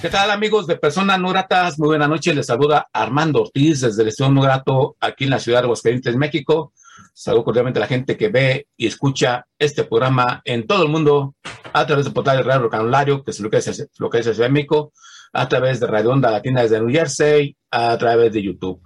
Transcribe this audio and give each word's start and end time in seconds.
¿Qué 0.00 0.10
tal 0.10 0.30
amigos 0.30 0.68
de 0.68 0.76
Personas 0.76 1.18
No 1.18 1.30
Gratas? 1.30 1.76
Muy 1.76 1.88
buena 1.88 2.06
noche, 2.06 2.32
les 2.32 2.46
saluda 2.46 2.86
Armando 2.92 3.42
Ortiz 3.42 3.80
desde 3.80 4.02
el 4.02 4.08
Estudio 4.08 4.30
No 4.30 4.42
Grato 4.42 4.96
aquí 5.00 5.24
en 5.24 5.30
la 5.30 5.40
ciudad 5.40 5.58
de 5.58 5.64
Aguascalientes, 5.64 6.14
México. 6.14 6.72
Saludo 7.12 7.42
cordialmente 7.42 7.80
a 7.80 7.82
la 7.82 7.88
gente 7.88 8.16
que 8.16 8.28
ve 8.28 8.68
y 8.76 8.86
escucha 8.86 9.44
este 9.58 9.82
programa 9.82 10.40
en 10.44 10.68
todo 10.68 10.84
el 10.84 10.88
mundo 10.88 11.34
a 11.72 11.84
través 11.84 12.04
del 12.04 12.14
portal 12.14 12.36
de 12.36 12.44
Radio 12.44 12.70
Canulario, 12.70 13.24
que 13.24 13.32
es 13.32 13.40
lo 13.40 13.50
que 13.50 13.56
es, 13.56 13.88
lo 13.98 14.08
que 14.08 14.18
es 14.20 14.26
el 14.26 14.52
México, 14.52 14.92
a 15.32 15.48
través 15.48 15.80
de 15.80 15.88
Radio 15.88 16.12
Onda 16.12 16.30
Latina 16.30 16.62
desde 16.62 16.78
New 16.78 16.90
Jersey, 16.90 17.56
a 17.72 17.98
través 17.98 18.32
de 18.32 18.40
YouTube. 18.40 18.80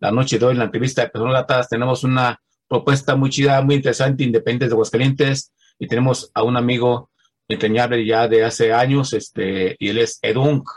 La 0.00 0.10
noche 0.10 0.38
de 0.38 0.44
hoy 0.44 0.52
en 0.52 0.58
la 0.58 0.64
entrevista 0.66 1.00
de 1.00 1.08
Personas 1.08 1.32
Gratas 1.32 1.70
tenemos 1.70 2.04
una 2.04 2.38
propuesta 2.68 3.16
muy 3.16 3.30
chida, 3.30 3.62
muy 3.62 3.76
interesante, 3.76 4.22
independiente 4.22 4.66
de 4.66 4.72
Aguascalientes, 4.72 5.50
y 5.78 5.86
tenemos 5.86 6.30
a 6.34 6.42
un 6.42 6.58
amigo 6.58 7.08
entrañable 7.48 8.04
ya 8.04 8.28
de 8.28 8.44
hace 8.44 8.72
años, 8.72 9.12
este, 9.12 9.76
y 9.78 9.88
él 9.88 9.98
es 9.98 10.18
Edunk, 10.22 10.68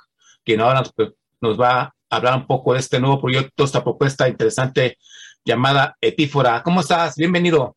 quien 0.44 0.62
ahora 0.62 0.82
nos, 0.82 1.14
nos, 1.42 1.60
va 1.60 1.82
a 1.82 1.94
hablar 2.10 2.36
un 2.36 2.48
poco 2.48 2.74
de 2.74 2.80
este 2.80 3.00
nuevo 3.00 3.22
proyecto, 3.22 3.64
esta 3.64 3.84
propuesta 3.84 4.28
interesante 4.28 4.98
llamada 5.44 5.98
Epífora. 6.00 6.64
¿Cómo 6.64 6.82
estás? 6.82 7.16
Bienvenido. 7.16 7.76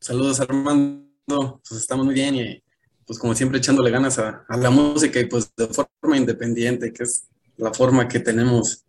Saludos, 0.00 0.40
Armando. 0.40 1.02
Pues 1.26 1.80
estamos 1.80 2.06
muy 2.06 2.14
bien 2.14 2.34
y 2.34 2.62
pues 3.06 3.18
como 3.18 3.34
siempre 3.34 3.58
echándole 3.58 3.90
ganas 3.90 4.18
a, 4.18 4.44
a 4.48 4.56
la 4.56 4.70
música 4.70 5.20
y 5.20 5.26
pues 5.26 5.52
de 5.56 5.66
forma 5.68 6.16
independiente, 6.16 6.92
que 6.92 7.04
es 7.04 7.28
la 7.56 7.72
forma 7.72 8.08
que 8.08 8.20
tenemos 8.20 8.84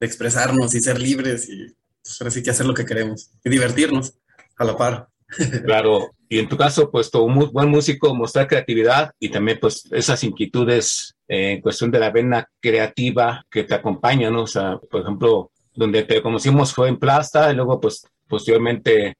de 0.00 0.06
expresarnos 0.06 0.74
y 0.74 0.80
ser 0.80 1.00
libres 1.00 1.48
y 1.48 1.74
pues 2.02 2.20
ahora 2.20 2.30
sí 2.30 2.42
que 2.42 2.50
hacer 2.50 2.66
lo 2.66 2.74
que 2.74 2.84
queremos 2.84 3.30
y 3.42 3.50
divertirnos 3.50 4.14
a 4.56 4.64
la 4.64 4.76
par. 4.76 5.08
Claro, 5.64 6.13
y 6.28 6.38
en 6.38 6.48
tu 6.48 6.56
caso, 6.56 6.90
pues 6.90 7.10
tu 7.10 7.28
muy 7.28 7.46
buen 7.46 7.68
músico, 7.68 8.14
mostrar 8.14 8.48
creatividad 8.48 9.12
y 9.18 9.28
también 9.28 9.58
pues 9.60 9.88
esas 9.92 10.24
inquietudes 10.24 11.14
eh, 11.28 11.52
en 11.52 11.60
cuestión 11.60 11.90
de 11.90 12.00
la 12.00 12.10
vena 12.10 12.48
creativa 12.60 13.44
que 13.50 13.64
te 13.64 13.74
acompañan, 13.74 14.32
¿no? 14.32 14.42
O 14.42 14.46
sea, 14.46 14.78
por 14.90 15.02
ejemplo, 15.02 15.50
donde 15.74 16.04
te 16.04 16.22
conocimos 16.22 16.72
fue 16.72 16.88
en 16.88 16.98
Plasta 16.98 17.50
y 17.50 17.54
luego 17.54 17.80
pues 17.80 18.06
posteriormente 18.28 19.16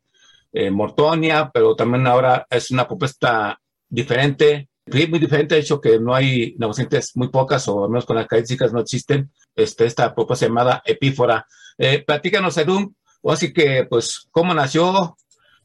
eh, 0.53 0.71
Mortonia, 0.71 1.51
pero 1.53 1.75
también 1.75 2.07
ahora 2.07 2.47
es 2.49 2.71
una 2.71 2.87
propuesta 2.87 3.61
diferente, 3.89 4.69
muy 4.87 5.19
diferente, 5.19 5.55
de 5.55 5.61
hecho 5.63 5.81
que 5.81 5.99
no 5.99 6.15
hay 6.15 6.55
negociantes 6.59 7.17
muy 7.17 7.29
pocas 7.29 7.67
o 7.69 7.85
al 7.85 7.91
menos 7.91 8.05
con 8.05 8.17
las 8.17 8.27
características 8.27 8.73
no 8.73 8.81
existen, 8.81 9.31
este, 9.57 9.87
esta 9.87 10.15
propuesta 10.15 10.47
llamada 10.47 10.83
Epífora. 10.85 11.47
Eh, 11.79 12.05
platícanos, 12.07 12.57
Edun, 12.57 12.95
así 13.25 13.53
que 13.53 13.87
pues 13.89 14.29
cómo 14.31 14.55
nació, 14.55 15.17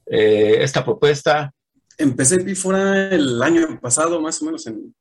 eh, 0.09 0.63
esta 0.63 0.83
propuesta? 0.83 1.53
Empecé 1.97 2.35
Epífora 2.35 3.09
el 3.09 3.41
año 3.41 3.79
pasado, 3.79 4.19
más 4.21 4.41
o 4.41 4.45
menos 4.45 4.65
en 4.67 4.95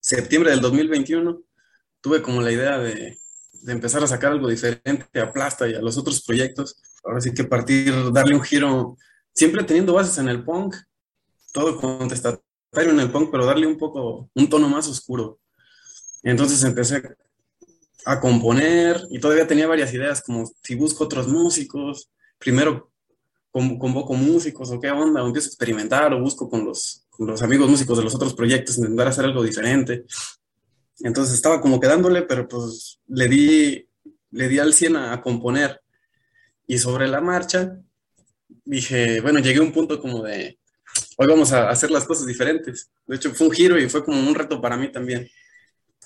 septiembre 0.00 0.50
del 0.50 0.60
2021. 0.60 1.42
Tuve 2.00 2.22
como 2.22 2.40
la 2.40 2.52
idea 2.52 2.78
de, 2.78 3.18
de, 3.62 3.72
empezar 3.72 4.04
a 4.04 4.06
sacar 4.06 4.32
algo 4.32 4.48
diferente 4.48 5.20
a 5.20 5.32
Plasta 5.32 5.68
y 5.68 5.74
a 5.74 5.80
los 5.80 5.98
otros 5.98 6.22
proyectos. 6.22 6.80
Ahora 7.02 7.20
sí 7.20 7.34
que 7.34 7.44
partir, 7.44 8.12
darle 8.12 8.34
un 8.34 8.42
giro, 8.42 8.96
siempre 9.32 9.64
teniendo 9.64 9.94
bases 9.94 10.18
en 10.18 10.28
el 10.28 10.44
punk, 10.44 10.76
todo 11.52 11.80
contestatario 11.80 12.42
en 12.92 13.00
el 13.00 13.10
punk, 13.10 13.30
pero 13.30 13.46
darle 13.46 13.66
un 13.66 13.78
poco, 13.78 14.30
un 14.34 14.48
tono 14.48 14.68
más 14.68 14.86
oscuro. 14.86 15.40
Entonces 16.22 16.62
empecé 16.62 17.02
a 18.04 18.20
componer 18.20 19.00
y 19.10 19.18
todavía 19.18 19.46
tenía 19.46 19.66
varias 19.66 19.92
ideas, 19.92 20.22
como 20.22 20.44
si 20.62 20.74
busco 20.76 21.04
otros 21.04 21.26
músicos, 21.26 22.10
primero 22.38 22.92
convoco 23.78 24.14
músicos 24.14 24.70
o 24.70 24.80
qué 24.80 24.90
onda, 24.90 25.22
o 25.22 25.26
empiezo 25.26 25.46
a 25.46 25.50
experimentar 25.50 26.12
o 26.12 26.20
busco 26.20 26.48
con 26.48 26.64
los, 26.64 27.06
con 27.10 27.26
los 27.26 27.42
amigos 27.42 27.70
músicos 27.70 27.96
de 27.96 28.04
los 28.04 28.14
otros 28.14 28.34
proyectos, 28.34 28.78
intentar 28.78 29.08
hacer 29.08 29.24
algo 29.24 29.42
diferente. 29.42 30.04
Entonces 31.00 31.34
estaba 31.34 31.60
como 31.60 31.80
quedándole, 31.80 32.22
pero 32.22 32.46
pues 32.46 33.00
le 33.08 33.28
di, 33.28 33.88
le 34.30 34.48
di 34.48 34.58
al 34.58 34.74
100 34.74 34.96
a, 34.96 35.12
a, 35.14 35.22
componer. 35.22 35.80
Y 36.66 36.78
sobre 36.78 37.08
la 37.08 37.20
marcha 37.20 37.78
dije, 38.64 39.20
bueno, 39.20 39.38
llegué 39.38 39.60
a 39.60 39.62
un 39.62 39.72
punto 39.72 40.00
como 40.00 40.22
de, 40.22 40.58
hoy 41.16 41.26
vamos 41.26 41.52
a 41.52 41.70
hacer 41.70 41.90
las 41.90 42.04
cosas 42.04 42.26
diferentes. 42.26 42.90
De 43.06 43.16
hecho, 43.16 43.34
fue 43.34 43.46
un 43.46 43.52
giro 43.52 43.78
y 43.78 43.88
fue 43.88 44.04
como 44.04 44.18
un 44.18 44.34
reto 44.34 44.60
para 44.60 44.76
mí 44.76 44.92
también, 44.92 45.28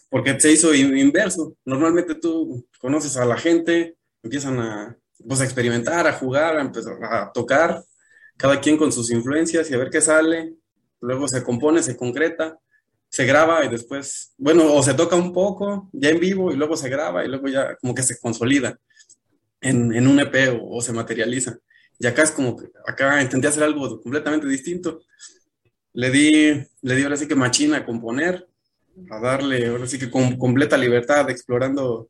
porque 0.08 0.38
se 0.38 0.52
hizo 0.52 0.72
inverso. 0.74 1.56
Normalmente 1.64 2.14
tú 2.14 2.66
conoces 2.78 3.16
a 3.16 3.24
la 3.24 3.36
gente, 3.36 3.96
empiezan 4.22 4.60
a, 4.60 4.96
pues 5.26 5.40
a 5.40 5.44
experimentar, 5.44 6.06
a 6.06 6.12
jugar, 6.12 6.56
a 6.56 6.60
empezar 6.60 7.02
a 7.02 7.32
tocar, 7.32 7.82
cada 8.36 8.60
quien 8.60 8.76
con 8.76 8.92
sus 8.92 9.10
influencias 9.10 9.70
y 9.70 9.74
a 9.74 9.78
ver 9.78 9.90
qué 9.90 10.00
sale. 10.00 10.54
Luego 11.00 11.28
se 11.28 11.42
compone, 11.42 11.82
se 11.82 11.96
concreta, 11.96 12.58
se 13.08 13.24
graba 13.24 13.64
y 13.64 13.68
después, 13.68 14.32
bueno, 14.38 14.72
o 14.72 14.82
se 14.82 14.94
toca 14.94 15.16
un 15.16 15.32
poco 15.32 15.88
ya 15.92 16.10
en 16.10 16.20
vivo 16.20 16.52
y 16.52 16.56
luego 16.56 16.76
se 16.76 16.88
graba 16.88 17.24
y 17.24 17.28
luego 17.28 17.48
ya 17.48 17.76
como 17.76 17.94
que 17.94 18.02
se 18.02 18.18
consolida 18.18 18.78
en, 19.60 19.92
en 19.92 20.06
un 20.06 20.20
EP 20.20 20.60
o, 20.60 20.76
o, 20.76 20.80
se 20.80 20.92
materializa. 20.92 21.58
Y 21.98 22.06
acá 22.06 22.22
es 22.22 22.30
como 22.30 22.56
que 22.56 22.70
acá 22.86 23.20
intenté 23.20 23.48
hacer 23.48 23.62
algo 23.62 24.00
completamente 24.00 24.46
distinto. 24.46 25.02
Le 25.92 26.10
di, 26.10 26.66
le 26.82 26.94
di 26.94 27.02
ahora 27.02 27.16
sí 27.16 27.26
que 27.26 27.34
machina 27.34 27.78
a 27.78 27.84
componer, 27.84 28.48
a 29.10 29.20
darle 29.20 29.66
ahora 29.66 29.86
sí 29.86 29.98
que 29.98 30.10
con 30.10 30.38
completa 30.38 30.76
libertad, 30.76 31.28
explorando 31.30 32.08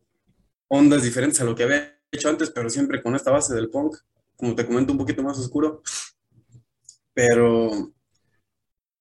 ondas 0.69 1.03
diferentes 1.03 1.41
a 1.41 1.45
lo 1.45 1.55
que 1.55 1.65
había 1.65 2.00
hecho 2.11 2.29
antes, 2.29 2.51
pero 2.51 2.69
siempre 2.71 3.03
con 3.03 3.15
esta 3.15 3.31
base 3.31 3.55
del 3.55 3.71
punk, 3.71 3.97
como 4.37 4.55
te 4.55 4.67
comento, 4.67 4.93
un 4.93 4.99
poquito 4.99 5.23
más 5.23 5.39
oscuro. 5.39 5.83
Pero 7.13 7.93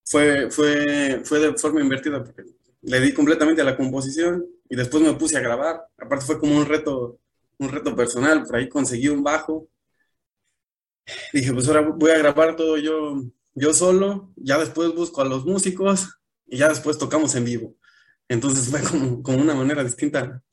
fue, 0.06 0.50
fue, 0.52 1.22
fue 1.24 1.40
de 1.40 1.58
forma 1.58 1.82
invertida, 1.82 2.24
porque 2.24 2.44
le 2.82 3.00
di 3.00 3.14
completamente 3.14 3.62
a 3.62 3.66
la 3.66 3.78
composición 3.78 4.46
y 4.70 4.76
después 4.76 5.04
me 5.04 5.14
puse 5.14 5.38
a 5.38 5.42
grabar. 5.42 5.88
Aparte 5.98 6.26
fue 6.26 6.40
como 6.40 6.58
un 6.58 6.66
reto, 6.66 7.20
un 7.58 7.70
reto 7.70 7.96
personal, 7.96 8.44
por 8.44 8.56
ahí 8.56 8.70
conseguí 8.70 9.08
un 9.10 9.24
bajo. 9.24 9.70
Dije, 11.34 11.54
pues 11.54 11.68
ahora 11.68 11.82
voy 11.82 12.12
a 12.12 12.18
grabar 12.20 12.56
todo 12.56 12.78
yo, 12.78 13.24
yo 13.56 13.74
solo, 13.74 14.32
ya 14.36 14.60
después 14.60 14.94
busco 14.94 15.22
a 15.22 15.26
los 15.26 15.46
músicos 15.46 16.20
y 16.46 16.58
ya 16.58 16.70
después 16.70 16.98
tocamos 16.98 17.36
en 17.36 17.46
vivo. 17.46 17.76
Entonces 18.28 18.70
fue 18.70 18.82
como, 18.84 19.24
como 19.24 19.40
una 19.40 19.56
manera 19.56 19.84
distinta 19.84 20.44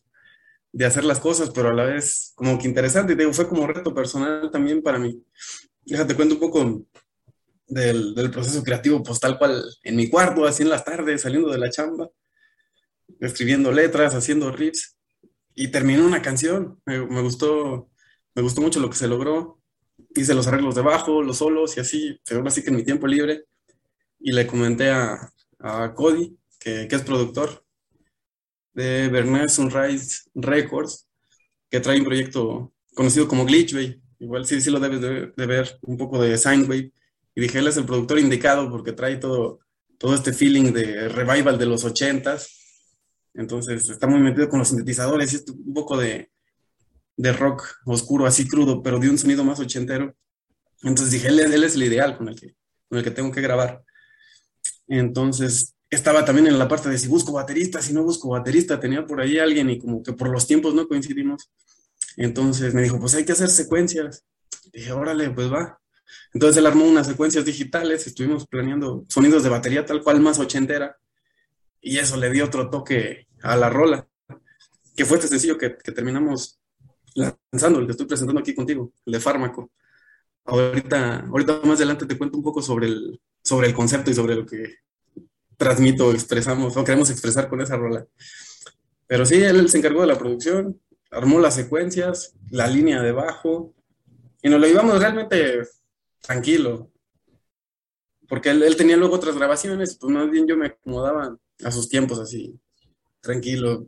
de 0.77 0.85
hacer 0.85 1.05
las 1.05 1.21
cosas, 1.21 1.49
pero 1.55 1.71
a 1.71 1.73
la 1.73 1.85
vez 1.85 2.33
como 2.35 2.59
que 2.59 2.69
interesante. 2.69 3.17
Digo, 3.17 3.33
fue 3.33 3.49
como 3.49 3.67
reto 3.67 3.95
personal 3.95 4.51
también 4.51 4.83
para 4.83 4.99
mí. 4.99 5.25
Déjate 5.87 6.15
cuento 6.15 6.35
un 6.35 6.41
poco 6.41 6.83
del, 7.67 8.15
del, 8.15 8.31
proceso 8.31 8.63
creativo, 8.63 9.03
pues 9.03 9.19
tal 9.19 9.39
cual 9.39 9.65
en 9.83 9.97
mi 9.97 10.11
cuarto, 10.11 10.45
así 10.45 10.65
en 10.65 10.69
las 10.69 10.85
tardes, 10.85 11.23
saliendo 11.23 11.49
de 11.51 11.57
la 11.57 11.71
chamba, 11.71 12.11
escribiendo 13.21 13.73
letras, 13.73 14.15
haciendo 14.15 14.53
riffs, 14.53 14.99
y 15.55 15.69
terminó 15.69 16.05
una 16.05 16.21
canción. 16.21 16.79
Me, 16.85 17.23
gustó, 17.23 17.89
me 18.35 18.43
gustó 18.43 18.61
mucho 18.61 18.79
lo 18.79 18.91
que 18.91 18.97
se 18.97 19.09
logró. 19.09 19.59
Hice 20.15 20.35
los 20.35 20.47
arreglos 20.47 20.75
de 20.75 20.83
bajo, 20.83 21.23
los 21.23 21.39
solos 21.39 21.75
y 21.79 21.81
así, 21.81 22.21
pero 22.29 22.47
así 22.47 22.63
que 22.63 22.69
en 22.69 22.77
mi 22.77 22.85
tiempo 22.85 23.07
libre. 23.07 23.45
Y 24.21 24.33
le 24.33 24.47
comenté 24.47 24.91
a, 24.91 25.33
a 25.59 25.95
Cody, 25.95 26.37
que 26.61 26.87
es 26.91 27.03
productor, 27.03 27.65
de 28.77 29.09
Bernard 29.09 29.49
Sunrise 29.49 30.29
Records, 30.35 31.09
que 31.71 31.81
trae 31.81 31.99
un 31.99 32.05
proyecto 32.05 32.75
conocido 32.95 33.27
como 33.27 33.47
Glitchway. 33.47 34.01
Igual 34.19 34.45
sí, 34.45 34.61
sí 34.61 34.71
lo 34.71 34.79
debes 34.79 35.01
de, 35.01 35.47
ver, 35.47 35.79
un 35.83 35.97
poco 35.97 36.21
de 36.21 36.37
Signwave. 36.37 36.93
Y 37.35 37.41
dije, 37.41 37.59
él 37.59 37.67
es 37.69 37.79
el 37.79 37.87
productor 37.87 38.19
indicado 38.19 38.71
porque 38.71 38.93
trae 38.93 39.17
todo, 39.17 39.61
todo 39.99 40.15
este 40.15 40.33
feeling 40.35 40.73
de 40.73 41.09
revival 41.09 41.59
de 41.59 41.67
los 41.67 41.85
ochentas. 41.85 42.85
Entonces 43.33 43.89
está 43.89 44.07
muy 44.07 44.21
metido 44.21 44.49
con 44.49 44.59
los 44.59 44.69
sintetizadores 44.69 45.33
y 45.33 45.51
un 45.51 45.75
poco 45.75 45.97
de, 45.97 46.31
de 47.17 47.33
rock 47.33 47.67
oscuro, 47.87 48.27
así 48.27 48.47
crudo, 48.47 48.83
pero 48.83 48.99
de 48.99 49.09
un 49.09 49.17
sonido 49.17 49.43
más 49.43 49.59
ochentero. 49.59 50.15
Entonces 50.83 51.13
dije, 51.13 51.29
él, 51.29 51.41
él 51.41 51.65
es 51.65 51.75
el 51.77 51.83
ideal 51.83 52.17
con 52.19 52.29
el, 52.29 52.39
que, 52.39 52.55
con 52.89 52.99
el 52.99 53.05
que 53.05 53.11
tengo 53.11 53.33
que 53.33 53.41
grabar. 53.41 53.83
Entonces 54.87 55.76
estaba 55.91 56.25
también 56.25 56.47
en 56.49 56.59
la 56.59 56.69
parte 56.69 56.89
de 56.89 56.99
si 56.99 57.09
busco 57.09 57.33
baterista, 57.33 57.81
si 57.81 57.93
no 57.93 58.03
busco 58.03 58.31
baterista, 58.31 58.81
tenía 58.81 59.07
por 59.07 59.21
ahí 59.21 59.39
alguien 59.39 59.71
y 59.71 59.79
como 59.79 60.03
que 60.03 60.13
por 60.13 60.29
los 60.29 60.47
tiempos 60.47 60.75
no 60.75 60.89
coincidimos. 60.89 61.51
Entonces 62.17 62.75
me 62.75 62.83
dijo, 62.83 62.99
pues 62.99 63.15
hay 63.15 63.25
que 63.25 63.33
hacer 63.33 63.49
secuencias. 63.49 64.25
Dije, 64.73 64.93
órale, 64.93 65.31
pues 65.31 65.53
va. 65.53 65.81
Entonces 66.33 66.57
él 66.59 66.67
armó 66.67 66.85
unas 66.85 67.07
secuencias 67.07 67.45
digitales, 67.45 68.07
estuvimos 68.07 68.47
planeando 68.47 69.05
sonidos 69.09 69.43
de 69.43 69.49
batería 69.49 69.85
tal 69.85 70.03
cual 70.03 70.21
más 70.21 70.39
ochentera, 70.39 70.97
y 71.81 71.99
eso 71.99 72.17
le 72.17 72.31
dio 72.31 72.45
otro 72.45 72.69
toque 72.69 73.27
a 73.43 73.57
la 73.57 73.71
rola, 73.71 74.07
que 74.97 75.05
fue 75.05 75.19
este 75.19 75.29
sencillo 75.29 75.57
que, 75.57 75.77
que 75.77 75.93
terminamos 75.93 76.59
lanzando, 77.15 77.79
el 77.79 77.87
que 77.87 77.93
estoy 77.93 78.07
presentando 78.07 78.41
aquí 78.41 78.55
contigo, 78.55 78.93
el 79.05 79.15
de 79.15 79.21
Fármaco. 79.21 79.71
Ahorita, 80.45 81.21
ahorita 81.21 81.61
más 81.65 81.79
adelante 81.79 82.07
te 82.07 82.19
cuento 82.19 82.37
un 82.37 82.45
poco 82.45 82.63
sobre 82.63 82.87
el, 82.87 83.21
sobre 83.43 83.69
el 83.69 83.75
concepto 83.75 84.11
y 84.11 84.15
sobre 84.15 84.35
lo 84.35 84.47
que 84.47 84.77
transmito, 85.57 86.13
expresamos 86.13 86.77
o 86.77 86.85
queremos 86.85 87.11
expresar 87.11 87.49
con 87.49 87.61
esa 87.61 87.77
rola. 87.77 88.07
Pero 89.07 89.25
sí, 89.25 89.37
él 89.43 89.69
se 89.69 89.79
encargó 89.79 90.01
de 90.01 90.09
la 90.09 90.19
producción, 90.19 90.81
armó 91.11 91.39
las 91.39 91.55
secuencias, 91.55 92.35
la 92.51 92.67
línea 92.67 93.03
de 93.03 93.13
bajo, 93.13 93.75
y 94.43 94.49
nos 94.49 94.61
lo 94.61 94.67
íbamos 94.67 94.99
realmente 94.99 95.63
tranquilo. 96.21 96.91
Porque 98.29 98.51
él, 98.51 98.77
tenía 98.77 98.97
luego 98.97 99.15
otras 99.15 99.37
grabaciones, 99.37 99.97
pues 100.01 100.13
más 100.13 100.31
bien 100.31 100.47
yo 100.47 100.57
me 100.57 100.67
acomodaba 100.67 101.37
a 101.65 101.71
sus 101.71 101.89
tiempos 101.89 102.19
así, 102.19 102.59
tranquilo. 103.21 103.87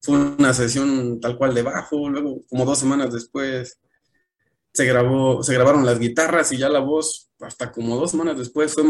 Fue 0.00 0.18
una 0.18 0.52
sesión 0.54 1.20
tal 1.20 1.36
cual 1.36 1.54
de 1.54 1.62
bajo, 1.62 2.08
luego 2.08 2.40
como 2.48 2.64
dos 2.64 2.78
semanas 2.78 3.12
después 3.12 3.78
se 4.72 4.84
grabó, 4.86 5.42
se 5.42 5.54
grabaron 5.54 5.86
las 5.86 5.98
guitarras 5.98 6.50
y 6.52 6.58
ya 6.58 6.68
la 6.68 6.80
voz, 6.80 7.30
hasta 7.40 7.70
como 7.70 7.96
dos 7.96 8.10
semanas 8.10 8.36
después, 8.36 8.74
fue 8.74 8.82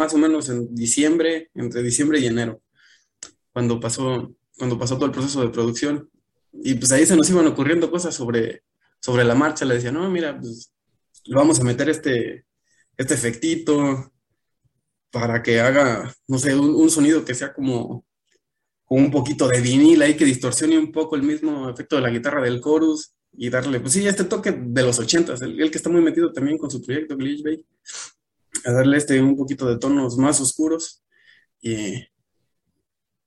más 0.00 0.14
o 0.14 0.18
menos 0.18 0.48
en 0.48 0.74
diciembre, 0.74 1.50
entre 1.54 1.82
diciembre 1.82 2.18
y 2.18 2.26
enero, 2.26 2.62
cuando 3.52 3.78
pasó, 3.78 4.34
cuando 4.56 4.78
pasó 4.78 4.94
todo 4.96 5.04
el 5.04 5.12
proceso 5.12 5.42
de 5.42 5.50
producción. 5.50 6.08
Y 6.54 6.72
pues 6.72 6.90
ahí 6.90 7.04
se 7.04 7.16
nos 7.16 7.28
iban 7.28 7.46
ocurriendo 7.46 7.90
cosas 7.90 8.14
sobre, 8.14 8.62
sobre 8.98 9.24
la 9.24 9.34
marcha. 9.34 9.66
Le 9.66 9.74
decía, 9.74 9.92
no, 9.92 10.08
mira, 10.08 10.38
pues 10.40 10.72
le 11.24 11.36
vamos 11.36 11.60
a 11.60 11.64
meter 11.64 11.90
este, 11.90 12.46
este 12.96 13.12
efectito 13.12 14.10
para 15.10 15.42
que 15.42 15.60
haga, 15.60 16.10
no 16.26 16.38
sé, 16.38 16.54
un, 16.56 16.90
sonido 16.90 17.22
que 17.22 17.34
sea 17.34 17.52
como, 17.52 18.06
un 18.88 19.10
poquito 19.10 19.48
de 19.48 19.60
vinil 19.60 20.00
ahí, 20.00 20.16
que 20.16 20.24
distorsione 20.24 20.78
un 20.78 20.92
poco 20.92 21.14
el 21.14 21.24
mismo 21.24 21.68
efecto 21.68 21.96
de 21.96 22.02
la 22.02 22.10
guitarra 22.10 22.40
del 22.40 22.62
chorus 22.62 23.12
y 23.32 23.50
darle, 23.50 23.80
pues 23.80 23.92
sí, 23.92 24.06
este 24.08 24.24
toque 24.24 24.52
de 24.52 24.82
los 24.82 24.98
ochentas, 24.98 25.42
el, 25.42 25.60
el 25.60 25.70
que 25.70 25.76
está 25.76 25.90
muy 25.90 26.00
metido 26.00 26.32
también 26.32 26.56
con 26.56 26.70
su 26.70 26.80
proyecto 26.80 27.18
Glitch 27.18 27.42
Bay, 27.42 27.66
a 28.64 28.72
darle 28.72 28.96
este 28.96 29.20
un 29.20 29.36
poquito 29.36 29.66
de 29.66 29.78
tonos 29.78 30.16
más 30.16 30.40
oscuros, 30.40 31.02
y, 31.60 32.04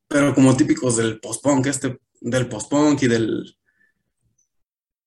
pero 0.08 0.34
como 0.36 0.56
típicos 0.56 0.98
del 0.98 1.20
post-punk, 1.20 1.68
este 1.68 2.00
del 2.22 2.48
post-punk 2.48 3.04
y 3.04 3.08
del, 3.08 3.58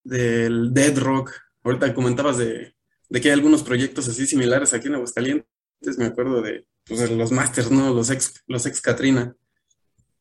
del 0.04 0.72
dead 0.72 0.98
rock. 0.98 1.32
Ahorita 1.62 1.94
comentabas 1.94 2.38
de, 2.38 2.74
que 3.10 3.28
hay 3.28 3.30
algunos 3.30 3.62
proyectos 3.62 4.08
así 4.08 4.26
similares 4.26 4.72
aquí 4.74 4.88
en 4.88 4.94
Aguascalientes. 4.96 5.46
Me 5.98 6.06
acuerdo 6.06 6.42
de, 6.42 6.66
pues, 6.84 7.10
los 7.10 7.32
Masters, 7.32 7.70
¿no? 7.70 7.92
Los 7.92 8.10
ex, 8.10 8.42
los 8.46 8.66
ex 8.66 8.80
Katrina. 8.80 9.34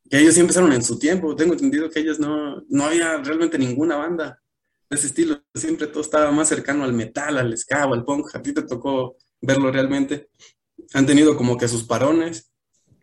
Que 0.09 0.19
ellos 0.19 0.35
sí 0.35 0.39
empezaron 0.39 0.71
en 0.73 0.83
su 0.83 0.97
tiempo. 0.97 1.35
Tengo 1.35 1.53
entendido 1.53 1.89
que 1.89 1.99
ellos 1.99 2.19
no, 2.19 2.63
no 2.67 2.85
había 2.85 3.17
realmente 3.17 3.57
ninguna 3.57 3.97
banda 3.97 4.41
de 4.89 4.97
ese 4.97 5.07
estilo. 5.07 5.43
Siempre 5.53 5.87
todo 5.87 6.01
estaba 6.01 6.31
más 6.31 6.47
cercano 6.47 6.83
al 6.83 6.93
metal, 6.93 7.37
al 7.37 7.57
ska, 7.57 7.83
al 7.83 8.05
punk. 8.05 8.33
A 8.35 8.41
ti 8.41 8.53
te 8.53 8.63
tocó 8.63 9.17
verlo 9.41 9.71
realmente. 9.71 10.29
Han 10.93 11.05
tenido 11.05 11.35
como 11.37 11.57
que 11.57 11.67
sus 11.67 11.83
parones, 11.83 12.51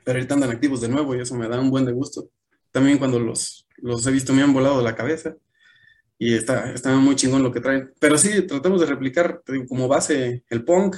pero 0.04 0.18
ahorita 0.18 0.34
andan 0.34 0.50
activos 0.50 0.80
de 0.80 0.88
nuevo 0.88 1.14
y 1.14 1.20
eso 1.20 1.34
me 1.34 1.48
da 1.48 1.60
un 1.60 1.70
buen 1.70 1.84
de 1.84 1.92
gusto. 1.92 2.30
También 2.70 2.98
cuando 2.98 3.18
los, 3.18 3.66
los 3.76 4.06
he 4.06 4.10
visto 4.10 4.32
me 4.32 4.42
han 4.42 4.52
volado 4.52 4.82
la 4.82 4.94
cabeza 4.94 5.36
y 6.18 6.34
está, 6.34 6.72
está 6.72 6.94
muy 6.96 7.16
chingón 7.16 7.42
lo 7.42 7.52
que 7.52 7.60
traen. 7.60 7.92
Pero 7.98 8.16
sí, 8.16 8.42
tratamos 8.42 8.80
de 8.80 8.86
replicar 8.86 9.42
como 9.68 9.88
base 9.88 10.44
el 10.48 10.64
punk, 10.64 10.96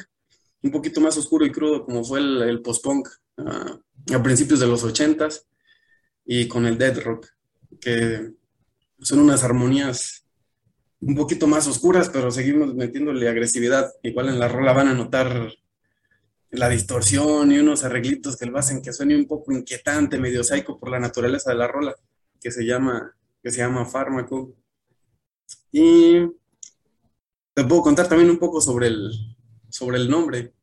un 0.63 0.71
poquito 0.71 1.01
más 1.01 1.17
oscuro 1.17 1.45
y 1.45 1.53
crudo 1.53 1.85
como 1.85 2.05
fue 2.05 2.21
el, 2.21 2.61
post-punk 2.63 3.09
ah, 3.39 3.79
a 4.15 4.23
principios 4.23 4.61
de 4.61 4.67
los 4.67 4.83
ochentas 4.85 5.47
y 6.25 6.49
con 6.49 6.67
el 6.67 6.79
dead 6.79 7.03
rock, 7.03 7.27
que 7.81 8.33
son 9.01 9.19
unas 9.19 9.45
armonías 9.45 10.24
un 11.07 11.15
poquito 11.15 11.47
más 11.47 11.67
oscuras, 11.67 12.09
pero 12.09 12.31
seguimos 12.31 12.75
metiéndole 12.75 13.29
agresividad. 13.29 13.93
Igual 14.03 14.31
en 14.31 14.39
la 14.39 14.49
rola 14.49 14.73
van 14.73 14.89
a 14.89 14.95
notar 14.95 15.53
la 16.51 16.69
distorsión 16.69 17.53
y 17.53 17.59
unos 17.59 17.85
arreglitos 17.85 18.37
que 18.37 18.47
lo 18.47 18.59
hacen 18.59 18.81
que 18.81 18.93
suene 18.93 19.17
un 19.17 19.27
poco 19.27 19.53
inquietante, 19.53 20.19
medio 20.19 20.43
psycho 20.43 20.79
por 20.79 20.91
la 20.91 20.99
naturaleza 20.99 21.51
de 21.51 21.57
la 21.57 21.69
rola, 21.69 21.95
que 22.41 22.51
se 22.51 22.65
llama, 22.65 23.15
que 23.43 23.51
se 23.51 23.59
llama 23.59 23.85
Fármaco. 23.85 24.55
Y 25.71 26.21
te 27.53 27.65
puedo 27.65 27.83
contar 27.83 28.09
también 28.09 28.31
un 28.31 28.39
poco 28.39 28.61
sobre 28.61 28.87
el, 28.87 29.11
sobre 29.69 29.99
el 29.99 30.09
nombre, 30.09 30.55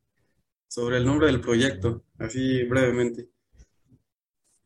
sobre 0.66 0.96
el 0.96 1.06
nombre 1.06 1.28
del 1.28 1.40
proyecto, 1.40 2.04
así 2.18 2.64
brevemente. 2.64 3.28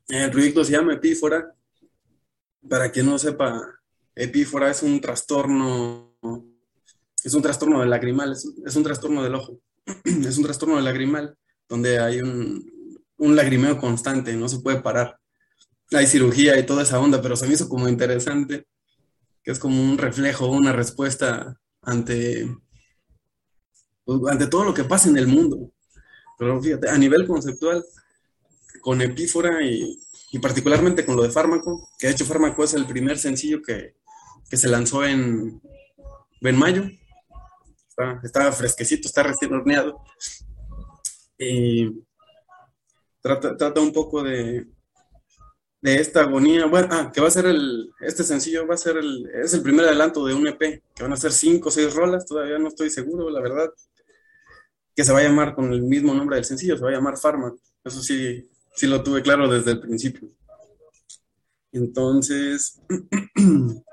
El 0.08 0.30
proyecto 0.30 0.64
se 0.64 0.72
llama 0.72 0.94
Epífora. 0.94 1.52
Para 2.68 2.90
quien 2.90 3.06
no 3.06 3.18
sepa, 3.18 3.60
Epífora 4.16 4.70
es 4.70 4.82
un 4.82 4.98
trastorno, 4.98 6.16
es 7.22 7.34
un 7.34 7.42
trastorno 7.42 7.80
del 7.80 7.90
lagrimal, 7.90 8.32
es 8.32 8.76
un 8.76 8.82
trastorno 8.82 9.22
del 9.22 9.34
ojo. 9.34 9.60
es 10.04 10.38
un 10.38 10.44
trastorno 10.44 10.80
lagrimal 10.80 11.36
donde 11.68 11.98
hay 11.98 12.22
un, 12.22 12.64
un 13.18 13.36
lagrimeo 13.36 13.78
constante, 13.78 14.34
no 14.34 14.48
se 14.48 14.60
puede 14.60 14.80
parar. 14.80 15.18
Hay 15.92 16.06
cirugía 16.06 16.58
y 16.58 16.64
toda 16.64 16.82
esa 16.82 16.98
onda, 16.98 17.20
pero 17.20 17.36
se 17.36 17.46
me 17.46 17.52
hizo 17.52 17.68
como 17.68 17.88
interesante, 17.88 18.66
que 19.42 19.50
es 19.50 19.58
como 19.58 19.80
un 19.82 19.98
reflejo, 19.98 20.46
una 20.46 20.72
respuesta 20.72 21.60
ante, 21.82 22.56
pues, 24.04 24.20
ante 24.30 24.46
todo 24.46 24.64
lo 24.64 24.72
que 24.72 24.84
pasa 24.84 25.10
en 25.10 25.18
el 25.18 25.26
mundo. 25.26 25.70
Pero 26.38 26.60
fíjate, 26.62 26.88
a 26.88 26.96
nivel 26.96 27.26
conceptual, 27.26 27.84
con 28.80 29.02
Epífora 29.02 29.62
y, 29.62 30.00
y 30.32 30.38
particularmente 30.38 31.04
con 31.04 31.16
lo 31.16 31.22
de 31.22 31.30
Fármaco, 31.30 31.90
que 31.98 32.06
de 32.06 32.14
hecho 32.14 32.24
Fármaco 32.24 32.64
es 32.64 32.72
el 32.72 32.86
primer 32.86 33.18
sencillo 33.18 33.60
que, 33.62 33.94
que 34.50 34.56
se 34.56 34.68
lanzó 34.68 35.04
en, 35.04 35.60
en 36.40 36.56
mayo, 36.56 36.84
está, 38.22 38.52
fresquecito, 38.52 39.08
está 39.08 39.22
recién 39.22 39.52
horneado. 39.52 40.02
Y 41.38 42.04
trata, 43.20 43.80
un 43.80 43.92
poco 43.92 44.22
de, 44.22 44.66
de 45.80 45.96
esta 45.96 46.20
agonía. 46.20 46.66
Bueno, 46.66 46.88
ah, 46.90 47.10
que 47.12 47.20
va 47.20 47.28
a 47.28 47.32
ser 47.32 47.46
el, 47.46 47.90
este 48.00 48.22
sencillo 48.24 48.66
va 48.66 48.74
a 48.74 48.78
ser 48.78 48.96
el, 48.96 49.28
es 49.34 49.54
el 49.54 49.62
primer 49.62 49.86
adelanto 49.86 50.24
de 50.24 50.34
un 50.34 50.46
EP, 50.46 50.82
que 50.94 51.02
van 51.02 51.12
a 51.12 51.16
ser 51.16 51.32
cinco 51.32 51.68
o 51.68 51.72
seis 51.72 51.94
rolas, 51.94 52.26
todavía 52.26 52.58
no 52.58 52.68
estoy 52.68 52.90
seguro, 52.90 53.30
la 53.30 53.40
verdad. 53.40 53.70
Que 54.94 55.04
se 55.04 55.12
va 55.12 55.18
a 55.18 55.24
llamar 55.24 55.54
con 55.54 55.72
el 55.72 55.82
mismo 55.82 56.14
nombre 56.14 56.36
del 56.36 56.44
sencillo, 56.44 56.76
se 56.76 56.84
va 56.84 56.90
a 56.90 56.94
llamar 56.94 57.18
Pharma. 57.18 57.54
Eso 57.84 58.00
sí, 58.00 58.48
sí 58.74 58.86
lo 58.86 59.02
tuve 59.02 59.22
claro 59.22 59.48
desde 59.48 59.72
el 59.72 59.80
principio. 59.80 60.30
Entonces, 61.72 62.80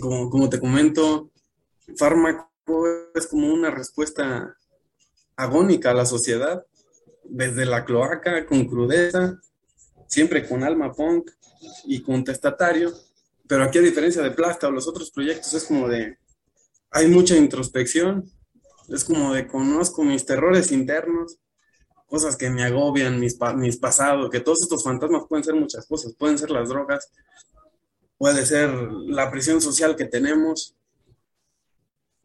como, 0.00 0.30
como 0.30 0.48
te 0.48 0.60
comento, 0.60 1.30
Fármaco 1.96 2.50
es 3.14 3.26
como 3.26 3.52
una 3.52 3.70
respuesta 3.70 4.56
agónica 5.36 5.90
a 5.90 5.94
la 5.94 6.06
sociedad, 6.06 6.64
desde 7.24 7.66
la 7.66 7.84
cloaca, 7.84 8.46
con 8.46 8.66
crudeza, 8.66 9.38
siempre 10.08 10.48
con 10.48 10.64
alma 10.64 10.92
punk 10.92 11.30
y 11.84 12.02
contestatario, 12.02 12.92
pero 13.46 13.64
aquí 13.64 13.78
a 13.78 13.82
diferencia 13.82 14.22
de 14.22 14.30
Plasta 14.30 14.68
o 14.68 14.70
los 14.70 14.88
otros 14.88 15.10
proyectos 15.10 15.52
es 15.54 15.64
como 15.64 15.88
de, 15.88 16.18
hay 16.90 17.08
mucha 17.08 17.36
introspección, 17.36 18.30
es 18.88 19.04
como 19.04 19.32
de 19.32 19.46
conozco 19.46 20.02
mis 20.02 20.24
terrores 20.24 20.72
internos, 20.72 21.38
cosas 22.06 22.36
que 22.36 22.50
me 22.50 22.64
agobian, 22.64 23.18
mis, 23.18 23.36
mis 23.56 23.76
pasados, 23.78 24.30
que 24.30 24.40
todos 24.40 24.62
estos 24.62 24.84
fantasmas 24.84 25.24
pueden 25.28 25.44
ser 25.44 25.54
muchas 25.54 25.86
cosas, 25.86 26.14
pueden 26.14 26.38
ser 26.38 26.50
las 26.50 26.68
drogas, 26.68 27.10
puede 28.18 28.46
ser 28.46 28.70
la 28.70 29.30
prisión 29.30 29.60
social 29.60 29.96
que 29.96 30.06
tenemos, 30.06 30.76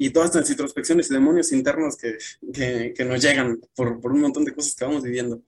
y 0.01 0.09
todas 0.09 0.31
estas 0.31 0.49
introspecciones 0.49 1.11
y 1.11 1.13
demonios 1.13 1.51
internos 1.51 1.95
que, 1.95 2.17
que, 2.95 3.05
nos 3.05 3.21
llegan 3.21 3.61
por, 3.75 4.01
por, 4.01 4.11
un 4.11 4.21
montón 4.21 4.43
de 4.43 4.51
cosas 4.51 4.73
que 4.73 4.83
vamos 4.83 5.03
viviendo. 5.03 5.43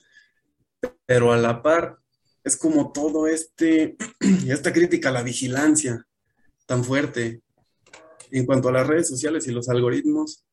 Pero 1.07 1.33
a 1.33 1.38
la 1.38 1.63
par 1.63 1.97
es 2.43 2.55
como 2.55 2.91
todo 2.91 3.25
este, 3.25 3.97
esta 4.47 4.71
crítica 4.71 5.09
a 5.09 5.12
la 5.12 5.23
vigilancia 5.23 6.05
tan 6.67 6.83
fuerte 6.83 7.41
en 8.29 8.45
cuanto 8.45 8.69
a 8.69 8.73
las 8.73 8.85
redes 8.85 9.07
sociales 9.07 9.47
y 9.47 9.51
los 9.51 9.69
algoritmos, 9.69 10.43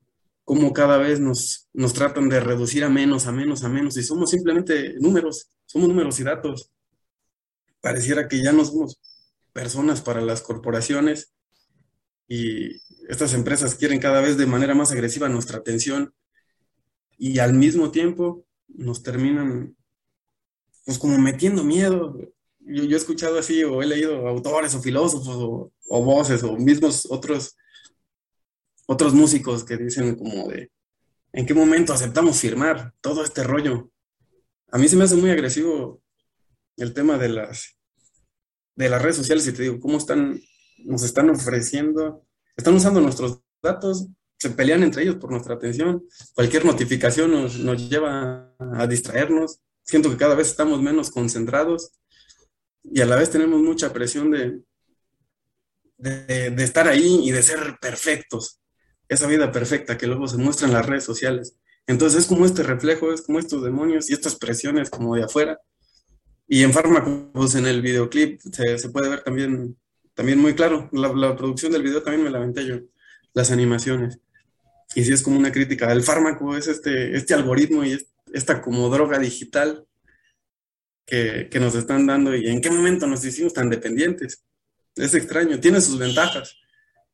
como 0.47 0.73
cada 0.73 0.97
vez 0.97 1.21
nos, 1.21 1.69
nos 1.75 1.93
tratan 1.93 2.31
de 2.31 2.41
reducir 2.41 2.85
a 2.85 2.89
menos, 2.89 3.27
a 3.27 3.33
menos, 3.33 3.65
a 3.65 3.69
menos, 3.69 3.99
y 3.99 4.03
somos 4.03 4.31
simplemente 4.31 4.95
números, 4.99 5.51
somos 5.67 5.91
números 5.91 6.19
y 6.21 6.25
datos. 6.25 6.71
Pareciera 7.83 8.27
que 8.27 8.43
ya 8.43 8.53
no 8.53 8.65
somos 8.65 8.99
personas 9.53 10.01
para 10.01 10.21
las 10.21 10.43
corporaciones 10.43 11.33
y 12.29 12.77
estas 13.09 13.35
empresas 13.35 13.75
quieren 13.75 13.99
cada 13.99 14.21
vez 14.21 14.37
de 14.37 14.47
manera 14.47 14.75
más 14.75 14.93
agresiva 14.93 15.29
nuestra 15.29 15.59
atención 15.59 16.15
y 17.19 17.39
al 17.39 17.55
mismo 17.55 17.91
tiempo 17.91 18.47
nos 18.69 19.03
terminan 19.03 19.77
pues 20.85 20.99
como 20.99 21.19
metiendo 21.19 21.65
miedo. 21.65 22.17
Yo, 22.61 22.85
he 22.85 22.97
escuchado 22.97 23.39
así 23.39 23.65
o 23.65 23.83
he 23.83 23.87
leído 23.87 24.29
autores 24.29 24.75
o 24.75 24.81
filósofos 24.81 25.73
o, 25.89 26.05
voces 26.05 26.43
o 26.43 26.57
mismos 26.57 27.07
otros 27.11 27.57
otros 28.87 29.13
músicos 29.15 29.65
que 29.65 29.77
dicen 29.77 30.17
como 30.17 30.49
de 30.49 30.71
¿En 31.33 31.47
qué 31.47 31.55
momento 31.55 31.93
aceptamos 31.93 32.41
firmar 32.41 32.93
todo 33.01 33.23
este 33.23 33.45
rollo? 33.45 33.91
A 34.73 34.79
mí 34.79 34.89
se 34.89 34.97
me 34.97 35.05
hace 35.05 35.15
muy 35.15 35.31
agresivo 35.31 36.03
el 36.77 36.93
tema 36.93 37.19
de 37.19 37.29
las, 37.29 37.77
de 38.77 38.89
las 38.89 39.03
redes 39.03 39.17
sociales 39.17 39.47
y 39.47 39.53
te 39.53 39.63
digo, 39.63 39.81
cómo 39.81 39.99
están, 39.99 40.41
nos 40.85 41.03
están 41.03 41.31
ofreciendo, 41.31 42.27
están 42.57 42.75
usando 42.75 43.01
nuestros 43.01 43.41
datos, 43.63 44.07
se 44.39 44.51
pelean 44.51 44.83
entre 44.83 45.03
ellos 45.03 45.17
por 45.17 45.31
nuestra 45.31 45.55
atención, 45.55 46.05
cualquier 46.35 46.65
notificación 46.65 47.31
nos, 47.31 47.59
nos 47.59 47.89
lleva 47.89 48.55
a 48.59 48.87
distraernos, 48.87 49.61
siento 49.83 50.11
que 50.11 50.17
cada 50.17 50.35
vez 50.35 50.49
estamos 50.49 50.81
menos 50.81 51.11
concentrados 51.11 51.93
y 52.83 53.01
a 53.01 53.07
la 53.07 53.17
vez 53.17 53.31
tenemos 53.31 53.61
mucha 53.61 53.93
presión 53.93 54.31
de, 54.31 54.63
de, 55.99 56.51
de 56.51 56.65
estar 56.65 56.89
ahí 56.89 57.21
y 57.23 57.31
de 57.33 57.43
ser 57.43 57.77
perfectos 57.81 58.61
esa 59.11 59.27
vida 59.27 59.51
perfecta 59.51 59.99
que 59.99 60.07
luego 60.07 60.29
se 60.29 60.39
muestra 60.39 60.69
en 60.69 60.73
las 60.73 60.87
redes 60.87 61.05
sociales. 61.05 61.57
Entonces 61.87 62.21
es 62.21 62.27
como 62.29 62.47
este 62.47 62.63
reflejo, 62.63 63.13
es 63.13 63.23
como 63.23 63.41
estos 63.41 63.63
demonios 63.63 64.09
y 64.09 64.13
estas 64.13 64.37
presiones 64.37 64.89
como 64.89 65.17
de 65.17 65.25
afuera. 65.25 65.59
Y 66.53 66.65
en 66.65 66.73
fármacos, 66.73 67.55
en 67.55 67.65
el 67.67 67.81
videoclip, 67.81 68.41
se, 68.41 68.77
se 68.77 68.89
puede 68.89 69.09
ver 69.09 69.23
también, 69.23 69.79
también 70.15 70.41
muy 70.41 70.53
claro. 70.53 70.89
La, 70.91 71.13
la, 71.13 71.37
producción 71.37 71.71
del 71.71 71.85
video 71.85 72.03
también 72.03 72.25
me 72.25 72.31
la 72.31 72.39
aventé 72.39 72.67
yo, 72.67 72.81
las 73.33 73.53
animaciones. 73.53 74.19
Y 74.97 75.05
sí 75.05 75.13
es 75.13 75.23
como 75.23 75.39
una 75.39 75.53
crítica. 75.53 75.93
El 75.93 76.03
fármaco 76.03 76.57
es 76.57 76.67
este, 76.67 77.17
este 77.17 77.35
algoritmo 77.35 77.85
y 77.85 78.05
esta 78.35 78.61
como 78.61 78.89
droga 78.89 79.21
digital 79.21 79.87
que, 81.07 81.49
que 81.49 81.61
nos 81.61 81.77
están 81.77 82.05
dando 82.09 82.35
y 82.35 82.49
en 82.49 82.61
qué 82.61 82.69
momento 82.69 83.07
nos 83.07 83.25
hicimos 83.25 83.55
tan 83.55 83.71
dependientes. 83.71 84.45
Es 84.97 85.15
extraño, 85.15 85.61
tiene 85.61 85.81
sus 85.81 86.01
ventajas 86.01 86.57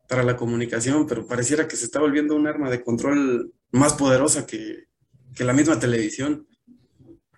para 0.09 0.23
la 0.23 0.38
comunicación, 0.38 1.07
pero 1.07 1.26
pareciera 1.26 1.69
que 1.69 1.76
se 1.76 1.85
está 1.85 2.00
volviendo 2.00 2.35
un 2.35 2.47
arma 2.47 2.71
de 2.71 2.83
control 2.83 3.52
más 3.71 3.93
poderosa 3.93 4.47
que, 4.47 4.87
que 5.35 5.45
la 5.45 5.52
misma 5.52 5.78
televisión. 5.78 6.49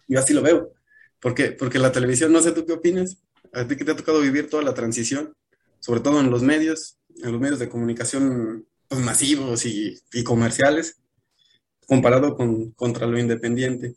Yo 0.07 0.21
así 0.21 0.33
lo 0.33 0.43
veo. 0.43 0.78
¿Por 1.21 1.35
qué? 1.35 1.53
Porque 1.53 1.79
la 1.79 1.93
televisión, 1.93 2.33
no 2.33 2.41
sé 2.41 2.53
tú 2.53 2.65
qué 2.65 2.73
opinas, 2.73 3.19
a 3.53 3.67
ti 3.67 3.77
que 3.77 3.85
te 3.85 3.93
ha 3.93 3.97
tocado 3.97 4.21
vivir 4.21 4.49
toda 4.49 4.63
la 4.63 4.75
transición, 4.75 5.33
sobre 5.81 6.01
todo 6.01 6.21
en 6.21 6.31
los 6.31 6.43
medios, 6.43 6.99
en 7.23 7.33
los 7.33 7.41
medios 7.41 7.59
de 7.59 7.69
comunicación 7.69 8.67
pues, 8.89 9.01
masivos 9.01 9.65
y, 9.67 9.99
y, 10.13 10.25
comerciales, 10.25 11.01
comparado 11.87 12.37
con 12.37 12.71
contra 12.73 13.07
lo 13.07 13.19
independiente. 13.19 13.97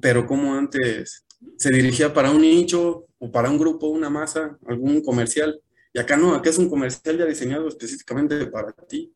Pero 0.00 0.26
como 0.26 0.54
antes 0.54 1.24
se 1.58 1.70
dirigía 1.70 2.12
para 2.14 2.30
un 2.30 2.40
nicho 2.40 3.06
o 3.18 3.30
para 3.30 3.50
un 3.50 3.58
grupo, 3.58 3.88
una 3.88 4.10
masa, 4.10 4.58
algún 4.66 5.02
comercial, 5.02 5.60
y 5.92 5.98
acá 5.98 6.16
no, 6.16 6.34
acá 6.34 6.50
es 6.50 6.58
un 6.58 6.68
comercial 6.68 7.18
ya 7.18 7.26
diseñado 7.26 7.68
específicamente 7.68 8.46
para 8.46 8.72
ti. 8.72 9.12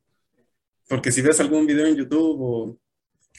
Porque 0.89 1.11
si 1.11 1.23
ves 1.23 1.41
algún 1.41 1.67
video 1.67 1.87
en 1.87 1.97
YouTube 1.97 2.41
o, 2.41 2.79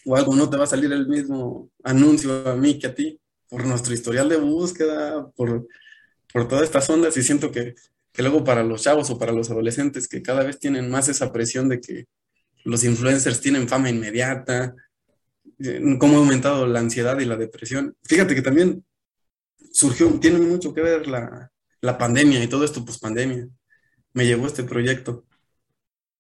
o 0.06 0.16
algo, 0.16 0.36
no 0.36 0.50
te 0.50 0.58
va 0.58 0.66
a 0.66 0.68
salir 0.68 0.92
el 0.92 1.08
mismo 1.08 1.70
anuncio 1.84 2.48
a 2.48 2.56
mí 2.56 2.78
que 2.78 2.88
a 2.88 2.96
ti, 2.96 3.20
por 3.50 3.66
nuestro 3.66 3.94
historial 3.94 4.30
de 4.30 4.38
búsqueda, 4.38 5.30
por, 5.32 5.68
por 6.32 6.48
todas 6.48 6.66
estas 6.66 6.90
ondas. 6.90 7.18
Y 7.18 7.24
siento 7.24 7.52
que, 7.52 7.76
que 8.12 8.22
luego 8.22 8.44
para 8.44 8.64
los 8.64 8.84
chavos 8.84 9.10
o 9.10 9.18
para 9.18 9.32
los 9.32 9.50
adolescentes 9.50 10.08
que 10.08 10.22
cada 10.22 10.44
vez 10.44 10.60
tienen 10.60 10.90
más 10.90 11.10
esa 11.10 11.32
presión 11.34 11.68
de 11.68 11.82
que 11.82 12.06
los 12.64 12.84
influencers 12.84 13.42
tienen 13.42 13.68
fama 13.68 13.90
inmediata, 13.90 14.76
cómo 16.00 16.16
ha 16.16 16.20
aumentado 16.20 16.68
la 16.68 16.80
ansiedad 16.80 17.20
y 17.20 17.26
la 17.26 17.36
depresión. 17.36 17.96
Fíjate 18.04 18.36
que 18.36 18.42
también 18.42 18.86
surgió, 19.72 20.08
tiene 20.20 20.40
mucho 20.40 20.74
que 20.74 20.82
ver 20.82 21.08
la, 21.08 21.52
la 21.82 21.98
pandemia 21.98 22.44
y 22.44 22.48
todo 22.48 22.64
esto, 22.64 22.84
pues 22.86 23.00
pandemia, 23.00 23.48
me 24.14 24.26
llevó 24.26 24.48
este 24.48 24.64
proyecto. 24.64 25.26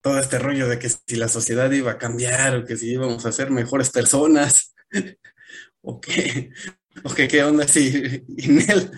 Todo 0.01 0.19
este 0.19 0.39
rollo 0.39 0.67
de 0.67 0.79
que 0.79 0.89
si 0.89 1.15
la 1.17 1.27
sociedad 1.27 1.69
iba 1.71 1.91
a 1.91 1.98
cambiar 1.98 2.55
o 2.55 2.65
que 2.65 2.77
si 2.77 2.91
íbamos 2.91 3.25
a 3.25 3.31
ser 3.33 3.51
mejores 3.51 3.89
personas, 3.89 4.74
o 5.81 6.00
qué, 6.00 6.51
o 7.03 7.13
que 7.13 7.27
qué 7.27 7.44
onda 7.44 7.68
si 7.68 7.88
él 8.38 8.91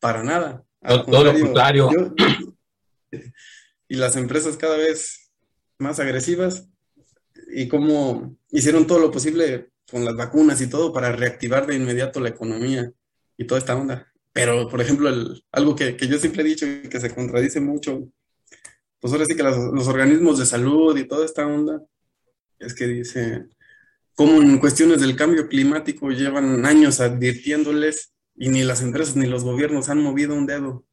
para 0.00 0.22
nada. 0.22 0.64
Todo 0.80 1.24
lo 1.24 1.38
contrario. 1.38 1.90
Yo, 1.92 3.20
y 3.88 3.96
las 3.96 4.16
empresas 4.16 4.56
cada 4.56 4.76
vez 4.76 5.30
más 5.78 6.00
agresivas 6.00 6.68
y 7.48 7.68
cómo 7.68 8.36
hicieron 8.50 8.86
todo 8.86 8.98
lo 8.98 9.10
posible 9.10 9.70
con 9.90 10.04
las 10.04 10.16
vacunas 10.16 10.60
y 10.60 10.68
todo 10.68 10.92
para 10.92 11.12
reactivar 11.12 11.66
de 11.66 11.76
inmediato 11.76 12.20
la 12.20 12.30
economía 12.30 12.92
y 13.36 13.44
toda 13.44 13.60
esta 13.60 13.76
onda. 13.76 14.12
Pero, 14.32 14.68
por 14.68 14.80
ejemplo, 14.80 15.08
el, 15.08 15.42
algo 15.52 15.74
que, 15.76 15.96
que, 15.96 16.08
yo 16.08 16.18
siempre 16.18 16.42
he 16.42 16.46
dicho 16.46 16.66
y 16.66 16.88
que 16.88 17.00
se 17.00 17.14
contradice 17.14 17.60
mucho, 17.60 18.08
pues 19.00 19.12
ahora 19.12 19.24
sí 19.24 19.36
que 19.36 19.42
los, 19.42 19.56
los 19.72 19.86
organismos 19.86 20.38
de 20.38 20.46
salud 20.46 20.96
y 20.96 21.06
toda 21.06 21.24
esta 21.24 21.46
onda, 21.46 21.80
es 22.58 22.74
que 22.74 22.86
dice, 22.86 23.46
como 24.16 24.40
en 24.40 24.58
cuestiones 24.58 25.02
del 25.02 25.14
cambio 25.14 25.46
climático 25.46 26.10
llevan 26.10 26.64
años 26.64 27.00
advirtiéndoles 27.00 28.14
y 28.34 28.48
ni 28.48 28.64
las 28.64 28.80
empresas 28.80 29.14
ni 29.14 29.26
los 29.26 29.44
gobiernos 29.44 29.90
han 29.90 30.02
movido 30.02 30.34
un 30.34 30.46
dedo. 30.46 30.86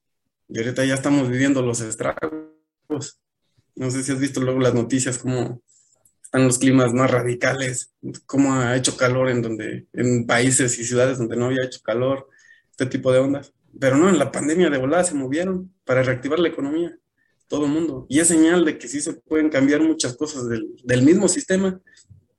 Y 0.50 0.60
ahorita 0.60 0.84
ya 0.84 0.94
estamos 0.94 1.30
viviendo 1.30 1.62
los 1.62 1.80
estragos. 1.80 3.22
No 3.76 3.90
sé 3.90 4.04
si 4.04 4.12
has 4.12 4.20
visto 4.20 4.42
luego 4.42 4.60
las 4.60 4.74
noticias, 4.74 5.18
cómo 5.18 5.62
están 6.22 6.46
los 6.46 6.60
climas 6.60 6.94
más 6.94 7.10
radicales, 7.10 7.94
cómo 8.26 8.56
ha 8.56 8.76
hecho 8.76 8.98
calor 8.98 9.30
en 9.30 9.42
donde, 9.42 9.88
en 9.94 10.28
países 10.28 10.78
y 10.78 10.84
ciudades 10.84 11.18
donde 11.18 11.38
no 11.38 11.46
había 11.46 11.64
hecho 11.64 11.80
calor 11.82 12.28
este 12.72 12.88
tipo 12.88 13.14
de 13.14 13.20
ondas. 13.20 13.54
Pero 13.80 13.96
no, 13.96 14.10
en 14.10 14.20
la 14.20 14.34
pandemia 14.34 14.70
de 14.70 14.78
volada 14.78 15.06
se 15.06 15.16
movieron 15.16 15.74
para 15.86 16.04
reactivar 16.04 16.40
la 16.40 16.50
economía, 16.50 16.98
todo 17.48 17.66
el 17.68 17.72
mundo. 17.72 18.06
Y 18.10 18.20
es 18.20 18.28
señal 18.28 18.66
de 18.66 18.78
que 18.78 18.90
sí 18.90 19.00
se 19.00 19.14
pueden 19.14 19.50
cambiar 19.50 19.82
muchas 19.82 20.18
cosas 20.18 20.50
del 20.50 21.02
mismo 21.04 21.30
sistema, 21.30 21.82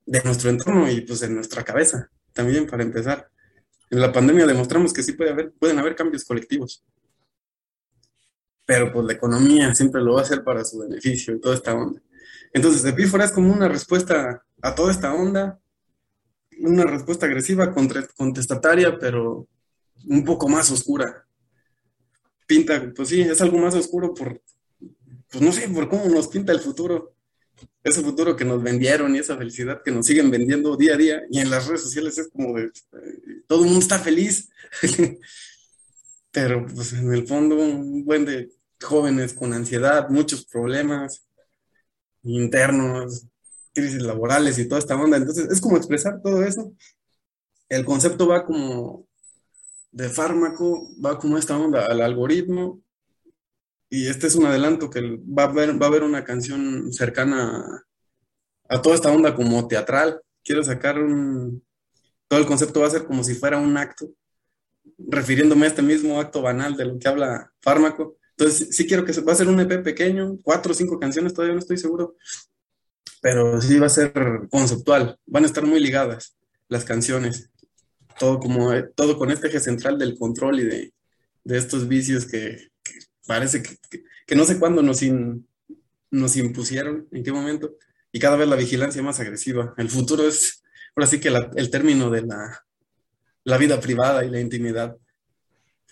de 0.05 0.21
nuestro 0.23 0.49
entorno 0.49 0.89
y 0.89 1.01
pues 1.01 1.21
en 1.23 1.35
nuestra 1.35 1.63
cabeza, 1.63 2.09
también 2.33 2.67
para 2.67 2.83
empezar. 2.83 3.29
En 3.89 3.99
la 3.99 4.11
pandemia 4.11 4.45
demostramos 4.45 4.93
que 4.93 5.03
sí 5.03 5.13
puede 5.13 5.31
haber, 5.31 5.53
pueden 5.53 5.79
haber 5.79 5.95
cambios 5.95 6.23
colectivos. 6.23 6.83
Pero 8.65 8.91
pues 8.91 9.05
la 9.05 9.13
economía 9.13 9.73
siempre 9.75 10.01
lo 10.01 10.13
va 10.13 10.21
a 10.21 10.23
hacer 10.23 10.43
para 10.43 10.65
su 10.65 10.79
beneficio 10.79 11.35
y 11.35 11.39
toda 11.39 11.55
esta 11.55 11.73
onda. 11.73 12.01
Entonces, 12.51 12.85
Epífora 12.85 13.25
es 13.25 13.31
como 13.31 13.53
una 13.53 13.67
respuesta 13.67 14.43
a 14.61 14.75
toda 14.75 14.91
esta 14.91 15.13
onda, 15.13 15.59
una 16.59 16.85
respuesta 16.85 17.25
agresiva, 17.25 17.73
contestataria, 17.73 18.97
pero 18.97 19.47
un 20.07 20.23
poco 20.23 20.47
más 20.47 20.71
oscura. 20.71 21.25
Pinta, 22.47 22.93
pues 22.95 23.09
sí, 23.09 23.21
es 23.21 23.41
algo 23.41 23.57
más 23.57 23.75
oscuro 23.75 24.13
por, 24.13 24.41
pues 25.29 25.41
no 25.41 25.51
sé, 25.51 25.67
por 25.69 25.89
cómo 25.89 26.05
nos 26.05 26.27
pinta 26.27 26.51
el 26.51 26.59
futuro. 26.59 27.14
Ese 27.83 28.01
futuro 28.01 28.35
que 28.35 28.45
nos 28.45 28.61
vendieron 28.61 29.15
y 29.15 29.19
esa 29.19 29.37
felicidad 29.37 29.81
que 29.83 29.91
nos 29.91 30.05
siguen 30.05 30.31
vendiendo 30.31 30.75
día 30.75 30.95
a 30.95 30.97
día. 30.97 31.21
Y 31.29 31.39
en 31.39 31.49
las 31.49 31.67
redes 31.67 31.83
sociales 31.83 32.17
es 32.17 32.29
como 32.29 32.57
de, 32.57 32.71
todo 33.47 33.59
el 33.59 33.65
mundo 33.65 33.79
está 33.79 33.99
feliz. 33.99 34.49
Pero 36.31 36.65
pues 36.65 36.93
en 36.93 37.13
el 37.13 37.27
fondo 37.27 37.55
un 37.55 38.03
buen 38.03 38.25
de 38.25 38.51
jóvenes 38.81 39.33
con 39.33 39.53
ansiedad, 39.53 40.09
muchos 40.09 40.45
problemas 40.45 41.25
internos, 42.23 43.27
crisis 43.73 44.01
laborales 44.01 44.57
y 44.57 44.67
toda 44.67 44.79
esta 44.79 44.95
onda. 44.95 45.17
Entonces 45.17 45.47
es 45.49 45.61
como 45.61 45.77
expresar 45.77 46.21
todo 46.21 46.43
eso. 46.43 46.73
El 47.69 47.85
concepto 47.85 48.27
va 48.27 48.45
como 48.45 49.07
de 49.91 50.09
fármaco 50.09 50.89
va 51.03 51.17
como 51.17 51.37
esta 51.37 51.57
onda 51.57 51.85
al 51.85 52.01
algoritmo 52.01 52.81
y 53.95 54.07
este 54.07 54.27
es 54.27 54.35
un 54.35 54.45
adelanto 54.45 54.89
que 54.89 55.01
va 55.01 55.43
a 55.43 55.45
haber, 55.45 55.81
va 55.81 55.85
a 55.85 55.89
haber 55.89 56.03
una 56.03 56.25
canción 56.25 56.91
cercana 56.91 57.85
a, 58.67 58.81
toda 58.81 58.95
esta 58.95 59.09
onda 59.09 59.33
como 59.33 59.69
teatral. 59.69 60.21
Quiero 60.43 60.63
sacar 60.63 60.99
un... 60.99 61.63
Todo 62.27 62.41
el 62.41 62.45
concepto 62.45 62.81
va 62.81 62.87
a 62.87 62.89
ser 62.89 63.05
como 63.05 63.23
si 63.23 63.35
fuera 63.35 63.57
un 63.57 63.77
acto, 63.77 64.09
refiriéndome 64.97 65.65
a 65.65 65.69
este 65.69 65.81
mismo 65.81 66.19
acto 66.19 66.41
banal 66.41 66.75
de 66.75 66.85
lo 66.85 66.99
que 66.99 67.07
habla 67.07 67.53
fármaco. 67.61 68.17
Entonces, 68.31 68.75
sí 68.75 68.85
quiero 68.85 69.05
que 69.05 69.13
se, 69.13 69.21
va 69.21 69.31
a 69.31 69.35
ser 69.35 69.47
un 69.47 69.61
EP 69.61 69.81
pequeño, 69.81 70.39
cuatro 70.43 70.73
o 70.73 70.75
cinco 70.75 70.99
canciones, 70.99 71.33
todavía 71.33 71.53
no 71.53 71.59
estoy 71.59 71.77
seguro, 71.77 72.17
pero 73.21 73.61
sí 73.61 73.79
va 73.79 73.85
a 73.85 73.89
ser 73.89 74.11
conceptual, 74.51 75.17
van 75.25 75.43
a 75.43 75.47
estar 75.47 75.65
muy 75.65 75.79
ligadas 75.79 76.35
las 76.67 76.83
canciones 76.83 77.49
todo 78.19 78.39
como 78.39 78.71
todo 78.95 79.17
con 79.17 79.31
este 79.31 79.47
eje 79.47 79.59
central 79.59 79.97
del 79.99 80.17
control 80.17 80.59
y 80.59 80.63
de, 80.63 80.93
de 81.43 81.57
estos 81.57 81.87
vicios 81.87 82.25
que 82.25 82.69
parece 83.25 83.61
que, 83.61 83.77
que, 83.89 84.03
que, 84.25 84.35
no 84.35 84.45
sé 84.45 84.59
cuándo 84.59 84.81
nos, 84.81 85.01
in, 85.01 85.47
nos 86.11 86.37
impusieron, 86.37 87.07
en 87.11 87.23
qué 87.23 87.31
momento, 87.31 87.75
y 88.11 88.19
cada 88.19 88.37
vez 88.37 88.47
la 88.47 88.55
vigilancia 88.55 89.03
más 89.03 89.19
agresiva. 89.19 89.73
El 89.77 89.89
futuro 89.89 90.27
es, 90.27 90.63
ahora 90.95 91.07
sí 91.07 91.19
que 91.19 91.29
la, 91.29 91.51
el 91.55 91.69
término 91.69 92.09
de 92.09 92.21
la, 92.21 92.65
la, 93.43 93.57
vida 93.57 93.79
privada 93.79 94.23
y 94.23 94.29
la 94.29 94.39
intimidad, 94.39 94.95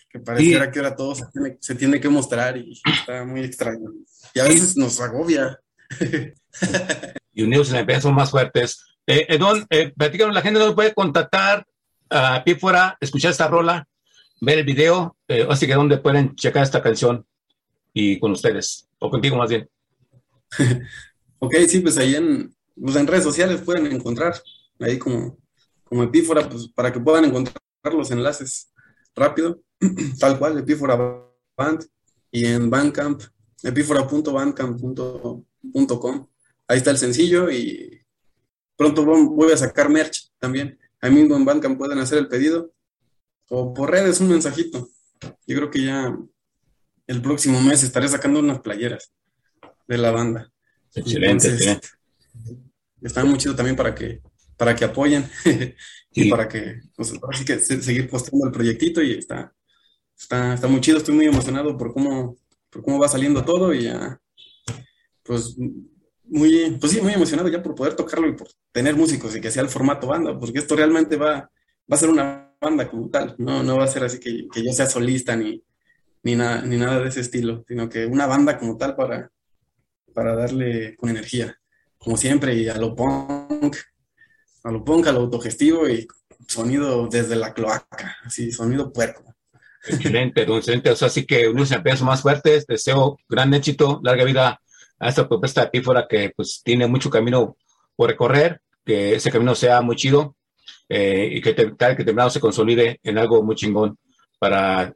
que 0.10 0.20
pareciera 0.20 0.66
sí. 0.66 0.72
que 0.72 0.80
ahora 0.80 0.96
todo 0.96 1.16
se 1.16 1.26
tiene, 1.34 1.58
se 1.60 1.76
tiene, 1.76 2.00
que 2.00 2.10
mostrar 2.10 2.58
y 2.58 2.82
está 2.86 3.26
muy 3.26 3.44
extraño. 3.44 3.92
Y 4.34 4.40
a 4.40 4.46
veces 4.46 4.78
nos 4.78 5.02
agobia. 5.02 5.60
y 7.34 7.44
unidos 7.44 7.72
en 7.72 7.78
empresa 7.78 8.02
son 8.02 8.16
más 8.16 8.32
fuertes. 8.32 8.84
Eh, 9.06 9.26
Edón, 9.30 9.66
eh, 9.70 9.92
platícanos, 9.96 10.34
la 10.34 10.42
gente 10.42 10.60
no 10.60 10.74
puede 10.76 10.94
contactar 10.94 11.68
a 12.10 12.44
pie 12.44 12.56
fuera, 12.56 12.98
escuchar 13.02 13.32
esta 13.32 13.48
rola, 13.48 13.88
ver 14.44 14.60
el 14.60 14.66
video, 14.66 15.18
eh, 15.30 15.48
así 15.50 15.66
que 15.66 15.74
donde 15.74 16.00
pueden 16.00 16.36
checar 16.36 16.64
esta 16.64 16.82
canción 16.82 17.26
y 17.94 18.20
con 18.20 18.34
ustedes, 18.34 18.90
o 19.00 19.10
contigo 19.10 19.38
más 19.38 19.50
bien. 19.50 19.70
ok, 21.40 21.56
sí, 21.68 21.80
pues 21.80 21.98
ahí 21.98 22.16
en, 22.16 22.54
pues 22.76 22.98
en 22.98 23.08
redes 23.08 23.24
sociales 23.24 23.62
pueden 23.62 23.88
encontrar, 23.88 24.34
ahí 24.80 25.00
como, 25.00 25.38
como 25.86 26.04
Epífora, 26.04 26.50
pues 26.50 26.68
para 26.68 26.92
que 26.92 27.00
puedan 27.00 27.24
encontrar 27.24 27.56
los 27.94 28.12
enlaces 28.12 28.70
rápido, 29.16 29.62
tal 30.20 30.38
cual, 30.38 30.58
Epífora 30.58 30.98
Band, 31.56 31.86
y 32.30 32.46
en 32.46 32.70
Bandcamp, 32.70 33.22
epífora.bandcamp.com, 33.64 36.28
ahí 36.68 36.78
está 36.78 36.92
el 36.92 36.98
sencillo 36.98 37.50
y 37.50 38.02
pronto 38.76 39.06
voy 39.06 39.54
a 39.54 39.58
sacar 39.58 39.90
merch 39.90 40.34
también, 40.38 40.78
ahí 41.00 41.12
mismo 41.12 41.38
en 41.38 41.46
Bandcamp 41.46 41.78
pueden 41.78 42.00
hacer 42.00 42.18
el 42.18 42.28
pedido, 42.28 42.73
o 43.56 43.72
por 43.72 43.92
redes 43.92 44.20
un 44.20 44.30
mensajito, 44.30 44.90
yo 45.46 45.56
creo 45.56 45.70
que 45.70 45.84
ya 45.84 46.18
el 47.06 47.22
próximo 47.22 47.62
mes 47.62 47.84
estaré 47.84 48.08
sacando 48.08 48.40
unas 48.40 48.62
playeras 48.62 49.14
de 49.88 49.98
la 50.00 50.10
banda. 50.10 50.52
Excelente, 50.96 51.50
excelente. 51.50 51.88
Está 53.04 53.24
muy 53.24 53.38
chido 53.38 53.56
también 53.56 53.76
para 53.76 53.94
que, 53.94 54.22
para 54.58 54.76
que 54.76 54.86
apoyen 54.86 55.30
y 56.14 56.32
para 56.32 56.48
que, 56.50 56.80
pues, 56.96 57.14
así 57.32 57.46
que 57.46 57.60
seguir 57.60 58.10
postando 58.10 58.48
el 58.48 58.52
proyectito 58.52 59.04
y 59.04 59.20
está, 59.20 59.54
está, 60.18 60.56
está 60.56 60.68
muy 60.68 60.82
chido, 60.82 60.98
estoy 60.98 61.14
muy 61.14 61.26
emocionado 61.26 61.78
por 61.78 61.94
cómo, 61.94 62.36
por 62.72 62.82
cómo 62.82 62.98
va 62.98 63.08
saliendo 63.08 63.46
todo 63.46 63.72
y 63.72 63.84
ya, 63.84 64.20
pues 65.22 65.56
muy, 66.24 66.76
pues 66.80 66.92
sí, 66.92 67.02
muy 67.02 67.14
emocionado 67.14 67.50
ya 67.50 67.62
por 67.62 67.76
poder 67.76 67.96
tocarlo 67.96 68.28
y 68.28 68.34
por 68.34 68.48
tener 68.72 68.96
músicos 68.96 69.36
y 69.36 69.42
que 69.42 69.52
sea 69.52 69.62
el 69.62 69.70
formato 69.70 70.08
banda, 70.08 70.40
porque 70.40 70.58
esto 70.58 70.76
realmente 70.76 71.18
va, 71.18 71.36
va 71.36 71.96
a 71.96 71.98
ser 71.98 72.10
una 72.10 72.43
banda 72.64 72.90
como 72.90 73.10
tal, 73.10 73.36
no, 73.38 73.62
no 73.62 73.78
va 73.78 73.84
a 73.84 73.88
ser 73.88 74.04
así 74.04 74.20
que, 74.20 74.48
que 74.52 74.66
yo 74.66 74.74
sea 74.74 74.88
solista 74.88 75.36
ni, 75.36 75.64
ni, 76.24 76.36
nada, 76.36 76.62
ni 76.62 76.78
nada 76.78 77.02
de 77.02 77.10
ese 77.10 77.22
estilo, 77.22 77.64
sino 77.68 77.90
que 77.90 78.06
una 78.06 78.26
banda 78.26 78.58
como 78.58 78.78
tal 78.78 78.96
para, 78.96 79.30
para 80.14 80.36
darle 80.36 80.96
con 80.96 81.10
energía, 81.10 81.60
como 81.98 82.18
siempre, 82.18 82.56
y 82.56 82.70
a 82.70 82.78
lo 82.78 82.96
punk, 82.96 83.76
a 84.64 84.72
lo 84.72 84.84
punk, 84.84 85.08
a 85.08 85.12
lo 85.12 85.20
autogestivo 85.22 85.88
y 85.88 86.08
sonido 86.48 87.08
desde 87.08 87.36
la 87.36 87.54
cloaca, 87.54 88.18
así, 88.24 88.52
sonido 88.52 88.92
puerco. 88.92 89.24
Excelente, 89.86 90.46
don 90.46 90.58
excelente. 90.58 90.90
O 90.90 90.96
sea, 90.96 91.08
así 91.08 91.26
que 91.26 91.48
unos 91.50 91.72
empeños 91.72 92.02
más 92.04 92.22
fuertes, 92.22 92.66
deseo 92.66 93.18
gran 93.28 93.54
éxito, 93.54 94.00
larga 94.04 94.24
vida 94.24 94.62
a 95.00 95.10
esta 95.10 95.28
propuesta 95.28 95.64
epífora 95.64 96.08
que 96.08 96.32
pues 96.36 96.62
tiene 96.64 96.88
mucho 96.88 97.10
camino 97.10 97.58
por 97.96 98.10
recorrer, 98.10 98.62
que 98.86 99.16
ese 99.16 99.32
camino 99.32 99.56
sea 99.56 99.82
muy 99.82 99.96
chido 99.98 100.36
eh, 100.90 101.30
y 101.32 101.42
que, 101.42 101.54
te, 101.54 101.74
que 101.76 102.04
temprano 102.04 102.30
se 102.30 102.40
consolide 102.40 103.00
en 103.04 103.18
algo 103.18 103.44
muy 103.44 103.56
chingón 103.56 103.98
para 104.40 104.94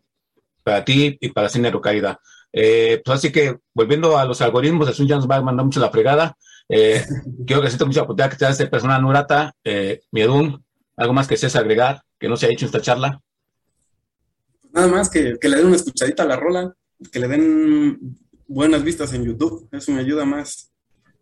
para 0.67 0.83
ti 0.83 1.17
y 1.21 1.29
para 1.29 1.47
Cine 1.47 1.71
Rucaida. 1.71 2.19
Eh, 2.51 3.01
pues 3.05 3.19
así 3.19 3.31
que, 3.31 3.57
volviendo 3.73 4.17
a 4.17 4.25
los 4.25 4.41
algoritmos, 4.41 4.93
Sun 4.93 5.07
ya 5.07 5.15
nos 5.15 5.25
va 5.25 5.37
a 5.37 5.41
mandar 5.41 5.65
mucho 5.65 5.79
la 5.79 5.89
fregada. 5.89 6.37
Eh, 6.67 7.05
quiero 7.47 7.61
que 7.61 7.69
siento 7.69 7.85
mucha 7.85 8.01
oportunidad 8.01 8.29
que 8.29 8.35
te 8.35 8.43
da 8.43 8.51
este 8.51 8.67
persona 8.67 8.99
Nurata, 8.99 9.55
eh, 9.63 10.01
Miedun, 10.11 10.61
algo 10.97 11.13
más 11.13 11.25
que 11.25 11.37
seas 11.37 11.55
agregar, 11.55 12.01
que 12.19 12.27
no 12.27 12.35
se 12.35 12.47
ha 12.47 12.49
hecho 12.49 12.65
en 12.65 12.67
esta 12.67 12.81
charla. 12.81 13.21
Nada 14.73 14.87
más 14.87 15.09
que, 15.09 15.37
que, 15.39 15.47
le 15.47 15.55
den 15.55 15.67
una 15.67 15.77
escuchadita 15.77 16.23
a 16.23 16.27
la 16.27 16.35
rola, 16.35 16.73
que 17.13 17.19
le 17.19 17.29
den 17.29 18.17
buenas 18.45 18.83
vistas 18.83 19.13
en 19.13 19.23
YouTube, 19.23 19.69
eso 19.71 19.93
me 19.93 20.01
ayuda 20.01 20.25
más 20.25 20.69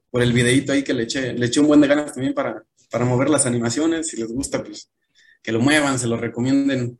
por 0.09 0.23
el 0.23 0.33
videito 0.33 0.71
ahí 0.71 0.83
que 0.83 0.95
le 0.95 1.03
eché, 1.03 1.33
le 1.33 1.45
eché 1.45 1.59
un 1.59 1.67
buen 1.67 1.81
de 1.81 1.87
ganas 1.87 2.13
también 2.15 2.33
para, 2.33 2.63
para 2.95 3.03
mover 3.03 3.29
las 3.29 3.45
animaciones, 3.45 4.07
si 4.07 4.15
les 4.15 4.31
gusta, 4.31 4.63
pues 4.63 4.89
que 5.43 5.51
lo 5.51 5.59
muevan, 5.59 5.99
se 5.99 6.07
lo 6.07 6.15
recomienden 6.15 6.97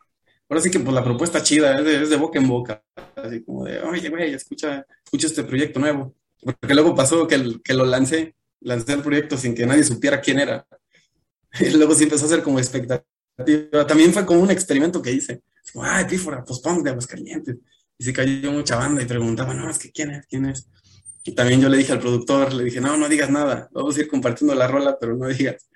ahora 0.50 0.62
sí 0.62 0.70
que 0.70 0.82
pues 0.82 0.94
la 0.94 1.06
propuesta 1.06 1.42
chida, 1.42 1.80
es 1.80 2.10
de, 2.10 2.18
boca 2.18 2.38
en 2.38 2.50
boca, 2.50 2.84
así 3.16 3.42
como 3.46 3.64
de, 3.64 3.80
oye, 3.80 4.10
güey, 4.10 4.34
escucha, 4.34 4.86
escucha 5.06 5.28
este 5.28 5.46
proyecto 5.46 5.80
nuevo. 5.80 6.13
Porque 6.43 6.74
luego 6.74 6.93
pasó 6.93 7.26
que, 7.28 7.62
que 7.63 7.74
lo 7.74 7.86
lancé, 7.86 8.36
lancé 8.60 8.91
el 8.91 9.04
proyecto 9.04 9.38
sin 9.38 9.56
que 9.56 9.65
nadie 9.65 9.86
supiera 9.86 10.19
quién 10.19 10.39
era. 10.39 10.67
Y 11.62 11.69
luego 11.69 11.96
sí 11.96 12.04
empezó 12.04 12.26
a 12.26 12.30
ser 12.30 12.43
como 12.43 12.60
expectativa. 12.60 13.06
También 13.88 14.12
fue 14.12 14.26
como 14.26 14.41
un 14.41 14.52
experimento 14.52 15.02
que 15.02 15.13
hice. 15.13 15.41
Ay, 15.82 16.04
Pífora, 16.04 16.43
pues 16.43 16.60
punk 16.60 16.84
de 16.84 16.89
Aguascalientes. 16.89 17.56
Y 17.98 18.04
se 18.04 18.12
cayó 18.12 18.52
mucha 18.52 18.76
banda 18.76 19.02
y 19.02 19.06
preguntaba, 19.06 19.54
no, 19.54 19.69
es 19.69 19.80
que 19.80 19.89
quién 19.89 20.12
es, 20.12 20.28
quién 20.28 20.48
es. 20.48 20.67
Y 21.24 21.32
también 21.32 21.62
yo 21.62 21.69
le 21.69 21.78
dije 21.78 21.93
al 21.93 22.02
productor, 22.02 22.54
le 22.54 22.65
dije, 22.65 22.82
no, 22.82 22.98
no 22.98 23.08
digas 23.08 23.30
nada, 23.30 23.69
vamos 23.72 23.96
a 23.96 24.02
ir 24.02 24.10
compartiendo 24.10 24.54
la 24.54 24.67
rola, 24.67 24.98
pero 25.00 25.15
no 25.15 25.28
digas. 25.28 25.69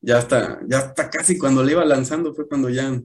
Ya 0.00 0.18
está, 0.18 0.60
ya 0.66 0.78
está 0.78 1.10
casi 1.10 1.38
cuando 1.38 1.62
le 1.62 1.72
iba 1.72 1.84
lanzando, 1.84 2.34
fue 2.34 2.48
cuando 2.48 2.68
ya 2.70 3.00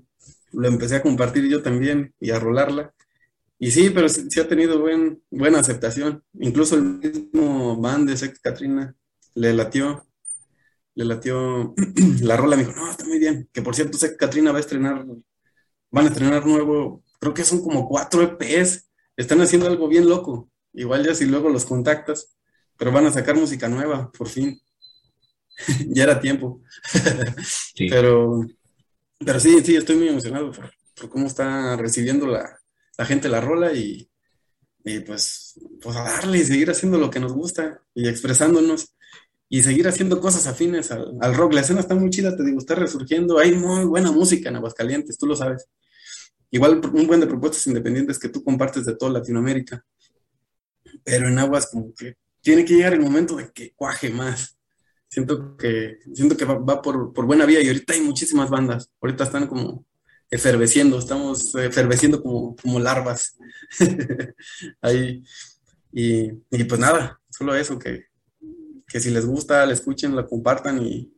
lo 0.54 0.68
empecé 0.68 0.98
a 0.98 1.02
compartir 1.02 1.48
yo 1.50 1.62
también 1.64 2.14
y 2.20 2.32
a 2.32 2.40
rolarla. 2.40 2.94
Y 3.60 3.72
sí, 3.72 3.90
pero 3.90 4.10
sí, 4.10 4.40
ha 4.40 4.48
tenido 4.48 4.80
buen, 4.80 5.24
buena 5.32 5.60
aceptación. 5.60 6.24
Incluso 6.40 6.76
el 6.76 6.84
mismo 6.84 7.78
band 7.80 8.10
de 8.10 8.18
Sex 8.18 8.40
Katrina 8.40 8.96
le 9.36 9.54
latió, 9.54 10.06
le 10.96 11.06
latió 11.06 11.74
la 12.22 12.38
rola, 12.38 12.56
me 12.58 12.66
dijo, 12.66 12.76
no, 12.76 12.90
está 12.92 13.06
muy 13.06 13.20
bien. 13.20 13.50
Que 13.54 13.62
por 13.62 13.76
cierto, 13.76 13.98
Sex 13.98 14.16
Katrina 14.18 14.52
va 14.52 14.58
a 14.58 14.62
estrenar, 14.62 15.06
van 15.92 16.06
a 16.06 16.10
estrenar 16.10 16.46
nuevo, 16.46 17.04
creo 17.20 17.34
que 17.34 17.44
son 17.44 17.62
como 17.62 17.88
cuatro 17.88 18.22
EPs, 18.22 18.90
están 19.16 19.42
haciendo 19.42 19.68
algo 19.68 19.88
bien 19.88 20.10
loco. 20.10 20.50
Igual 20.74 21.06
ya 21.06 21.16
si 21.16 21.26
luego 21.26 21.50
los 21.50 21.66
contactas, 21.66 22.36
pero 22.78 22.92
van 22.92 23.06
a 23.06 23.12
sacar 23.12 23.36
música 23.36 23.70
nueva, 23.70 24.12
por 24.12 24.28
fin. 24.28 24.60
ya 25.88 26.04
era 26.04 26.20
tiempo. 26.20 26.62
Pero 27.78 28.46
pero 29.26 29.40
sí, 29.40 29.62
sí, 29.64 29.76
estoy 29.76 29.96
muy 29.96 30.10
emocionado 30.10 30.52
por, 30.52 31.10
cómo 31.10 31.28
está 31.28 31.76
recibiendo 31.76 32.28
la, 32.28 32.60
gente 33.06 33.30
la 33.30 33.42
rola 33.42 33.74
y, 33.74 34.10
pues, 35.06 35.60
pues 35.82 35.96
a 35.96 36.04
darle 36.04 36.40
y 36.40 36.46
seguir 36.46 36.70
haciendo 36.70 36.98
lo 36.98 37.10
que 37.10 37.20
nos 37.20 37.34
gusta 37.34 37.82
y 37.94 38.08
expresándonos 38.08 38.96
y 39.50 39.62
seguir 39.62 39.88
haciendo 39.88 40.20
cosas 40.20 40.48
afines 40.48 40.92
al, 40.92 41.36
rock. 41.36 41.54
La 41.54 41.62
escena 41.62 41.82
está 41.82 41.96
muy 41.96 42.10
chida, 42.10 42.36
te 42.36 42.44
digo, 42.44 42.58
está 42.58 42.76
resurgiendo. 42.76 43.38
Hay 43.38 43.56
muy 43.56 43.86
buena 43.86 44.12
música 44.12 44.50
en 44.50 44.56
Aguascalientes, 44.56 45.18
tú 45.18 45.28
lo 45.28 45.36
sabes. 45.36 45.68
Igual 46.50 46.82
un 46.94 47.08
buen 47.08 47.20
de 47.20 47.28
propuestas 47.28 47.66
independientes 47.68 48.20
que 48.20 48.30
tú 48.30 48.44
compartes 48.44 48.86
de 48.86 48.96
toda 48.96 49.12
Latinoamérica. 49.12 49.84
Pero 51.04 51.28
en 51.28 51.38
Aguas 51.38 51.68
como 51.68 51.94
que 51.94 52.16
tiene 52.42 52.66
que 52.66 52.76
llegar 52.76 52.94
el 52.94 53.02
momento 53.02 53.36
de 53.36 53.52
que 53.52 53.74
cuaje 53.76 54.10
más 54.10 54.53
siento 55.14 55.56
que, 55.58 56.00
siento 56.14 56.36
que 56.36 56.44
va, 56.44 56.82
por, 56.82 57.14
buena 57.14 57.46
vía 57.46 57.62
y 57.62 57.68
ahorita 57.68 57.94
hay 57.94 58.02
muchísimas 58.02 58.50
bandas. 58.50 58.90
Ahorita 59.00 59.26
están 59.26 59.48
como 59.48 59.86
eferveciendo, 60.32 60.98
estamos 60.98 61.54
eferveciendo 61.54 62.22
como, 62.24 62.56
como 62.56 62.80
larvas. 62.80 63.38
Ahí. 64.82 65.24
Y, 65.92 66.32
pues 66.68 66.80
nada, 66.80 67.22
solo 67.30 67.54
eso, 67.56 67.78
que, 67.78 68.06
si 68.88 69.12
les 69.12 69.28
gusta, 69.28 69.64
la 69.68 69.74
escuchen, 69.74 70.16
la 70.16 70.26
compartan 70.26 70.82
y 70.82 71.14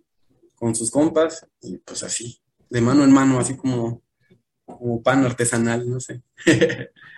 con 0.56 0.76
sus 0.76 0.92
compas 0.92 1.48
y 1.62 1.78
pues 1.78 2.04
así, 2.04 2.42
de 2.70 2.82
mano 2.82 3.06
en 3.06 3.14
mano, 3.14 3.40
así 3.40 3.56
como, 3.56 4.04
como 4.66 5.02
pan 5.02 5.24
artesanal, 5.24 5.90
no 5.90 6.02
sé. 6.02 6.22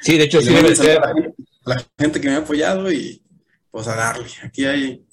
Sí, 0.01 0.17
de 0.17 0.25
hecho, 0.25 0.41
sí 0.43 0.53
debe 0.53 0.75
ser. 0.75 1.01
la 1.65 1.83
gente 1.97 2.21
que 2.21 2.27
me 2.27 2.35
ha 2.35 2.39
apoyado 2.39 2.91
y 2.91 3.23
pues 3.71 3.87
a 3.87 3.95
darle. 3.95 4.27
Aquí 4.43 4.65
hay 4.65 5.06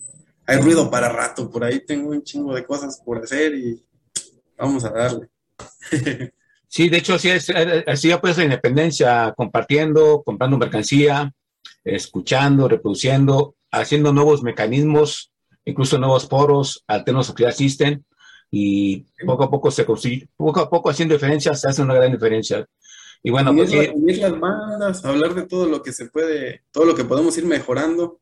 hay 0.46 0.58
ruido 0.58 0.90
para 0.90 1.08
rato, 1.08 1.50
por 1.50 1.64
ahí 1.64 1.84
tengo 1.84 2.10
un 2.10 2.22
chingo 2.22 2.54
de 2.54 2.64
cosas 2.64 3.00
por 3.04 3.18
hacer 3.18 3.54
y 3.54 3.84
vamos 4.56 4.84
a 4.84 4.90
darle. 4.90 5.28
Sí, 6.66 6.88
de 6.88 6.96
hecho, 6.96 7.16
sí, 7.20 7.30
es, 7.30 7.52
así 7.86 8.08
ya 8.08 8.20
puedes 8.20 8.36
la 8.36 8.42
independencia, 8.42 9.32
compartiendo, 9.36 10.24
comprando 10.24 10.58
mercancía, 10.58 11.32
escuchando, 11.84 12.66
reproduciendo, 12.66 13.54
haciendo 13.70 14.12
nuevos 14.12 14.42
mecanismos, 14.42 15.30
incluso 15.64 15.98
nuevos 15.98 16.28
foros, 16.28 16.82
alternos 16.88 17.32
que 17.32 17.44
ya 17.44 17.50
existen, 17.50 18.04
y 18.50 19.06
poco 19.24 19.44
a 19.44 19.50
poco 19.52 19.70
se 19.70 19.86
consigue, 19.86 20.28
poco 20.36 20.58
a 20.58 20.68
poco 20.68 20.90
haciendo 20.90 21.14
diferencias, 21.14 21.60
se 21.60 21.68
hace 21.68 21.80
una 21.80 21.94
gran 21.94 22.10
diferencia. 22.10 22.66
Y 23.22 23.30
bueno, 23.30 23.54
pues 23.54 23.70
sí. 23.70 24.20
las 24.20 24.40
bandas, 24.40 25.04
hablar 25.04 25.34
de 25.34 25.46
todo 25.46 25.68
lo 25.68 25.80
que 25.80 25.92
se 25.92 26.06
puede, 26.06 26.64
todo 26.72 26.86
lo 26.86 26.96
que 26.96 27.04
podemos 27.04 27.38
ir 27.38 27.46
mejorando. 27.46 28.18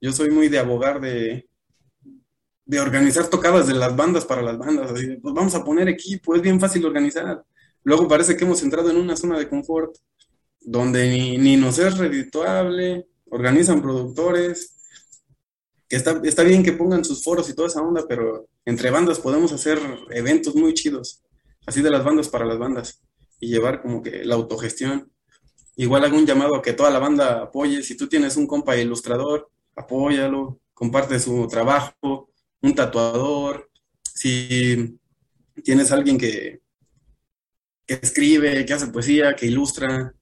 Yo 0.00 0.12
soy 0.12 0.30
muy 0.30 0.48
de 0.48 0.58
abogar 0.58 1.02
de, 1.02 1.49
de 2.70 2.78
organizar 2.78 3.26
tocadas 3.26 3.66
de 3.66 3.74
las 3.74 3.96
bandas 3.96 4.24
para 4.24 4.42
las 4.42 4.56
bandas. 4.56 4.92
Así, 4.92 5.16
pues 5.16 5.34
vamos 5.34 5.56
a 5.56 5.64
poner 5.64 5.88
equipo, 5.88 6.36
es 6.36 6.40
bien 6.40 6.60
fácil 6.60 6.86
organizar. 6.86 7.44
Luego 7.82 8.06
parece 8.06 8.36
que 8.36 8.44
hemos 8.44 8.62
entrado 8.62 8.88
en 8.92 8.96
una 8.96 9.16
zona 9.16 9.36
de 9.36 9.48
confort 9.48 9.96
donde 10.60 11.08
ni, 11.36 11.56
nos 11.56 11.80
es 11.80 11.98
redituable, 11.98 13.08
organizan 13.28 13.82
productores, 13.82 14.76
que 15.88 15.96
está, 15.96 16.20
está 16.22 16.44
bien 16.44 16.62
que 16.62 16.72
pongan 16.72 17.04
sus 17.04 17.24
foros 17.24 17.50
y 17.50 17.54
toda 17.54 17.66
esa 17.66 17.82
onda, 17.82 18.04
pero 18.08 18.46
entre 18.64 18.92
bandas 18.92 19.18
podemos 19.18 19.50
hacer 19.50 19.80
eventos 20.10 20.54
muy 20.54 20.72
chidos, 20.72 21.24
así 21.66 21.82
de 21.82 21.90
las 21.90 22.04
bandas 22.04 22.28
para 22.28 22.44
las 22.44 22.58
bandas, 22.58 23.02
y 23.40 23.48
llevar 23.48 23.82
como 23.82 24.00
que 24.00 24.24
la 24.24 24.36
autogestión. 24.36 25.10
Igual 25.74 26.04
hago 26.04 26.16
un 26.16 26.26
llamado 26.26 26.54
a 26.54 26.62
que 26.62 26.74
toda 26.74 26.90
la 26.90 27.00
banda 27.00 27.42
apoye, 27.42 27.82
si 27.82 27.96
tú 27.96 28.06
tienes 28.06 28.36
un 28.36 28.46
compa 28.46 28.76
ilustrador, 28.76 29.50
apóyalo, 29.74 30.60
comparte 30.72 31.18
su 31.18 31.48
trabajo, 31.48 32.29
un 32.62 32.74
tatuador, 32.74 33.70
si 34.02 34.98
tienes 35.64 35.92
alguien 35.92 36.18
que, 36.18 36.60
que 37.86 37.94
escribe, 37.94 38.64
que 38.64 38.72
hace 38.72 38.88
poesía, 38.88 39.34
que 39.34 39.46
ilustra, 39.46 40.14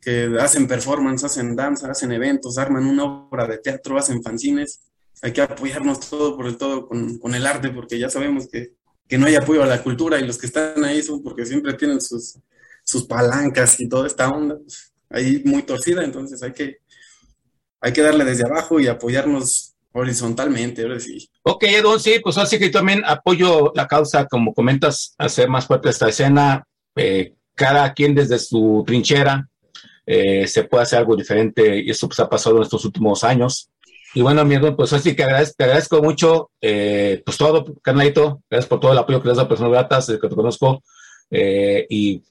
que 0.00 0.36
hacen 0.38 0.68
performance, 0.68 1.24
hacen 1.24 1.56
danza, 1.56 1.90
hacen 1.90 2.12
eventos, 2.12 2.58
arman 2.58 2.84
una 2.84 3.04
obra 3.04 3.46
de 3.46 3.58
teatro, 3.58 3.98
hacen 3.98 4.22
fanzines, 4.22 4.80
hay 5.22 5.32
que 5.32 5.42
apoyarnos 5.42 6.10
todo 6.10 6.36
por 6.36 6.46
el 6.46 6.56
todo 6.56 6.86
con, 6.86 7.18
con 7.18 7.34
el 7.34 7.46
arte, 7.46 7.70
porque 7.70 7.98
ya 7.98 8.10
sabemos 8.10 8.48
que, 8.48 8.74
que, 9.08 9.16
no 9.16 9.26
hay 9.26 9.36
apoyo 9.36 9.62
a 9.62 9.66
la 9.66 9.82
cultura 9.82 10.20
y 10.20 10.26
los 10.26 10.36
que 10.36 10.46
están 10.46 10.84
ahí 10.84 11.02
son 11.02 11.22
porque 11.22 11.46
siempre 11.46 11.72
tienen 11.74 12.00
sus, 12.00 12.38
sus 12.84 13.06
palancas 13.06 13.80
y 13.80 13.88
toda 13.88 14.06
esta 14.06 14.28
onda 14.28 14.58
ahí 15.08 15.42
muy 15.44 15.62
torcida, 15.62 16.04
entonces 16.04 16.42
hay 16.42 16.52
que, 16.52 16.78
hay 17.80 17.92
que 17.92 18.02
darle 18.02 18.24
desde 18.24 18.44
abajo 18.44 18.80
y 18.80 18.88
apoyarnos 18.88 19.73
horizontalmente, 19.94 20.82
ahora 20.82 21.00
sí. 21.00 21.28
Ok, 21.42 21.64
Edon, 21.64 21.98
sí, 22.00 22.20
pues 22.22 22.36
así 22.36 22.58
que 22.58 22.68
también 22.68 23.02
apoyo 23.06 23.72
la 23.74 23.86
causa, 23.86 24.26
como 24.26 24.52
comentas, 24.52 25.14
hacer 25.18 25.48
más 25.48 25.66
fuerte 25.66 25.88
esta 25.88 26.08
escena, 26.08 26.64
eh, 26.96 27.34
cada 27.54 27.92
quien 27.94 28.14
desde 28.14 28.38
su 28.38 28.82
trinchera 28.86 29.48
eh, 30.04 30.46
se 30.46 30.64
puede 30.64 30.82
hacer 30.82 30.98
algo 30.98 31.16
diferente 31.16 31.80
y 31.80 31.90
eso 31.90 32.08
pues 32.08 32.20
ha 32.20 32.28
pasado 32.28 32.56
en 32.56 32.62
estos 32.62 32.84
últimos 32.84 33.24
años. 33.24 33.70
Y 34.14 34.22
bueno, 34.22 34.44
mi 34.44 34.56
pues 34.58 34.92
así 34.92 35.16
que 35.16 35.24
agradezco, 35.24 35.54
te 35.58 35.64
agradezco 35.64 36.02
mucho, 36.02 36.50
eh, 36.60 37.20
pues 37.24 37.36
todo, 37.36 37.64
carnalito, 37.82 38.42
gracias 38.48 38.68
por 38.68 38.78
todo 38.78 38.92
el 38.92 38.98
apoyo 38.98 39.20
que 39.20 39.28
le 39.28 39.34
das 39.34 39.44
a 39.44 39.48
personas 39.48 39.72
gratas, 39.72 40.06
desde 40.06 40.20
que 40.20 40.28
te 40.28 40.36
conozco, 40.36 40.82
eh, 41.30 41.84
y 41.90 42.22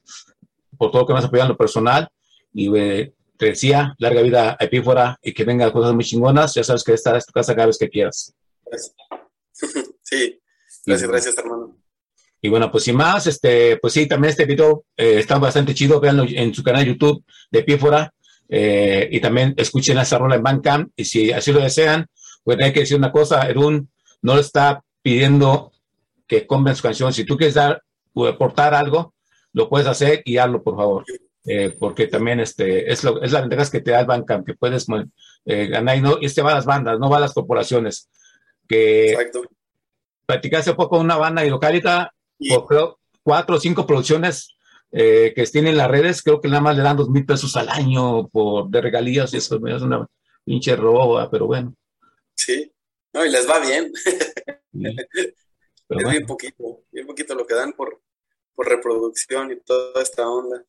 por 0.78 0.91
todo 0.91 1.02
lo 1.02 1.08
que 1.08 1.13
me 1.13 1.19
has 1.19 1.26
apoyado 1.26 1.47
en 1.47 1.54
lo 1.54 1.58
personal. 1.58 2.10
Y 2.54 2.73
eh, 2.78 3.13
te 3.38 3.48
decía, 3.48 3.96
larga 3.98 4.22
vida 4.22 4.58
a 4.60 4.63
Epífora 4.63 5.17
y 5.22 5.34
que 5.34 5.43
vengan 5.43 5.72
cosas 5.72 5.93
muy 5.93 6.04
chingonas. 6.04 6.54
Ya 6.54 6.63
sabes 6.63 6.84
que 6.84 6.93
esta 6.93 7.17
es 7.17 7.26
tu 7.26 7.34
casa 7.34 7.56
cada 7.56 7.67
vez 7.67 7.78
que 7.78 7.89
quieras. 7.89 8.34
Sí, 10.06 10.39
gracias, 10.86 11.10
gracias, 11.10 11.38
hermano. 11.38 11.78
Y 12.41 12.50
bueno, 12.50 12.69
pues 12.69 12.84
sin 12.84 12.98
más, 12.98 13.26
este, 13.26 13.78
pues 13.78 13.93
sí, 13.93 14.06
también 14.06 14.32
este 14.32 14.46
video 14.46 14.86
eh, 14.98 15.19
está 15.19 15.38
bastante 15.38 15.74
chido. 15.74 16.00
Véanlo 16.02 16.26
en 16.28 16.54
su 16.54 16.62
canal 16.62 16.84
de 16.84 16.91
YouTube 16.91 17.24
de 17.50 17.60
Epífora. 17.60 18.13
Eh, 18.50 19.08
y 19.10 19.22
también 19.22 19.54
escuchen 19.58 19.98
esa 19.98 20.17
rola 20.17 20.36
en 20.36 20.43
Bandcamp. 20.43 20.91
Y 20.96 21.06
si 21.06 21.32
así 21.32 21.54
lo 21.54 21.62
desean, 21.62 22.06
pues 22.43 22.60
hay 22.60 22.74
que 22.74 22.82
decir 22.82 22.98
una 22.98 23.13
cosa: 23.13 23.48
Erun 23.50 23.89
no 24.22 24.36
le 24.36 24.41
está 24.41 24.84
pidiendo 25.02 25.72
que 26.28 26.46
compren 26.46 26.76
su 26.76 26.84
canción. 26.84 27.13
Si 27.13 27.24
tú 27.24 27.38
quieres 27.38 27.56
dar 27.56 27.82
o 28.13 28.28
aportar 28.28 28.74
algo, 28.74 29.13
lo 29.54 29.69
puedes 29.69 29.88
hacer 29.88 30.22
y 30.26 30.38
hazlo, 30.38 30.62
por 30.62 30.76
favor. 30.76 31.06
Eh, 31.46 31.76
porque 31.78 32.08
también 32.08 32.40
este, 32.40 32.92
es, 32.92 33.04
lo, 33.04 33.22
es 33.22 33.32
la 33.32 33.42
ventaja 33.42 33.70
que 33.70 33.82
te 33.82 33.92
da 33.92 34.00
el 34.00 34.06
Bandcamp, 34.06 34.46
que 34.46 34.54
puedes 34.54 34.86
eh, 35.46 35.68
ganar 35.68 35.98
y, 35.98 36.02
no, 36.02 36.18
y 36.22 36.26
este 36.26 36.42
va 36.42 36.52
a 36.52 36.56
las 36.56 36.66
bandas, 36.66 36.98
no 37.00 37.10
va 37.10 37.18
a 37.18 37.22
las 37.22 37.34
corporaciones. 37.34 38.10
Que 38.68 39.12
Exacto. 39.12 39.44
Platicé 40.26 40.56
hace 40.56 40.74
poco 40.74 41.00
una 41.00 41.18
banda 41.18 41.42
de 41.42 41.50
localita, 41.50 42.14
por, 42.50 42.66
creo, 42.66 43.00
cuatro 43.24 43.58
o 43.58 43.60
cinco 43.60 43.86
producciones 43.86 44.56
eh, 44.92 45.34
que 45.36 45.44
tienen 45.48 45.76
las 45.76 45.92
redes, 45.92 46.22
creo 46.22 46.40
que 46.40 46.48
nada 46.48 46.62
más 46.62 46.78
le 46.78 46.84
dan 46.84 46.96
dos 46.96 47.10
mil 47.10 47.26
pesos 47.26 47.58
al 47.58 47.68
año 47.68 48.28
por 48.30 48.70
de 48.70 48.80
regalías 48.80 49.34
y 49.34 49.38
eso 49.38 49.60
es 49.68 49.82
una 49.82 50.08
pinche 50.46 50.76
roba, 50.78 51.30
pero 51.30 51.46
bueno. 51.46 51.76
Sí, 52.36 52.72
no, 53.12 53.26
y 53.26 53.30
les 53.30 53.50
va 53.50 53.60
bien. 53.60 53.92
Sí. 53.94 54.16
es 54.74 55.34
bueno. 55.90 56.10
bien 56.10 56.26
poquito, 56.26 56.84
bien 56.92 57.06
poquito 57.06 57.36
lo 57.36 57.46
que 57.46 57.56
dan 57.56 57.74
por, 57.74 58.02
por 58.56 58.68
reproducción 58.68 59.52
y 59.52 59.60
toda 59.60 60.02
esta 60.02 60.30
onda. 60.30 60.64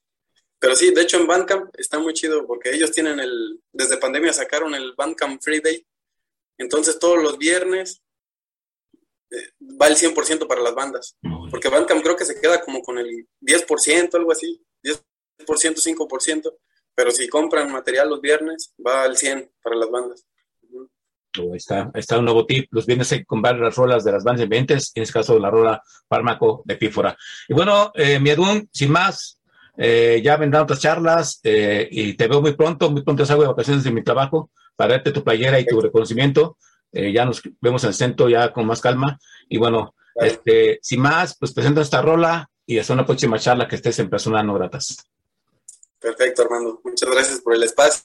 Pero 0.65 0.77
sí, 0.77 0.95
de 0.95 1.03
hecho 1.03 1.19
en 1.19 1.27
Bandcamp 1.27 1.69
está 1.77 1.99
muy 1.99 2.15
chido 2.15 2.47
porque 2.47 2.71
ellos 2.71 2.91
tienen 2.91 3.21
el, 3.21 3.61
desde 3.71 3.99
pandemia 3.99 4.33
sacaron 4.33 4.75
el 4.75 4.95
Bandcamp 4.95 5.43
Free 5.43 5.61
Day. 5.61 5.87
Entonces 6.57 6.99
todos 6.99 7.23
los 7.23 7.37
viernes 7.37 8.03
eh, 9.31 9.51
va 9.79 9.89
el 9.89 9.97
100% 9.97 10.47
para 10.47 10.63
las 10.63 10.75
bandas. 10.75 11.19
Porque 11.51 11.69
Bandcamp 11.69 12.03
creo 12.03 12.17
que 12.17 12.25
se 12.25 12.41
queda 12.41 12.63
como 12.63 12.81
con 12.81 12.97
el 12.97 13.29
10%, 13.43 14.15
algo 14.15 14.33
así. 14.33 14.59
10%, 14.83 15.03
5%. 15.47 16.55
Pero 16.95 17.11
si 17.11 17.29
compran 17.29 17.71
material 17.71 18.09
los 18.09 18.23
viernes, 18.23 18.73
va 18.85 19.03
al 19.03 19.19
100% 19.19 19.51
para 19.63 19.77
las 19.77 19.91
bandas. 19.91 20.25
Está, 21.53 21.91
está 21.93 22.19
un 22.19 22.25
nuevo 22.25 22.47
tip. 22.47 22.69
Los 22.71 22.87
viernes 22.87 23.13
hay 23.13 23.19
que 23.19 23.27
comprar 23.27 23.59
las 23.59 23.77
rolas 23.77 24.03
de 24.03 24.13
las 24.13 24.25
bandas 24.25 24.49
ventes, 24.49 24.93
en 24.95 25.03
este 25.03 25.13
caso 25.13 25.39
la 25.39 25.51
rola 25.51 25.83
Fármaco 26.09 26.63
de 26.65 26.77
Pífora. 26.77 27.19
Y 27.49 27.53
bueno, 27.53 27.93
eh, 27.95 28.19
Miedun, 28.19 28.67
sin 28.73 28.91
más, 28.91 29.39
eh, 29.77 30.21
ya 30.23 30.37
vendrán 30.37 30.63
otras 30.63 30.81
charlas 30.81 31.41
eh, 31.43 31.89
y 31.91 32.15
te 32.15 32.29
veo 32.29 32.41
muy 32.41 32.55
pronto, 32.55 32.91
muy 32.91 33.03
pronto 33.03 33.27
salgo 33.27 33.43
de 33.43 33.49
vacaciones 33.49 33.85
de 33.85 33.91
mi 33.91 34.03
trabajo 34.03 34.51
para 34.77 34.95
darte 34.95 35.13
tu 35.13 35.25
playera 35.25 35.59
y 35.59 35.67
tu 35.67 35.81
reconocimiento. 35.81 36.57
Eh, 36.93 37.13
ya 37.13 37.25
nos 37.25 37.43
vemos 37.61 37.83
en 37.85 37.89
el 37.89 37.95
centro 37.95 38.29
ya 38.29 38.53
con 38.53 38.67
más 38.67 38.81
calma. 38.81 39.19
Y 39.49 39.59
bueno, 39.59 39.95
este, 40.15 40.79
sin 40.83 41.01
más, 41.01 41.37
pues 41.37 41.53
presento 41.53 41.81
esta 41.81 42.01
rola 42.01 42.49
y 42.67 42.79
hasta 42.79 42.93
una 42.93 43.07
próxima 43.07 43.39
charla 43.39 43.69
que 43.69 43.77
estés 43.77 43.99
en 43.99 44.09
Personas 44.11 44.45
No 44.45 44.55
Gratas. 44.55 44.97
Perfecto, 45.99 46.43
Armando. 46.43 46.81
Muchas 46.85 47.11
gracias 47.11 47.41
por 47.41 47.55
el 47.55 47.63
espacio. 47.63 48.05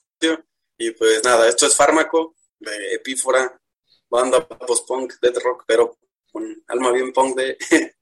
Y 0.77 0.91
pues 0.91 1.23
nada, 1.23 1.47
esto 1.47 1.67
es 1.67 1.75
Fármaco 1.75 2.35
de 2.59 2.93
Epífora, 2.95 3.59
banda 4.09 4.45
post-punk, 4.47 5.13
death 5.21 5.37
rock, 5.43 5.63
pero 5.67 5.97
con 6.31 6.63
alma 6.67 6.91
bien 6.91 7.11
punk 7.13 7.35
de, 7.35 7.57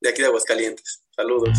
de 0.00 0.08
aquí 0.08 0.22
de 0.22 0.28
Aguascalientes. 0.28 1.02
Saludos. 1.14 1.58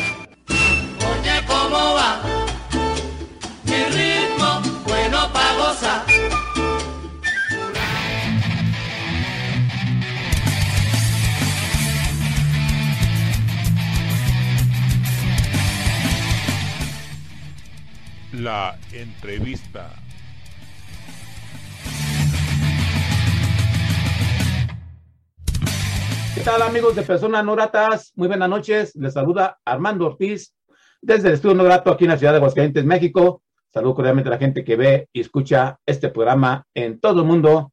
Amigos 26.91 27.07
de 27.07 27.13
Personas 27.13 27.45
No 27.45 27.55
Gratas? 27.55 28.11
Muy 28.15 28.27
buenas 28.27 28.49
noches. 28.49 28.93
Les 28.95 29.13
saluda 29.13 29.57
Armando 29.63 30.07
Ortiz 30.07 30.53
desde 31.01 31.29
el 31.29 31.35
Estudio 31.35 31.55
No 31.55 31.63
Grato 31.63 31.89
aquí 31.89 32.03
en 32.03 32.09
la 32.09 32.17
ciudad 32.17 32.33
de 32.33 32.39
Aguascalientes, 32.39 32.83
México. 32.83 33.43
Saludo 33.73 33.95
cordialmente 33.95 34.27
a 34.27 34.31
la 34.33 34.37
gente 34.37 34.65
que 34.65 34.75
ve 34.75 35.07
y 35.13 35.21
escucha 35.21 35.79
este 35.85 36.09
programa 36.09 36.65
en 36.73 36.99
todo 36.99 37.21
el 37.21 37.27
mundo 37.27 37.71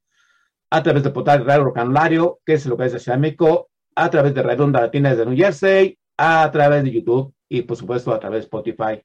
a 0.70 0.83
través 0.85 1.02
del 1.02 1.12
portal 1.12 1.44
Radio 1.44 1.72
Canulario, 1.72 2.38
que 2.46 2.52
es 2.52 2.66
lo 2.66 2.76
que 2.76 2.85
es 2.85 2.92
de 2.92 3.00
Ciudad 3.00 3.16
de 3.16 3.22
México, 3.22 3.70
a 3.96 4.09
través 4.09 4.35
de 4.35 4.42
Redonda 4.42 4.83
Latina 4.83 5.11
desde 5.11 5.26
New 5.26 5.37
Jersey, 5.37 5.98
a 6.16 6.48
través 6.52 6.85
de 6.85 6.92
YouTube 6.92 7.35
y 7.48 7.62
por 7.62 7.76
supuesto 7.76 8.14
a 8.14 8.20
través 8.20 8.42
de 8.42 8.44
Spotify. 8.44 9.02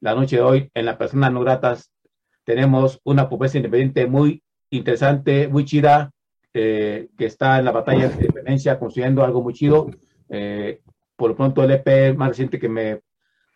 La 0.00 0.14
noche 0.14 0.36
de 0.36 0.42
hoy 0.42 0.70
en 0.74 0.84
la 0.84 0.98
Personas 0.98 1.32
No 1.32 1.40
Gratas 1.40 1.90
tenemos 2.44 3.00
una 3.04 3.26
propuesta 3.26 3.56
independiente 3.56 4.06
muy 4.06 4.42
interesante, 4.68 5.48
muy 5.48 5.64
chida, 5.64 6.10
eh, 6.58 7.08
que 7.18 7.26
está 7.26 7.58
en 7.58 7.66
la 7.66 7.70
batalla 7.70 8.08
de 8.08 8.14
independencia 8.14 8.78
construyendo 8.78 9.22
algo 9.22 9.42
muy 9.42 9.52
chido. 9.52 9.90
Eh, 10.30 10.80
por 11.14 11.28
lo 11.28 11.36
pronto 11.36 11.62
el 11.62 11.70
EP 11.70 12.16
más 12.16 12.30
reciente 12.30 12.58
que 12.58 12.70
me 12.70 13.02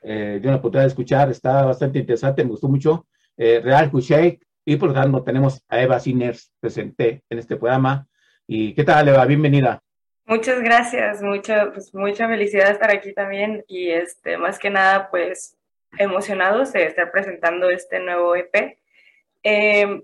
eh, 0.03 0.39
dio 0.39 0.51
la 0.51 0.59
oportunidad 0.59 0.83
de 0.83 0.89
escuchar 0.89 1.31
está 1.31 1.65
bastante 1.65 1.99
interesante, 1.99 2.45
me 2.45 2.51
gustó 2.51 2.69
mucho. 2.69 3.07
Real 3.39 3.91
Shake 3.91 4.47
y 4.67 4.77
por 4.77 4.91
lo 4.91 4.95
tanto 4.95 5.23
tenemos 5.23 5.65
a 5.71 5.81
Eva 5.81 5.99
Sinners 5.99 6.53
presente 6.61 7.23
en 7.31 7.39
este 7.39 7.57
programa. 7.57 8.07
¿Y 8.47 8.75
qué 8.75 8.85
tal, 8.85 9.09
Eva? 9.09 9.25
Bienvenida. 9.25 9.81
Muchas 10.27 10.61
gracias, 10.61 11.23
mucha, 11.23 11.73
pues, 11.73 11.95
mucha 11.95 12.29
felicidad 12.29 12.71
estar 12.71 12.91
aquí 12.91 13.15
también 13.15 13.65
y 13.67 13.89
este, 13.89 14.37
más 14.37 14.59
que 14.59 14.69
nada, 14.69 15.09
pues 15.11 15.57
emocionados 15.97 16.75
de 16.75 16.85
estar 16.85 17.11
presentando 17.11 17.71
este 17.71 17.99
nuevo 17.99 18.37
EP. 18.37 18.77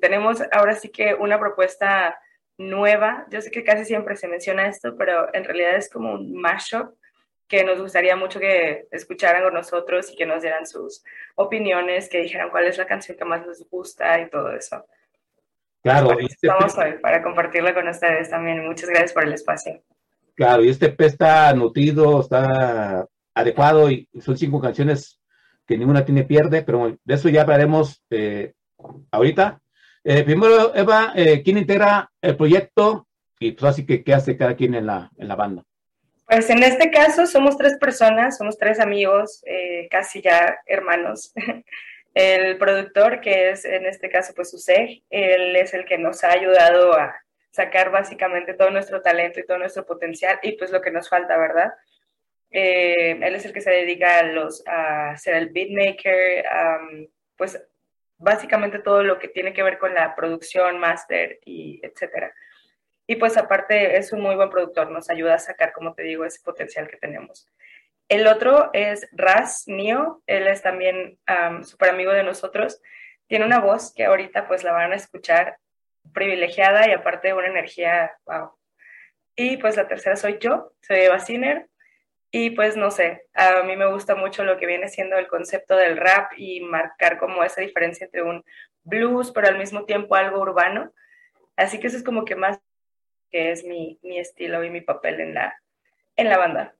tenemos 0.00 0.42
ahora 0.50 0.74
sí 0.76 0.88
que 0.88 1.14
una 1.14 1.38
propuesta 1.38 2.16
nueva. 2.58 3.26
Yo 3.30 3.40
sé 3.40 3.50
que 3.50 3.64
casi 3.64 3.84
siempre 3.84 4.16
se 4.16 4.28
menciona 4.28 4.68
esto, 4.68 4.96
pero 4.96 5.32
en 5.34 5.44
realidad 5.44 5.76
es 5.76 5.90
como 5.90 6.12
un 6.12 6.32
mashup 6.34 6.94
que 7.48 7.64
nos 7.64 7.80
gustaría 7.80 8.16
mucho 8.16 8.40
que 8.40 8.86
escucharan 8.90 9.42
con 9.42 9.54
nosotros 9.54 10.10
y 10.12 10.16
que 10.16 10.26
nos 10.26 10.42
dieran 10.42 10.66
sus 10.66 11.04
opiniones, 11.36 12.08
que 12.08 12.22
dijeran 12.22 12.50
cuál 12.50 12.66
es 12.66 12.76
la 12.76 12.86
canción 12.86 13.16
que 13.16 13.24
más 13.24 13.46
les 13.46 13.68
gusta 13.70 14.20
y 14.20 14.28
todo 14.28 14.50
eso. 14.50 14.84
Claro. 15.82 16.08
Pues 16.14 16.36
estamos 16.42 16.76
hoy 16.78 16.94
para 17.00 17.22
compartirla 17.22 17.72
con 17.72 17.86
ustedes 17.86 18.30
también. 18.30 18.66
Muchas 18.66 18.88
gracias 18.88 19.12
por 19.12 19.24
el 19.24 19.32
espacio. 19.32 19.80
Claro, 20.34 20.64
y 20.64 20.68
este 20.68 20.88
P 20.88 21.06
está 21.06 21.52
nutrido, 21.54 22.20
está 22.20 23.06
adecuado 23.32 23.90
y 23.90 24.08
son 24.20 24.36
cinco 24.36 24.60
canciones 24.60 25.20
que 25.66 25.78
ninguna 25.78 26.04
tiene 26.04 26.24
pierde, 26.24 26.62
pero 26.62 26.96
de 27.02 27.14
eso 27.14 27.28
ya 27.28 27.42
hablaremos 27.42 28.02
eh, 28.10 28.54
ahorita. 29.10 29.60
Eh, 30.08 30.22
primero, 30.22 30.72
Eva, 30.72 31.12
eh, 31.16 31.42
¿quién 31.42 31.58
integra 31.58 32.08
el 32.22 32.36
proyecto? 32.36 33.08
Y 33.40 33.50
pues 33.50 33.72
así 33.72 33.84
que, 33.84 34.04
¿qué 34.04 34.14
hace 34.14 34.36
cada 34.36 34.54
quien 34.54 34.74
en 34.74 34.86
la, 34.86 35.10
en 35.18 35.26
la 35.26 35.34
banda? 35.34 35.64
Pues 36.28 36.48
en 36.48 36.62
este 36.62 36.92
caso 36.92 37.26
somos 37.26 37.58
tres 37.58 37.76
personas, 37.76 38.38
somos 38.38 38.56
tres 38.56 38.78
amigos, 38.78 39.42
eh, 39.46 39.88
casi 39.90 40.22
ya 40.22 40.60
hermanos. 40.64 41.32
el 42.14 42.56
productor, 42.56 43.20
que 43.20 43.50
es 43.50 43.64
en 43.64 43.84
este 43.84 44.08
caso 44.08 44.32
pues 44.32 44.54
Useg, 44.54 45.02
él 45.10 45.56
es 45.56 45.74
el 45.74 45.84
que 45.84 45.98
nos 45.98 46.22
ha 46.22 46.30
ayudado 46.30 46.92
a 46.94 47.12
sacar 47.50 47.90
básicamente 47.90 48.54
todo 48.54 48.70
nuestro 48.70 49.02
talento 49.02 49.40
y 49.40 49.44
todo 49.44 49.58
nuestro 49.58 49.84
potencial 49.86 50.38
y 50.40 50.52
pues 50.52 50.70
lo 50.70 50.82
que 50.82 50.92
nos 50.92 51.08
falta, 51.08 51.36
¿verdad? 51.36 51.72
él 52.52 53.34
es 53.34 53.44
el 53.44 53.52
que 53.52 53.60
se 53.60 53.70
dedica 53.70 54.20
a, 54.20 54.22
los, 54.22 54.62
a 54.68 55.16
ser 55.16 55.34
el 55.34 55.48
beatmaker, 55.48 56.44
pues 57.36 57.60
básicamente 58.18 58.78
todo 58.78 59.02
lo 59.02 59.18
que 59.18 59.28
tiene 59.28 59.52
que 59.52 59.62
ver 59.62 59.78
con 59.78 59.94
la 59.94 60.14
producción, 60.14 60.78
máster 60.78 61.38
y 61.44 61.80
etcétera. 61.82 62.34
Y 63.06 63.16
pues 63.16 63.36
aparte 63.36 63.96
es 63.96 64.12
un 64.12 64.20
muy 64.20 64.34
buen 64.34 64.50
productor, 64.50 64.90
nos 64.90 65.10
ayuda 65.10 65.34
a 65.34 65.38
sacar, 65.38 65.72
como 65.72 65.94
te 65.94 66.02
digo, 66.02 66.24
ese 66.24 66.40
potencial 66.42 66.88
que 66.88 66.96
tenemos. 66.96 67.48
El 68.08 68.26
otro 68.26 68.70
es 68.72 69.08
Raz 69.12 69.64
Nio, 69.66 70.22
él 70.26 70.46
es 70.46 70.62
también 70.62 71.18
súper 71.62 71.90
amigo 71.90 72.12
de 72.12 72.22
nosotros. 72.22 72.80
Tiene 73.26 73.44
una 73.44 73.60
voz 73.60 73.92
que 73.94 74.04
ahorita 74.04 74.46
pues 74.48 74.64
la 74.64 74.72
van 74.72 74.92
a 74.92 74.96
escuchar 74.96 75.58
privilegiada 76.12 76.88
y 76.88 76.92
aparte 76.92 77.34
una 77.34 77.48
energía, 77.48 78.16
wow. 78.24 78.52
Y 79.34 79.56
pues 79.56 79.76
la 79.76 79.88
tercera 79.88 80.16
soy 80.16 80.38
yo, 80.40 80.72
soy 80.80 81.00
Eva 81.00 81.18
Sinner, 81.18 81.68
y 82.30 82.50
pues 82.50 82.76
no 82.76 82.90
sé, 82.90 83.22
a 83.34 83.62
mí 83.62 83.76
me 83.76 83.90
gusta 83.90 84.14
mucho 84.14 84.44
lo 84.44 84.58
que 84.58 84.66
viene 84.66 84.88
siendo 84.88 85.16
el 85.16 85.28
concepto 85.28 85.76
del 85.76 85.96
rap 85.96 86.32
y 86.36 86.60
marcar 86.60 87.18
como 87.18 87.42
esa 87.44 87.60
diferencia 87.60 88.04
entre 88.06 88.22
un 88.22 88.44
blues, 88.84 89.30
pero 89.32 89.48
al 89.48 89.58
mismo 89.58 89.84
tiempo 89.84 90.14
algo 90.14 90.40
urbano. 90.40 90.92
Así 91.56 91.80
que 91.80 91.86
eso 91.86 91.96
es 91.96 92.02
como 92.02 92.24
que 92.24 92.36
más 92.36 92.58
que 93.30 93.50
es 93.52 93.64
mi, 93.64 93.98
mi 94.02 94.18
estilo 94.18 94.62
y 94.64 94.70
mi 94.70 94.80
papel 94.80 95.20
en 95.20 95.34
la, 95.34 95.54
en 96.16 96.28
la 96.28 96.38
banda. 96.38 96.74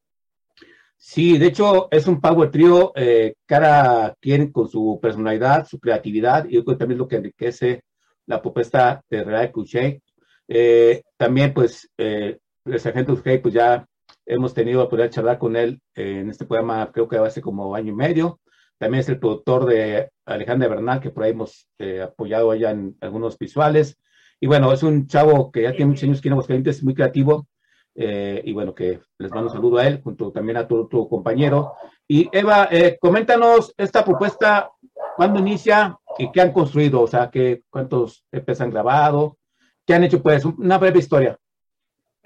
Sí, 0.96 1.38
de 1.38 1.46
hecho 1.46 1.88
es 1.90 2.06
un 2.06 2.20
power 2.20 2.50
trio, 2.50 2.92
eh, 2.96 3.35
cada 3.44 4.14
quien 4.20 4.50
con 4.50 4.68
su 4.68 4.98
personalidad, 5.00 5.66
su 5.66 5.78
creatividad, 5.78 6.46
y 6.46 6.54
yo 6.54 6.64
creo 6.64 6.76
que 6.76 6.80
también 6.80 6.98
lo 6.98 7.09
que 7.09 7.16
enriquece 7.16 7.82
la 8.26 8.40
propuesta 8.40 9.02
de 9.09 9.24
Real 9.24 9.52
Couché. 9.52 10.00
Eh, 10.48 11.02
también, 11.16 11.52
pues, 11.52 11.90
eh, 11.96 12.38
el 12.64 12.80
sargento 12.80 13.12
Ushay, 13.12 13.38
pues 13.38 13.54
ya 13.54 13.87
Hemos 14.26 14.54
tenido 14.54 14.78
la 14.78 14.84
oportunidad 14.84 15.10
de 15.10 15.14
charlar 15.14 15.38
con 15.38 15.54
él 15.54 15.80
en 15.94 16.28
este 16.28 16.46
programa, 16.46 16.90
creo 16.92 17.08
que 17.08 17.16
hace 17.16 17.40
como 17.40 17.74
año 17.76 17.92
y 17.92 17.96
medio. 17.96 18.40
También 18.76 19.00
es 19.00 19.08
el 19.08 19.20
productor 19.20 19.66
de 19.66 20.10
Alejandra 20.26 20.68
Bernal, 20.68 21.00
que 21.00 21.10
por 21.10 21.22
ahí 21.22 21.30
hemos 21.30 21.68
eh, 21.78 22.02
apoyado 22.02 22.50
allá 22.50 22.72
en 22.72 22.96
algunos 23.00 23.38
visuales. 23.38 23.96
Y 24.40 24.48
bueno, 24.48 24.72
es 24.72 24.82
un 24.82 25.06
chavo 25.06 25.50
que 25.52 25.62
ya 25.62 25.70
tiene 25.70 25.86
muchos 25.86 26.02
años 26.04 26.18
aquí 26.18 26.28
en 26.28 26.32
Aguascalientes, 26.32 26.82
muy 26.82 26.94
creativo. 26.94 27.46
Eh, 27.94 28.42
y 28.44 28.52
bueno, 28.52 28.74
que 28.74 29.00
les 29.18 29.30
mando 29.30 29.48
un 29.48 29.54
saludo 29.54 29.78
a 29.78 29.86
él, 29.86 30.02
junto 30.02 30.30
también 30.32 30.58
a 30.58 30.66
tu, 30.68 30.88
tu 30.88 31.08
compañero. 31.08 31.74
Y 32.06 32.28
Eva, 32.36 32.68
eh, 32.70 32.98
coméntanos 33.00 33.72
esta 33.78 34.04
propuesta, 34.04 34.70
¿cuándo 35.16 35.38
inicia 35.38 35.96
y 36.18 36.30
qué 36.32 36.40
han 36.40 36.52
construido? 36.52 37.00
O 37.00 37.06
sea, 37.06 37.30
que, 37.30 37.62
¿cuántos 37.70 38.24
EPs 38.32 38.60
han 38.60 38.70
grabado? 38.70 39.38
¿Qué 39.86 39.94
han 39.94 40.04
hecho? 40.04 40.22
Pues 40.22 40.44
una 40.44 40.78
breve 40.78 40.98
historia. 40.98 41.38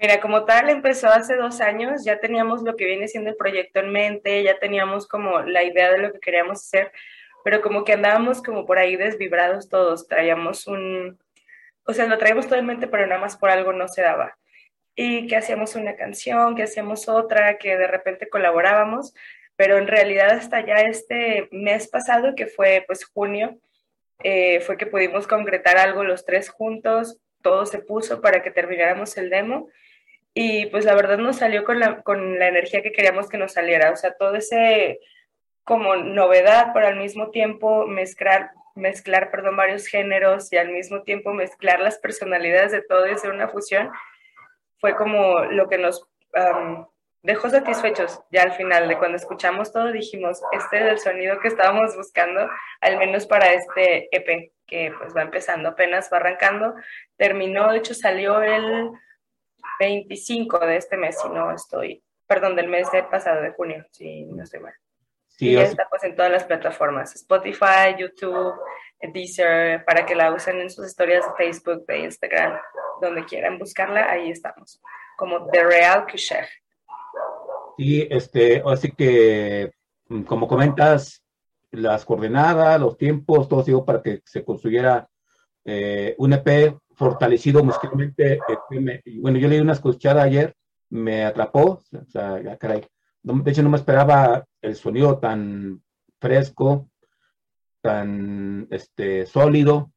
Mira, 0.01 0.19
como 0.19 0.45
tal, 0.45 0.71
empezó 0.71 1.09
hace 1.09 1.35
dos 1.35 1.61
años, 1.61 2.03
ya 2.03 2.19
teníamos 2.19 2.63
lo 2.63 2.75
que 2.75 2.85
viene 2.85 3.07
siendo 3.07 3.29
el 3.29 3.35
proyecto 3.35 3.81
en 3.81 3.91
mente, 3.91 4.41
ya 4.41 4.57
teníamos 4.57 5.07
como 5.07 5.41
la 5.41 5.63
idea 5.63 5.91
de 5.91 5.99
lo 5.99 6.11
que 6.11 6.19
queríamos 6.19 6.57
hacer, 6.57 6.91
pero 7.43 7.61
como 7.61 7.83
que 7.83 7.93
andábamos 7.93 8.41
como 8.41 8.65
por 8.65 8.79
ahí 8.79 8.95
desvibrados 8.95 9.69
todos, 9.69 10.07
traíamos 10.07 10.65
un, 10.65 11.19
o 11.85 11.93
sea, 11.93 12.07
lo 12.07 12.17
traíamos 12.17 12.47
todo 12.47 12.57
en 12.57 12.65
mente, 12.65 12.87
pero 12.87 13.05
nada 13.05 13.21
más 13.21 13.37
por 13.37 13.51
algo 13.51 13.73
no 13.73 13.87
se 13.87 14.01
daba. 14.01 14.35
Y 14.95 15.27
que 15.27 15.35
hacíamos 15.35 15.75
una 15.75 15.95
canción, 15.95 16.55
que 16.55 16.63
hacíamos 16.63 17.07
otra, 17.07 17.59
que 17.59 17.77
de 17.77 17.85
repente 17.85 18.27
colaborábamos, 18.27 19.13
pero 19.55 19.77
en 19.77 19.85
realidad 19.87 20.31
hasta 20.31 20.65
ya 20.65 20.77
este 20.77 21.47
mes 21.51 21.87
pasado, 21.87 22.33
que 22.35 22.47
fue 22.47 22.83
pues 22.87 23.05
junio, 23.05 23.59
eh, 24.23 24.61
fue 24.61 24.77
que 24.77 24.87
pudimos 24.87 25.27
concretar 25.27 25.77
algo 25.77 26.03
los 26.03 26.25
tres 26.25 26.49
juntos, 26.49 27.19
todo 27.43 27.67
se 27.67 27.77
puso 27.77 28.19
para 28.19 28.41
que 28.41 28.49
termináramos 28.49 29.15
el 29.17 29.29
demo 29.29 29.69
y 30.33 30.67
pues 30.67 30.85
la 30.85 30.95
verdad 30.95 31.17
nos 31.17 31.37
salió 31.37 31.63
con 31.63 31.79
la, 31.79 32.01
con 32.01 32.39
la 32.39 32.47
energía 32.47 32.81
que 32.81 32.91
queríamos 32.91 33.29
que 33.29 33.37
nos 33.37 33.53
saliera, 33.53 33.91
o 33.91 33.95
sea, 33.95 34.13
todo 34.13 34.35
ese 34.35 34.99
como 35.63 35.95
novedad, 35.95 36.71
pero 36.73 36.87
al 36.87 36.97
mismo 36.97 37.29
tiempo 37.31 37.85
mezclar, 37.85 38.51
mezclar 38.75 39.29
perdón, 39.29 39.57
varios 39.57 39.87
géneros 39.87 40.51
y 40.51 40.57
al 40.57 40.69
mismo 40.69 41.03
tiempo 41.03 41.33
mezclar 41.33 41.79
las 41.79 41.97
personalidades 41.99 42.71
de 42.71 42.81
todo 42.81 43.07
y 43.07 43.11
hacer 43.11 43.31
una 43.31 43.49
fusión, 43.49 43.91
fue 44.79 44.95
como 44.95 45.41
lo 45.41 45.69
que 45.69 45.77
nos 45.77 46.07
dejó 47.23 47.49
satisfechos 47.49 48.21
ya 48.31 48.43
al 48.43 48.53
final 48.53 48.87
de 48.87 48.97
cuando 48.97 49.17
escuchamos 49.17 49.71
todo 49.71 49.91
dijimos, 49.91 50.41
este 50.53 50.77
es 50.77 50.83
el 50.83 50.99
sonido 50.99 51.39
que 51.39 51.49
estábamos 51.49 51.95
buscando, 51.95 52.49
al 52.79 52.97
menos 52.97 53.27
para 53.27 53.53
este 53.53 54.07
EP, 54.15 54.51
que 54.65 54.93
pues 54.97 55.15
va 55.15 55.21
empezando, 55.21 55.69
apenas 55.69 56.09
va 56.11 56.17
arrancando, 56.17 56.73
terminó, 57.17 57.71
de 57.71 57.77
hecho 57.77 57.93
salió 57.93 58.41
el 58.41 58.91
25 59.79 60.59
de 60.59 60.77
este 60.77 60.97
mes, 60.97 61.19
si 61.21 61.29
no 61.29 61.51
estoy, 61.51 62.03
perdón, 62.27 62.55
del 62.55 62.67
mes 62.67 62.91
de 62.91 63.03
pasado, 63.03 63.41
de 63.41 63.51
junio, 63.51 63.85
si 63.91 64.25
no 64.25 64.43
estoy 64.43 64.61
mal. 64.61 64.73
Sí, 65.27 65.49
y 65.49 65.53
ya 65.53 65.63
está 65.63 65.87
pues 65.89 66.03
en 66.03 66.15
todas 66.15 66.31
las 66.31 66.43
plataformas, 66.43 67.15
Spotify, 67.15 67.95
YouTube, 67.97 68.53
Deezer, 69.13 69.83
para 69.85 70.05
que 70.05 70.15
la 70.15 70.31
usen 70.31 70.61
en 70.61 70.69
sus 70.69 70.85
historias 70.85 71.25
de 71.25 71.33
Facebook, 71.35 71.85
de 71.87 71.99
Instagram, 71.99 72.59
donde 73.01 73.25
quieran 73.25 73.57
buscarla, 73.57 74.09
ahí 74.09 74.29
estamos, 74.29 74.81
como 75.17 75.47
The 75.47 75.63
Real 75.63 76.05
Kushech. 76.05 76.47
Sí, 77.77 78.07
este, 78.09 78.61
así 78.65 78.91
que, 78.91 79.71
mm, 80.09 80.23
como 80.23 80.47
comentas, 80.47 81.23
las 81.71 82.05
coordenadas, 82.05 82.79
los 82.79 82.97
tiempos, 82.97 83.47
todo 83.47 83.63
sigo 83.63 83.85
para 83.85 84.01
que 84.01 84.21
se 84.25 84.43
construyera 84.43 85.07
eh, 85.63 86.15
un 86.17 86.33
EP 86.33 86.77
fortalecido 87.01 87.63
musicalmente. 87.63 88.33
Eh, 88.33 89.17
bueno, 89.19 89.39
yo 89.39 89.47
leí 89.47 89.59
una 89.59 89.73
escuchada 89.73 90.21
ayer, 90.21 90.53
me 90.91 91.25
atrapó, 91.25 91.81
o 91.91 92.05
sea, 92.07 92.39
ya 92.39 92.57
caray. 92.57 92.85
de 93.23 93.51
hecho, 93.51 93.63
no 93.63 93.71
me 93.71 93.77
esperaba 93.77 94.45
el 94.61 94.75
sonido 94.75 95.17
tan 95.17 95.81
fresco, 96.19 96.91
tan 97.81 98.67
este, 98.69 99.25
sólido. 99.25 99.91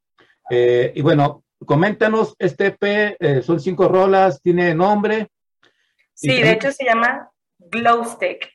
Eh, 0.48 0.92
y 0.94 1.02
bueno, 1.02 1.44
coméntanos, 1.66 2.34
este 2.38 2.68
EP 2.68 3.42
son 3.42 3.60
cinco 3.60 3.86
rolas, 3.86 4.40
tiene 4.40 4.74
nombre. 4.74 5.28
Sí, 6.14 6.40
de 6.40 6.52
hecho 6.52 6.72
se 6.72 6.86
llama 6.86 7.28
glow 7.58 8.02
stick. 8.06 8.50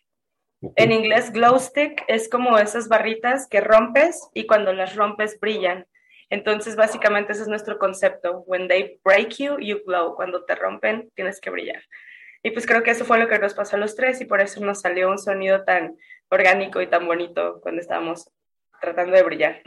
En 0.76 0.92
inglés, 0.92 1.32
glow 1.32 1.60
stick 1.60 2.04
es 2.08 2.28
como 2.30 2.58
esas 2.58 2.88
barritas 2.88 3.48
que 3.48 3.62
rompes 3.62 4.28
y 4.34 4.48
cuando 4.48 4.74
las 4.74 4.96
rompes 4.96 5.40
brillan. 5.40 5.86
Entonces, 6.30 6.76
básicamente 6.76 7.32
ese 7.32 7.44
es 7.44 7.48
nuestro 7.48 7.80
concepto. 7.80 8.44
When 8.46 8.68
they 8.68 9.00
break 9.04 9.38
you, 9.38 9.58
you 9.60 9.80
glow. 9.86 10.16
Cuando 10.16 10.46
te 10.46 10.56
rompen, 10.56 11.10
tienes 11.16 11.42
que 11.42 11.50
brillar. 11.50 11.82
Y 12.44 12.52
pues 12.52 12.66
creo 12.66 12.84
que 12.84 12.92
eso 12.92 13.04
fue 13.04 13.20
lo 13.20 13.28
que 13.28 13.40
nos 13.40 13.54
pasó 13.54 13.76
a 13.76 13.80
los 13.80 13.96
tres 13.96 14.22
y 14.22 14.26
por 14.26 14.40
eso 14.40 14.64
nos 14.64 14.82
salió 14.82 15.10
un 15.10 15.18
sonido 15.18 15.64
tan 15.64 15.98
orgánico 16.30 16.82
y 16.82 16.88
tan 16.88 17.06
bonito 17.06 17.60
cuando 17.62 17.82
estábamos 17.82 18.30
tratando 18.80 19.16
de 19.16 19.24
brillar. 19.24 19.62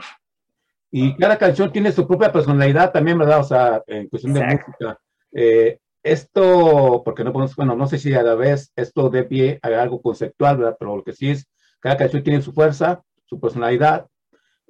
Y 0.90 1.16
cada 1.16 1.36
canción 1.36 1.72
tiene 1.72 1.92
su 1.92 2.06
propia 2.06 2.32
personalidad 2.32 2.92
también, 2.92 3.18
¿verdad? 3.18 3.40
O 3.40 3.44
sea, 3.44 3.82
en 3.86 4.08
cuestión 4.08 4.34
de 4.34 4.44
música. 4.44 4.98
Eh, 5.32 5.78
esto, 6.02 7.02
porque 7.04 7.24
no 7.24 7.32
podemos, 7.32 7.54
bueno, 7.56 7.76
no 7.76 7.86
sé 7.86 7.98
si 7.98 8.12
a 8.14 8.22
la 8.22 8.34
vez 8.34 8.72
esto 8.76 9.08
de 9.08 9.24
pie 9.24 9.58
a 9.62 9.68
algo 9.68 10.02
conceptual, 10.02 10.58
¿verdad? 10.58 10.76
Pero 10.78 10.96
lo 10.96 11.04
que 11.04 11.12
sí 11.12 11.30
es, 11.30 11.46
cada 11.80 11.96
canción 11.96 12.22
tiene 12.22 12.42
su 12.42 12.52
fuerza, 12.52 13.02
su 13.26 13.40
personalidad, 13.40 14.06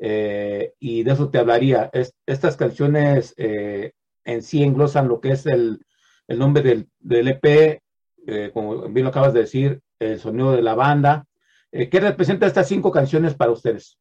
eh, 0.05 0.75
y 0.81 1.05
de 1.05 1.13
eso 1.13 1.31
te 1.31 1.39
hablaría. 1.39 1.89
estas 2.27 2.57
canciones 2.57 3.35
eh, 3.37 3.93
en 4.25 4.43
sí 4.43 4.65
englosan 4.65 5.07
lo 5.07 5.21
que 5.21 5.31
es 5.31 5.47
el, 5.47 5.87
el 6.27 6.39
nombre 6.41 6.61
del, 6.65 6.89
del 6.99 7.29
EP, 7.29 7.81
eh, 8.27 8.51
como 8.53 8.89
bien 8.89 9.05
lo 9.05 9.11
acabas 9.11 9.33
de 9.33 9.41
decir, 9.41 9.81
el 10.01 10.19
sonido 10.19 10.51
de 10.51 10.63
la 10.63 10.75
banda. 10.75 11.25
¿Qué 11.71 12.01
representa 12.01 12.47
estas 12.47 12.69
cinco 12.69 12.91
canciones 12.91 13.35
para 13.35 13.53
ustedes? 13.53 13.97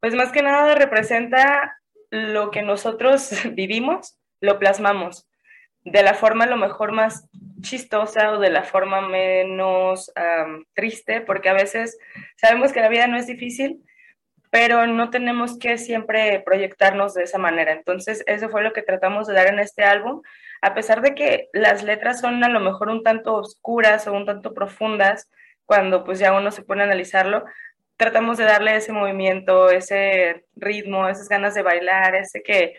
Pues 0.00 0.14
más 0.14 0.30
que 0.32 0.42
nada 0.42 0.74
representa 0.74 1.78
lo 2.10 2.50
que 2.50 2.60
nosotros 2.62 3.30
vivimos, 3.54 4.18
lo 4.40 4.58
plasmamos 4.58 5.26
de 5.82 6.02
la 6.02 6.12
forma 6.12 6.44
a 6.44 6.48
lo 6.48 6.58
mejor 6.58 6.92
más 6.92 7.26
chistosa 7.62 8.32
o 8.32 8.38
de 8.38 8.50
la 8.50 8.64
forma 8.64 9.00
menos 9.00 10.12
triste, 10.74 11.22
porque 11.22 11.48
a 11.48 11.54
veces 11.54 11.98
sabemos 12.36 12.70
que 12.70 12.80
la 12.80 12.90
vida 12.90 13.06
no 13.06 13.16
es 13.16 13.26
difícil, 13.26 13.82
pero 14.50 14.86
no 14.86 15.10
tenemos 15.10 15.58
que 15.58 15.78
siempre 15.78 16.42
proyectarnos 16.44 17.14
de 17.14 17.22
esa 17.22 17.38
manera. 17.38 17.72
Entonces, 17.72 18.24
eso 18.26 18.48
fue 18.48 18.62
lo 18.62 18.72
que 18.72 18.82
tratamos 18.82 19.28
de 19.28 19.34
dar 19.34 19.46
en 19.46 19.60
este 19.60 19.84
álbum, 19.84 20.22
a 20.60 20.74
pesar 20.74 21.00
de 21.02 21.14
que 21.14 21.48
las 21.52 21.84
letras 21.84 22.20
son 22.20 22.42
a 22.42 22.48
lo 22.48 22.60
mejor 22.60 22.90
un 22.90 23.04
tanto 23.04 23.34
oscuras 23.34 24.06
o 24.08 24.12
un 24.12 24.26
tanto 24.26 24.52
profundas, 24.52 25.30
cuando 25.64 26.04
pues 26.04 26.18
ya 26.18 26.32
uno 26.32 26.50
se 26.50 26.62
pone 26.62 26.82
a 26.82 26.86
analizarlo, 26.86 27.44
tratamos 27.96 28.38
de 28.38 28.44
darle 28.44 28.74
ese 28.74 28.92
movimiento, 28.92 29.70
ese 29.70 30.44
ritmo, 30.56 31.08
esas 31.08 31.28
ganas 31.28 31.54
de 31.54 31.62
bailar, 31.62 32.16
ese 32.16 32.42
que 32.42 32.74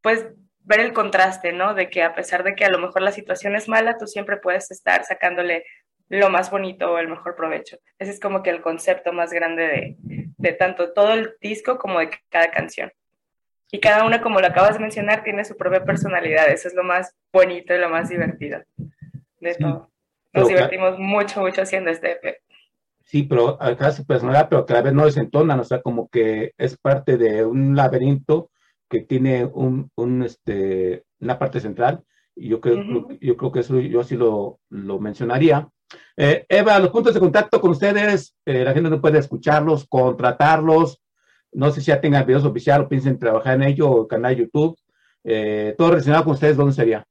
pues 0.00 0.26
ver 0.60 0.80
el 0.80 0.92
contraste, 0.94 1.52
¿no? 1.52 1.74
De 1.74 1.90
que 1.90 2.02
a 2.02 2.14
pesar 2.14 2.42
de 2.42 2.54
que 2.54 2.64
a 2.64 2.70
lo 2.70 2.78
mejor 2.78 3.02
la 3.02 3.12
situación 3.12 3.54
es 3.54 3.68
mala, 3.68 3.98
tú 3.98 4.06
siempre 4.06 4.38
puedes 4.38 4.70
estar 4.70 5.04
sacándole 5.04 5.64
lo 6.08 6.30
más 6.30 6.50
bonito 6.50 6.92
o 6.92 6.98
el 6.98 7.08
mejor 7.08 7.36
provecho. 7.36 7.78
Ese 7.98 8.12
es 8.12 8.20
como 8.20 8.42
que 8.42 8.50
el 8.50 8.62
concepto 8.62 9.12
más 9.12 9.32
grande 9.32 9.66
de, 9.66 9.96
de 10.42 10.52
tanto 10.52 10.92
todo 10.92 11.12
el 11.14 11.34
disco 11.40 11.78
como 11.78 12.00
de 12.00 12.10
cada 12.28 12.50
canción. 12.50 12.92
Y 13.70 13.80
cada 13.80 14.04
una, 14.04 14.20
como 14.20 14.40
lo 14.40 14.46
acabas 14.46 14.74
de 14.74 14.80
mencionar, 14.80 15.22
tiene 15.22 15.44
su 15.44 15.56
propia 15.56 15.84
personalidad. 15.84 16.50
Eso 16.50 16.68
es 16.68 16.74
lo 16.74 16.82
más 16.82 17.14
bonito 17.32 17.74
y 17.74 17.78
lo 17.78 17.88
más 17.88 18.10
divertido 18.10 18.60
de 19.40 19.54
todo. 19.54 19.90
Nos 20.34 20.48
divertimos 20.48 20.98
mucho, 20.98 21.40
mucho 21.40 21.62
haciendo 21.62 21.90
este 21.90 22.12
EP. 22.12 22.36
Sí, 23.04 23.22
pero 23.22 23.62
acá 23.62 23.92
su 23.92 24.04
personalidad, 24.04 24.48
pero 24.48 24.66
que 24.66 24.72
a 24.72 24.76
la 24.76 24.82
vez 24.82 24.92
no 24.92 25.04
desentonan, 25.04 25.60
o 25.60 25.64
sea, 25.64 25.80
como 25.80 26.08
que 26.08 26.52
es 26.58 26.76
parte 26.76 27.16
de 27.16 27.44
un 27.44 27.76
laberinto 27.76 28.50
que 28.88 29.00
tiene 29.00 29.44
un, 29.44 29.90
un, 29.96 30.22
este, 30.22 31.04
una 31.20 31.38
parte 31.38 31.60
central, 31.60 32.02
y 32.34 32.48
yo 32.48 32.60
creo, 32.60 33.08
yo 33.20 33.36
creo 33.36 33.52
que 33.52 33.60
eso 33.60 33.78
yo 33.80 34.00
así 34.00 34.16
lo, 34.16 34.60
lo 34.70 34.98
mencionaría. 34.98 35.68
Eh, 36.16 36.44
Eva, 36.48 36.78
los 36.78 36.90
puntos 36.90 37.14
de 37.14 37.20
contacto 37.20 37.60
con 37.60 37.70
ustedes, 37.70 38.34
eh, 38.44 38.64
la 38.64 38.72
gente 38.72 38.90
no 38.90 39.00
puede 39.00 39.18
escucharlos, 39.18 39.86
contratarlos, 39.88 41.00
no 41.52 41.70
sé 41.70 41.80
si 41.80 41.88
ya 41.88 42.00
tengan 42.00 42.26
videos 42.26 42.44
oficiales 42.44 42.86
o 42.86 42.88
piensen 42.88 43.18
trabajar 43.18 43.54
en 43.54 43.62
ello, 43.62 43.90
o 43.90 44.08
canal 44.08 44.36
YouTube, 44.36 44.78
eh, 45.24 45.74
todo 45.76 45.90
relacionado 45.90 46.24
con 46.24 46.34
ustedes, 46.34 46.56
¿dónde 46.56 46.74
sería? 46.74 47.06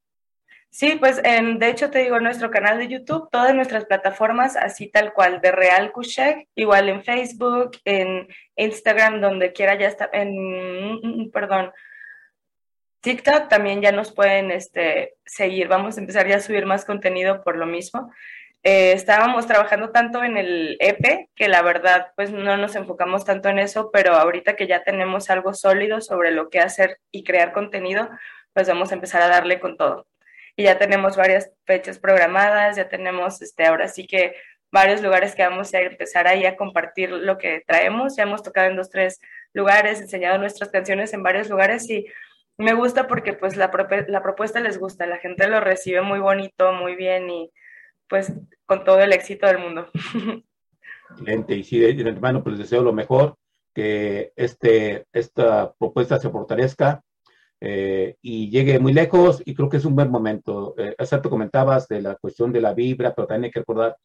Sí, 0.70 0.96
pues 0.98 1.22
de 1.22 1.70
hecho 1.70 1.90
te 1.90 2.00
digo, 2.00 2.22
nuestro 2.22 2.50
canal 2.50 2.78
de 2.78 2.88
YouTube, 2.88 3.28
todas 3.30 3.54
nuestras 3.54 3.86
plataformas, 3.86 4.56
así 4.56 4.88
tal 4.88 5.12
cual, 5.12 5.42
de 5.42 5.52
Real 5.52 5.92
Kushek, 5.92 6.48
igual 6.56 6.88
en 6.88 7.04
Facebook, 7.04 7.72
en 7.84 8.30
Instagram, 8.56 9.20
donde 9.20 9.52
quiera 9.52 9.78
ya 9.78 9.88
está, 9.88 10.10
en, 10.14 11.30
perdón, 11.32 11.72
TikTok 13.02 13.50
también 13.50 13.82
ya 13.82 13.92
nos 13.92 14.14
pueden 14.14 14.52
este, 14.52 15.16
seguir, 15.26 15.68
vamos 15.68 15.98
a 15.98 16.00
empezar 16.00 16.28
ya 16.28 16.38
a 16.38 16.40
subir 16.40 16.66
más 16.66 16.86
contenido 16.86 17.44
por 17.44 17.58
lo 17.58 17.66
mismo. 17.66 18.12
Eh, 18.64 18.94
estábamos 18.94 19.48
trabajando 19.48 19.92
tanto 19.92 20.24
en 20.24 20.38
el 20.38 20.78
EP 20.80 21.30
que 21.36 21.48
la 21.48 21.62
verdad 21.64 22.12
pues 22.16 22.32
no 22.32 22.58
nos 22.58 22.76
enfocamos 22.76 23.26
tanto 23.26 23.50
en 23.50 23.60
eso, 23.60 23.90
pero 23.92 24.14
ahorita 24.14 24.56
que 24.56 24.68
ya 24.68 24.84
tenemos 24.84 25.30
algo 25.30 25.54
sólido 25.54 26.02
sobre 26.02 26.32
lo 26.32 26.50
que 26.50 26.60
hacer 26.60 27.00
y 27.12 27.24
crear 27.24 27.54
contenido, 27.54 28.10
pues 28.54 28.68
vamos 28.68 28.92
a 28.92 28.96
empezar 28.96 29.22
a 29.22 29.28
darle 29.30 29.60
con 29.60 29.78
todo 29.78 30.08
y 30.56 30.64
ya 30.64 30.78
tenemos 30.78 31.18
varias 31.18 31.52
fechas 31.66 32.00
programadas, 32.00 32.76
ya 32.76 32.90
tenemos 32.90 33.42
este, 33.42 33.66
ahora 33.66 33.88
sí 33.88 34.06
que 34.08 34.36
varios 34.72 35.02
lugares 35.02 35.36
que 35.36 35.44
vamos 35.44 35.74
a 35.74 35.82
empezar 35.82 36.28
ahí 36.28 36.46
a 36.46 36.56
compartir 36.56 37.12
lo 37.12 37.38
que 37.38 37.64
traemos. 37.68 38.16
Ya 38.16 38.24
hemos 38.24 38.44
tocado 38.44 38.68
en 38.68 38.76
dos, 38.78 38.90
tres 38.90 39.20
lugares, 39.54 40.00
enseñado 40.02 40.38
nuestras 40.38 40.70
canciones 40.70 41.14
en 41.14 41.24
varios 41.24 41.50
lugares 41.50 41.90
y 41.90 42.06
me 42.58 42.74
gusta 42.74 43.08
porque 43.08 43.34
pues 43.34 43.56
la, 43.58 43.72
la 44.08 44.24
propuesta 44.24 44.60
les 44.60 44.78
gusta, 44.78 45.06
la 45.06 45.18
gente 45.18 45.48
lo 45.48 45.60
recibe 45.60 46.02
muy 46.02 46.20
bonito, 46.20 46.74
muy 46.74 46.96
bien 46.96 47.30
y 47.30 47.52
pues 48.12 48.34
con 48.66 48.84
todo 48.84 49.00
el 49.00 49.14
éxito 49.14 49.48
del 49.48 49.60
mundo. 49.60 49.88
Excelente, 51.12 51.56
y 51.56 51.64
sí, 51.64 51.80
de 51.80 52.10
hermano, 52.10 52.44
pues 52.44 52.58
les 52.58 52.70
deseo 52.70 52.84
lo 52.84 52.92
mejor, 52.92 53.38
que 53.74 54.34
este, 54.36 55.06
esta 55.14 55.74
propuesta 55.80 56.20
se 56.20 56.30
fortalezca 56.30 57.02
eh, 57.62 58.18
y 58.22 58.50
llegue 58.50 58.80
muy 58.80 58.92
lejos 58.92 59.42
y 59.46 59.56
creo 59.56 59.70
que 59.70 59.78
es 59.78 59.86
un 59.86 59.96
buen 59.96 60.12
momento. 60.12 60.76
Eh, 60.78 60.94
comentabas 61.30 61.88
de 61.88 62.02
la 62.02 62.16
cuestión 62.16 62.52
de 62.52 62.60
la 62.60 62.74
vibra, 62.74 63.16
pero 63.16 63.28
también 63.28 63.46
hay 63.46 63.52
que 63.52 63.60
recordar 63.60 63.96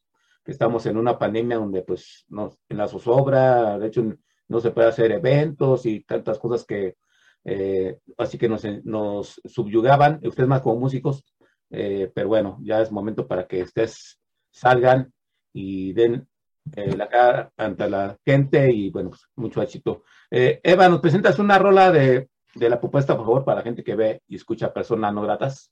que 0.41 0.53
estamos 0.53 0.85
en 0.85 0.95
una 0.95 1.19
pandemia 1.19 1.57
donde 1.57 1.81
pues 1.81 2.23
nos, 2.29 2.57
en 2.69 2.77
la 2.77 2.87
zozobra, 2.87 3.77
de 3.77 3.87
hecho 3.87 4.05
no 4.47 4.59
se 4.61 4.71
puede 4.71 4.87
hacer 4.87 5.11
eventos 5.11 5.85
y 5.85 6.05
tantas 6.05 6.39
cosas 6.39 6.63
que 6.63 6.95
eh, 7.43 7.99
así 8.17 8.37
que 8.37 8.47
nos, 8.47 8.63
nos 8.85 9.41
subyugaban, 9.43 10.21
ustedes 10.23 10.47
más 10.47 10.61
como 10.61 10.79
músicos, 10.79 11.25
pero 11.69 12.27
bueno, 12.27 12.57
ya 12.61 12.81
es 12.81 12.91
momento 12.91 13.27
para 13.27 13.47
que 13.47 13.63
ustedes 13.63 14.19
salgan 14.51 15.11
y 15.53 15.93
den 15.93 16.27
eh, 16.75 16.95
la 16.95 17.07
cara 17.07 17.51
ante 17.57 17.89
la 17.89 18.17
gente 18.25 18.71
y 18.71 18.89
bueno, 18.89 19.09
pues, 19.09 19.27
mucho 19.35 19.61
éxito. 19.61 20.03
Eh, 20.29 20.59
Eva, 20.63 20.89
¿nos 20.89 20.99
presentas 20.99 21.39
una 21.39 21.57
rola 21.57 21.91
de, 21.91 22.27
de, 22.55 22.69
la 22.69 22.79
propuesta, 22.79 23.15
por 23.15 23.25
favor, 23.25 23.45
para 23.45 23.59
la 23.59 23.63
gente 23.63 23.83
que 23.83 23.95
ve 23.95 24.21
y 24.27 24.35
escucha 24.35 24.73
personas 24.73 25.13
no 25.13 25.21
gratas? 25.21 25.71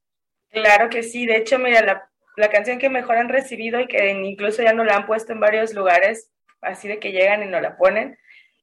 Claro 0.50 0.90
que 0.90 1.04
sí, 1.04 1.26
de 1.26 1.38
hecho, 1.38 1.60
mira, 1.60 1.82
la, 1.82 2.10
la 2.38 2.50
canción 2.50 2.80
que 2.80 2.90
mejor 2.90 3.18
han 3.18 3.30
recibido 3.30 3.80
y 3.80 3.88
que 3.88 4.12
incluso 4.12 4.64
ya 4.64 4.74
no 4.74 4.84
la 4.84 4.96
han 4.96 5.06
puesto 5.06 5.34
en 5.34 5.40
varios 5.40 5.74
lugares, 5.74 6.32
así 6.62 6.88
de 6.88 7.00
que 7.00 7.12
llegan 7.12 7.44
y 7.44 7.48
no 7.48 7.60
la 7.60 7.78
ponen, 7.78 8.18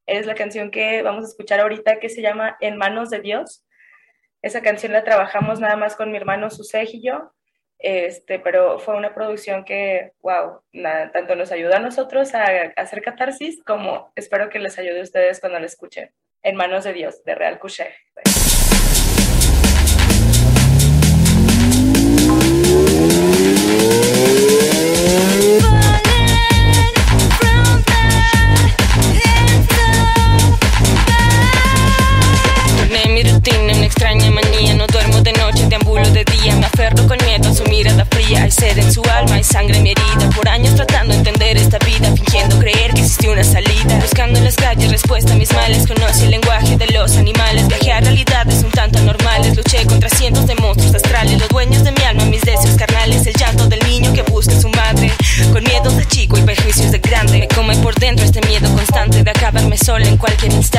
es 0.06 0.26
la 0.26 0.34
canción 0.34 0.70
que 0.70 1.02
vamos 1.02 1.24
a 1.24 1.28
escuchar 1.28 1.60
ahorita 1.60 2.00
que 2.00 2.08
se 2.08 2.22
llama 2.22 2.56
En 2.60 2.76
manos 2.76 3.10
de 3.10 3.20
Dios. 3.20 3.64
Esa 4.42 4.60
canción 4.60 4.92
la 4.92 5.04
trabajamos 5.04 5.60
nada 5.60 5.76
más 5.76 5.94
con 5.94 6.10
mi 6.10 6.16
hermano 6.16 6.50
Susej 6.50 6.94
y 6.94 7.02
yo, 7.06 7.32
este, 7.78 8.40
pero 8.40 8.80
fue 8.80 8.96
una 8.96 9.14
producción 9.14 9.64
que, 9.64 10.12
wow, 10.20 10.60
tanto 11.12 11.36
nos 11.36 11.52
ayuda 11.52 11.76
a 11.76 11.80
nosotros 11.80 12.34
a, 12.34 12.44
hacer 12.76 13.02
catarsis 13.02 13.62
como 13.64 14.12
espero 14.16 14.48
que 14.48 14.58
les 14.58 14.78
ayude 14.78 15.00
a 15.00 15.04
ustedes 15.04 15.40
cuando 15.40 15.60
la 15.60 15.66
escuchen. 15.66 16.12
En 16.42 16.56
manos 16.56 16.82
de 16.82 16.92
Dios, 16.92 17.22
de 17.22 17.36
Real 17.36 17.60
Couché. 17.60 17.94
Con 37.42 37.54
su 37.54 37.64
mirada 37.64 38.06
fría, 38.10 38.44
hay 38.44 38.50
sed 38.50 38.78
en 38.78 38.92
su 38.92 39.02
alma, 39.02 39.34
hay 39.34 39.44
sangre 39.44 39.76
en 39.76 39.82
mi 39.82 39.90
herida, 39.90 40.30
por 40.34 40.48
años 40.48 40.74
tratando 40.74 41.12
de 41.12 41.18
entender 41.18 41.56
esta 41.56 41.78
vida, 41.78 42.12
fingiendo 42.14 42.58
creer 42.58 42.92
que 42.94 43.00
existe 43.00 43.28
una 43.28 43.44
salida, 43.44 43.98
buscando 44.00 44.38
en 44.38 44.44
las 44.44 44.56
calles 44.56 44.90
respuesta 44.90 45.32
a 45.32 45.36
mis 45.36 45.52
males, 45.52 45.86
conoce 45.86 46.24
el 46.24 46.30
lenguaje 46.30 46.76
de 46.76 46.86
los 46.86 47.16
animales, 47.16 47.68
viajé 47.68 47.92
a 47.92 48.00
realidades 48.00 48.62
un 48.62 48.70
tanto 48.70 48.98
anormales, 48.98 49.56
luché 49.56 49.84
contra 49.86 50.08
cientos 50.08 50.46
de 50.46 50.54
monstruos 50.56 50.94
astrales, 50.94 51.38
los 51.38 51.48
dueños 51.48 51.84
de 51.84 51.92
mi 51.92 52.02
alma, 52.02 52.24
mis 52.26 52.42
deseos 52.42 52.76
carnales, 52.76 53.26
el 53.26 53.34
llanto 53.34 53.66
del 53.66 53.80
niño 53.88 54.12
que 54.12 54.22
busca 54.22 54.56
a 54.56 54.60
su 54.60 54.68
madre, 54.68 55.12
con 55.52 55.62
miedos 55.64 55.96
de 55.96 56.06
chico 56.06 56.38
y 56.38 56.42
prejuicios 56.42 56.90
de 56.92 56.98
grande, 56.98 57.38
me 57.40 57.48
come 57.48 57.76
por 57.76 57.94
dentro 57.94 58.24
este 58.24 58.40
miedo 58.46 58.72
constante 58.74 59.22
de 59.22 59.30
acabarme 59.30 59.76
sola 59.76 60.06
en 60.06 60.16
cualquier 60.16 60.52
instante. 60.52 60.71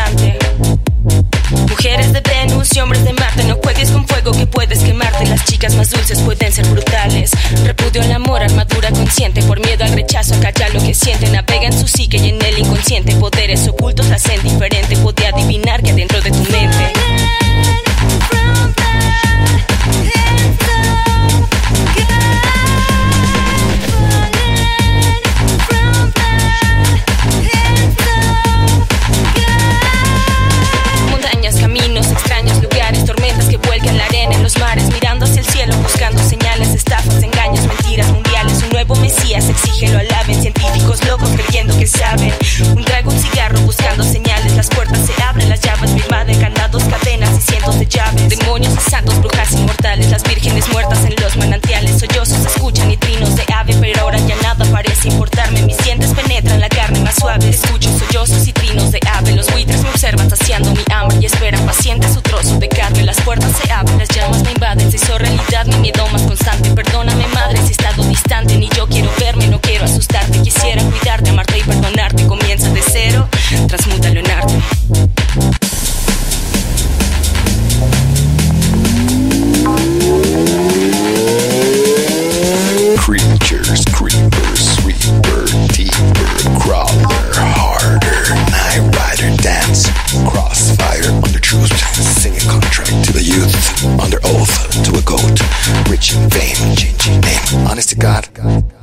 Honest 97.73 97.89
to 97.89 97.95
God, 97.95 98.27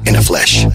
in 0.05 0.15
the 0.15 0.21
flesh. 0.21 0.67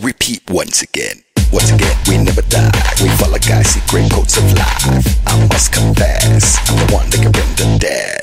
Repeat 0.00 0.40
once 0.48 0.80
again. 0.80 1.22
Once 1.52 1.70
again, 1.70 1.94
we 2.08 2.16
never 2.16 2.40
die. 2.48 2.72
We 3.02 3.10
follow 3.20 3.36
guys, 3.36 3.68
secret 3.68 4.10
codes 4.10 4.38
of 4.38 4.44
life. 4.54 5.06
I 5.26 5.46
must 5.48 5.70
confess, 5.70 6.56
I'm 6.66 6.86
the 6.86 6.94
one 6.94 7.10
that 7.10 7.20
can 7.20 7.30
bring 7.30 7.54
the 7.56 7.78
dead. 7.78 8.17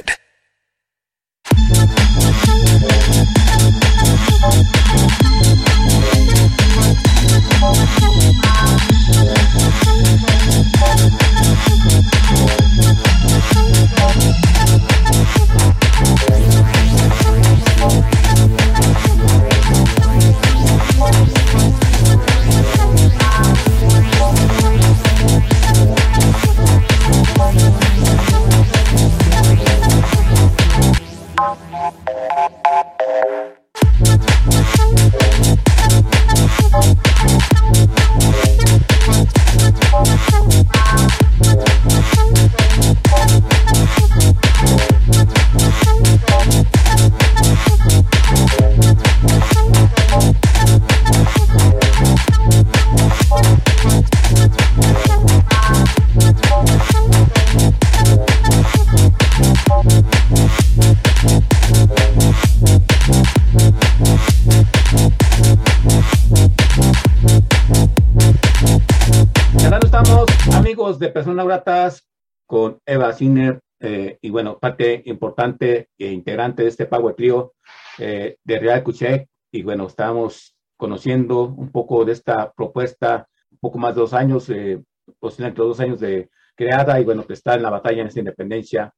De 71.00 71.10
Personas 71.10 71.46
Gratas 71.46 72.08
con 72.46 72.80
Eva 72.86 73.12
Sinner 73.14 73.60
eh, 73.80 74.18
y 74.22 74.30
bueno, 74.30 74.58
parte 74.58 75.02
importante 75.06 75.90
e 75.98 76.12
integrante 76.12 76.64
de 76.64 76.70
este 76.70 76.86
Power 76.86 77.16
Trio 77.16 77.54
eh, 77.98 78.38
de 78.44 78.60
Real 78.60 78.84
Cuchec 78.84 79.28
y 79.52 79.64
bueno, 79.64 79.88
estamos 79.88 80.56
conociendo 80.78 81.44
un 81.44 81.72
poco 81.72 82.06
de 82.06 82.14
esta 82.14 82.52
propuesta, 82.52 83.28
un 83.52 83.58
poco 83.60 83.78
más 83.78 83.96
de 83.96 84.02
dos 84.02 84.14
años, 84.14 84.50
eh, 84.50 84.82
posiblemente 85.20 85.62
dos 85.62 85.80
años 85.80 86.00
de 86.00 86.30
creada 86.56 87.00
y 87.00 87.04
bueno, 87.04 87.26
que 87.26 87.34
está 87.34 87.56
en 87.56 87.64
la 87.64 87.70
batalla 87.70 88.02
en 88.02 88.08
esta 88.08 88.20
independencia, 88.20 88.94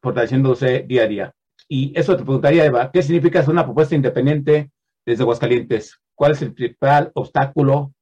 fortaleciéndose 0.00 0.84
día 0.86 1.04
a 1.04 1.06
día. 1.06 1.32
Y 1.68 1.92
eso 1.98 2.16
te 2.16 2.24
preguntaría, 2.24 2.64
Eva, 2.64 2.90
¿qué 2.92 3.02
significa 3.02 3.42
ser 3.42 3.50
una 3.50 3.64
propuesta 3.64 3.94
independiente 3.94 4.70
desde 5.04 5.22
Aguascalientes? 5.22 5.98
¿Cuál 6.14 6.32
es 6.32 6.42
el 6.42 6.52
principal 6.52 7.10
obstáculo 7.14 7.92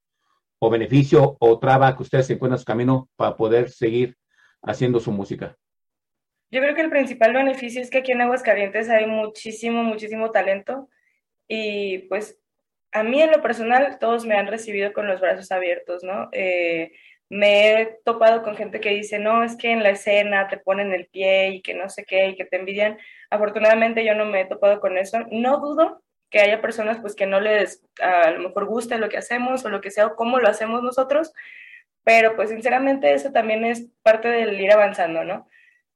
o 0.59 0.71
beneficio 0.71 1.37
o 1.39 1.59
traba 1.59 1.97
que 1.97 2.03
ustedes 2.03 2.31
encuentran 2.31 2.57
en 2.57 2.61
su 2.61 2.65
camino 2.65 3.09
para 3.17 3.37
poder 3.37 3.71
seguir 3.71 4.17
haciendo 4.63 5.01
su 5.01 5.13
música? 5.13 5.57
Yo 6.51 6.61
creo 6.61 6.75
que 6.75 6.81
el 6.81 6.91
principal 6.91 7.35
beneficio 7.35 7.83
es 7.83 7.91
que 7.91 7.99
aquí 7.99 8.13
en 8.13 8.23
Aguascalientes 8.23 8.89
hay 8.89 9.07
muchísimo, 9.07 9.85
muchísimo 9.85 10.31
talento 10.31 10.89
y 11.47 11.99
pues 12.09 12.39
a 12.93 13.03
mí 13.03 13.21
en 13.21 13.31
lo 13.31 13.43
personal 13.43 13.99
todos 13.99 14.25
me 14.25 14.35
han 14.35 14.47
recibido 14.47 14.93
con 14.93 15.07
los 15.07 15.21
brazos 15.21 15.53
abiertos, 15.53 16.03
¿no? 16.03 16.29
Eh, 16.33 16.93
me 17.29 17.73
he 17.73 17.99
topado 18.05 18.43
con 18.43 18.57
gente 18.57 18.81
que 18.81 18.91
dice, 18.91 19.19
no, 19.19 19.45
es 19.45 19.57
que 19.57 19.71
en 19.71 19.83
la 19.83 19.91
escena 19.91 20.49
te 20.49 20.57
ponen 20.57 20.93
el 20.93 21.07
pie 21.07 21.51
y 21.51 21.63
que 21.63 21.75
no 21.75 21.91
sé 21.91 22.05
qué 22.05 22.29
y 22.29 22.37
que 22.37 22.47
te 22.47 22.57
envidian. 22.57 22.97
Afortunadamente 23.31 24.05
yo 24.05 24.15
no 24.15 24.25
me 24.25 24.41
he 24.41 24.47
topado 24.47 24.81
con 24.81 24.97
eso. 24.97 25.19
No 25.31 25.59
dudo 25.59 26.03
que 26.31 26.41
haya 26.41 26.61
personas 26.61 26.99
pues 27.01 27.15
que 27.15 27.27
no 27.27 27.41
les 27.41 27.83
a 28.01 28.31
lo 28.31 28.41
mejor 28.41 28.67
guste 28.67 28.99
lo 28.99 29.09
que 29.09 29.19
hacemos 29.19 29.65
o 29.65 29.71
lo 29.71 29.81
que 29.81 29.91
sea 29.91 30.07
o 30.07 30.17
cómo 30.17 30.39
lo 30.39 30.49
hacemos 30.49 30.83
nosotros, 30.83 31.33
pero 32.05 32.37
pues 32.37 32.51
sinceramente 32.51 33.13
eso 33.13 33.33
también 33.33 33.65
es 33.65 33.89
parte 34.03 34.29
del 34.29 34.61
ir 34.61 34.73
avanzando, 34.73 35.25
¿no? 35.25 35.49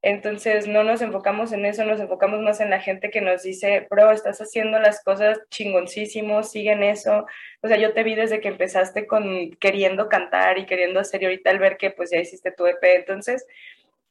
Entonces 0.04 0.66
no 0.66 0.82
nos 0.82 1.00
enfocamos 1.00 1.52
en 1.52 1.64
eso, 1.64 1.84
nos 1.84 2.00
enfocamos 2.00 2.40
más 2.40 2.60
en 2.60 2.70
la 2.70 2.80
gente 2.80 3.10
que 3.10 3.20
nos 3.20 3.44
dice, 3.44 3.86
bro, 3.88 4.10
estás 4.10 4.40
haciendo 4.40 4.80
las 4.80 5.02
cosas 5.04 5.40
chingoncísimos, 5.48 6.50
siguen 6.50 6.82
eso. 6.82 7.24
O 7.62 7.68
sea, 7.68 7.76
yo 7.76 7.92
te 7.92 8.02
vi 8.02 8.16
desde 8.16 8.40
que 8.40 8.48
empezaste 8.48 9.06
con 9.06 9.52
queriendo 9.60 10.08
cantar 10.08 10.58
y 10.58 10.66
queriendo 10.66 10.98
hacer 10.98 11.22
y 11.22 11.26
ahorita 11.26 11.50
al 11.50 11.60
ver 11.60 11.76
que 11.76 11.92
pues 11.92 12.10
ya 12.10 12.18
hiciste 12.18 12.50
tu 12.50 12.66
EP. 12.66 12.82
Entonces, 12.82 13.46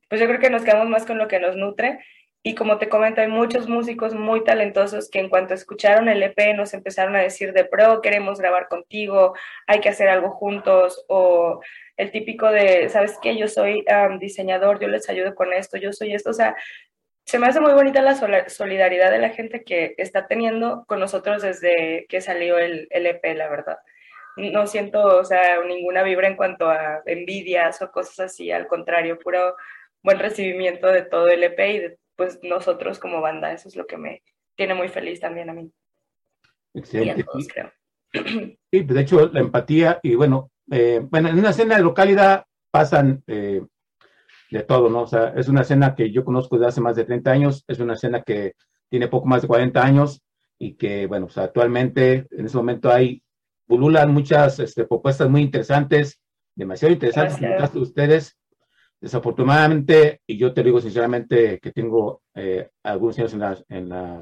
pues 0.07 0.21
yo 0.21 0.27
creo 0.27 0.39
que 0.39 0.49
nos 0.49 0.63
quedamos 0.63 0.87
más 0.87 1.05
con 1.05 1.17
lo 1.17 1.27
que 1.27 1.41
nos 1.41 1.57
nutre. 1.57 1.99
Y 2.43 2.55
como 2.55 2.79
te 2.79 2.89
comento, 2.89 3.21
hay 3.21 3.27
muchos 3.27 3.69
músicos 3.69 4.15
muy 4.15 4.43
talentosos 4.43 5.09
que 5.11 5.19
en 5.19 5.29
cuanto 5.29 5.53
escucharon 5.53 6.09
el 6.09 6.23
EP 6.23 6.55
nos 6.55 6.73
empezaron 6.73 7.15
a 7.15 7.21
decir 7.21 7.53
de, 7.53 7.63
bro, 7.63 8.01
queremos 8.01 8.39
grabar 8.39 8.67
contigo, 8.67 9.35
hay 9.67 9.79
que 9.79 9.89
hacer 9.89 10.09
algo 10.09 10.31
juntos 10.31 11.05
o 11.07 11.61
el 11.97 12.11
típico 12.11 12.49
de, 12.49 12.89
¿sabes 12.89 13.19
qué? 13.21 13.37
Yo 13.37 13.47
soy 13.47 13.85
diseñador, 14.19 14.79
yo 14.79 14.87
les 14.87 15.07
ayudo 15.07 15.35
con 15.35 15.53
esto, 15.53 15.77
yo 15.77 15.93
soy 15.93 16.15
esto, 16.15 16.31
o 16.31 16.33
sea, 16.33 16.55
se 17.25 17.37
me 17.39 17.47
hace 17.47 17.61
muy 17.61 17.73
bonita 17.73 18.01
la 18.01 18.15
solidaridad 18.49 19.11
de 19.11 19.19
la 19.19 19.29
gente 19.29 19.63
que 19.63 19.93
está 19.97 20.27
teniendo 20.27 20.83
con 20.87 20.99
nosotros 20.99 21.43
desde 21.43 22.07
que 22.09 22.21
salió 22.21 22.57
el, 22.57 22.87
el 22.89 23.05
EP, 23.05 23.23
la 23.35 23.49
verdad. 23.49 23.77
No 24.37 24.65
siento, 24.65 25.03
o 25.19 25.25
sea, 25.25 25.61
ninguna 25.63 26.03
vibra 26.03 26.27
en 26.27 26.35
cuanto 26.37 26.69
a 26.69 27.03
envidias 27.05 27.81
o 27.81 27.91
cosas 27.91 28.19
así, 28.31 28.51
al 28.51 28.67
contrario, 28.67 29.19
puro 29.19 29.55
buen 30.03 30.19
recibimiento 30.19 30.87
de 30.87 31.03
todo 31.03 31.27
el 31.27 31.43
EP 31.43 31.59
y 31.59 31.79
de 31.79 31.97
pues 32.15 32.39
nosotros 32.43 32.99
como 32.99 33.21
banda, 33.21 33.51
eso 33.53 33.67
es 33.67 33.75
lo 33.75 33.87
que 33.87 33.97
me 33.97 34.23
tiene 34.55 34.73
muy 34.73 34.89
feliz 34.89 35.19
también 35.19 35.49
a 35.49 35.53
mí. 35.53 35.71
Excelente. 36.73 37.25
Sí, 38.71 38.83
de 38.83 39.01
hecho, 39.01 39.27
la 39.27 39.39
empatía 39.39 39.99
y 40.03 40.15
bueno, 40.15 40.51
eh, 40.69 41.01
bueno, 41.01 41.29
en 41.29 41.39
una 41.39 41.49
escena 41.49 41.75
de 41.75 41.83
localidad 41.83 42.45
pasan 42.69 43.23
eh, 43.27 43.61
de 44.49 44.63
todo, 44.63 44.89
¿no? 44.89 45.03
O 45.03 45.07
sea, 45.07 45.33
es 45.35 45.47
una 45.47 45.61
escena 45.61 45.95
que 45.95 46.11
yo 46.11 46.23
conozco 46.23 46.57
desde 46.57 46.67
hace 46.67 46.81
más 46.81 46.95
de 46.95 47.05
30 47.05 47.31
años, 47.31 47.63
es 47.67 47.79
una 47.79 47.93
escena 47.93 48.21
que 48.21 48.53
tiene 48.89 49.07
poco 49.07 49.27
más 49.27 49.41
de 49.41 49.47
40 49.47 49.83
años 49.83 50.21
y 50.59 50.75
que, 50.75 51.07
bueno, 51.07 51.25
o 51.27 51.29
sea, 51.29 51.43
actualmente 51.43 52.27
en 52.31 52.45
ese 52.45 52.57
momento 52.57 52.91
hay, 52.91 53.23
pululan 53.65 54.13
muchas 54.13 54.59
este, 54.59 54.83
propuestas 54.85 55.29
muy 55.29 55.41
interesantes, 55.41 56.21
demasiado 56.55 56.93
interesantes, 56.93 57.73
de 57.73 57.79
ustedes. 57.79 58.37
Desafortunadamente, 59.01 60.21
y 60.27 60.37
yo 60.37 60.53
te 60.53 60.61
digo 60.61 60.79
sinceramente 60.79 61.59
que 61.59 61.71
tengo 61.71 62.21
eh, 62.35 62.69
algunos 62.83 63.17
años 63.17 63.33
en 63.33 63.39
la, 63.39 63.57
en 63.67 63.89
la 63.89 64.21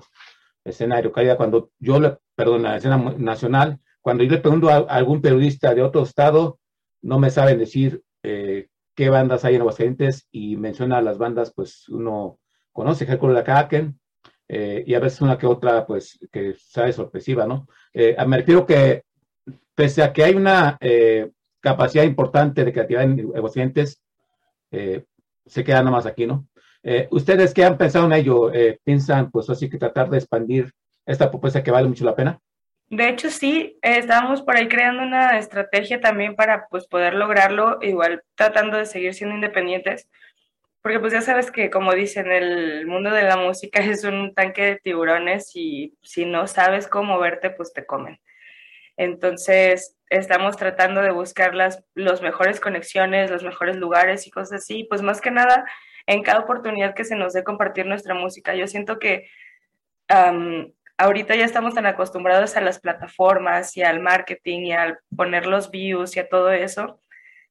escena 0.63 0.95
de 0.95 1.03
localidad, 1.03 1.35
cuando 1.35 1.71
yo, 1.79 1.99
le, 1.99 2.17
perdón, 2.33 2.63
la 2.63 2.77
escena 2.77 2.97
nacional, 3.17 3.79
cuando 4.01 4.23
yo 4.23 4.31
le 4.31 4.37
pregunto 4.37 4.69
a, 4.69 4.77
algún 4.77 5.21
periodista 5.21 5.75
de 5.75 5.81
otro 5.81 6.03
estado, 6.03 6.59
no 7.01 7.19
me 7.19 7.29
saben 7.29 7.59
decir 7.59 8.01
eh, 8.23 8.67
qué 8.95 9.09
bandas 9.09 9.43
hay 9.43 9.55
en 9.55 9.61
Aguascalientes 9.61 10.27
y 10.31 10.55
menciona 10.55 11.01
las 11.01 11.17
bandas, 11.17 11.51
pues 11.53 11.89
uno 11.89 12.39
conoce, 12.71 13.03
Hércules 13.03 13.35
la 13.35 13.43
Kraken, 13.43 13.99
eh, 14.47 14.83
y 14.87 14.93
a 14.93 14.99
veces 14.99 15.19
una 15.19 15.37
que 15.37 15.45
otra, 15.45 15.85
pues, 15.85 16.17
que 16.31 16.55
sabe 16.57 16.93
sorpresiva, 16.93 17.45
¿no? 17.45 17.67
Eh, 17.93 18.15
me 18.25 18.37
refiero 18.37 18.65
que, 18.65 19.03
pese 19.75 20.03
a 20.03 20.13
que 20.13 20.23
hay 20.23 20.35
una 20.35 20.77
capacidad 21.59 22.03
importante 22.03 22.63
de 22.63 22.71
creatividad 22.71 23.03
en 23.03 23.31
Aguascalientes, 23.35 24.01
se 24.69 25.63
queda 25.63 25.79
nada 25.79 25.91
más 25.91 26.05
aquí, 26.05 26.25
¿no? 26.27 26.47
¿Ustedes 27.11 27.53
qué 27.53 27.65
han 27.65 27.77
pensado 27.77 28.05
en 28.05 28.13
ello? 28.13 28.51
¿Piensan, 28.83 29.31
pues, 29.31 29.49
así 29.49 29.69
que 29.69 29.77
tratar 29.77 30.09
de 30.09 30.17
expandir 30.17 30.71
esta 31.05 31.29
propuesta 31.29 31.63
que 31.63 31.71
vale 31.71 31.87
mucho 31.87 32.05
la 32.05 32.15
pena? 32.15 32.39
De 32.89 33.07
hecho, 33.07 33.29
sí, 33.29 33.77
estábamos 33.83 34.41
por 34.41 34.57
ahí 34.57 34.67
creando 34.67 35.03
una 35.03 35.37
estrategia 35.37 36.01
también 36.01 36.35
para 36.35 36.67
pues, 36.69 36.87
poder 36.87 37.13
lograrlo, 37.13 37.77
igual 37.81 38.23
tratando 38.35 38.77
de 38.77 38.87
seguir 38.87 39.13
siendo 39.13 39.35
independientes, 39.35 40.09
porque 40.81 40.99
pues 40.99 41.13
ya 41.13 41.21
sabes 41.21 41.51
que 41.51 41.69
como 41.69 41.93
dicen, 41.93 42.31
el 42.31 42.87
mundo 42.87 43.11
de 43.11 43.23
la 43.23 43.37
música 43.37 43.79
es 43.83 44.03
un 44.03 44.33
tanque 44.33 44.63
de 44.63 44.75
tiburones 44.77 45.51
y 45.55 45.93
si 46.01 46.25
no 46.25 46.47
sabes 46.47 46.87
cómo 46.87 47.19
verte, 47.19 47.51
pues 47.51 47.73
te 47.73 47.85
comen. 47.85 48.19
Entonces, 48.99 49.95
estamos 50.09 50.57
tratando 50.57 51.01
de 51.01 51.11
buscar 51.11 51.55
las 51.55 51.81
los 51.95 52.21
mejores 52.21 52.59
conexiones, 52.59 53.31
los 53.31 53.43
mejores 53.43 53.77
lugares 53.77 54.27
y 54.27 54.29
cosas 54.29 54.61
así, 54.61 54.83
pues 54.89 55.01
más 55.01 55.21
que 55.21 55.31
nada, 55.31 55.65
en 56.05 56.21
cada 56.21 56.41
oportunidad 56.41 56.93
que 56.93 57.05
se 57.05 57.15
nos 57.15 57.31
dé 57.31 57.45
compartir 57.45 57.85
nuestra 57.85 58.13
música, 58.13 58.55
yo 58.55 58.67
siento 58.67 58.99
que 58.99 59.29
ahorita 60.97 61.35
ya 61.35 61.45
estamos 61.45 61.75
tan 61.75 61.85
acostumbrados 61.85 62.57
a 62.57 62.61
las 62.61 62.79
plataformas 62.79 63.77
y 63.77 63.83
al 63.83 64.01
marketing 64.01 64.65
y 64.65 64.73
al 64.73 64.99
poner 65.15 65.45
los 65.45 65.71
views 65.71 66.17
y 66.17 66.19
a 66.19 66.27
todo 66.27 66.51
eso, 66.51 66.99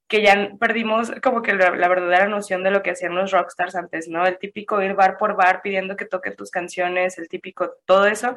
que 0.06 0.22
ya 0.22 0.50
perdimos 0.60 1.12
como 1.22 1.40
que 1.40 1.54
la, 1.54 1.70
verdadera 1.70 2.26
noción 2.26 2.62
de 2.62 2.72
lo 2.72 2.82
que 2.82 2.90
hacían 2.90 3.14
los 3.14 3.30
rockstars 3.30 3.74
antes, 3.74 4.08
¿no? 4.08 4.26
El 4.26 4.38
típico 4.38 4.82
ir 4.82 4.92
bar 4.94 5.16
por 5.16 5.34
bar 5.34 5.62
pidiendo 5.62 5.96
que 5.96 6.04
toquen 6.04 6.36
tus 6.36 6.50
canciones, 6.50 7.16
el 7.18 7.28
típico 7.28 7.76
todo 7.86 8.06
eso. 8.06 8.34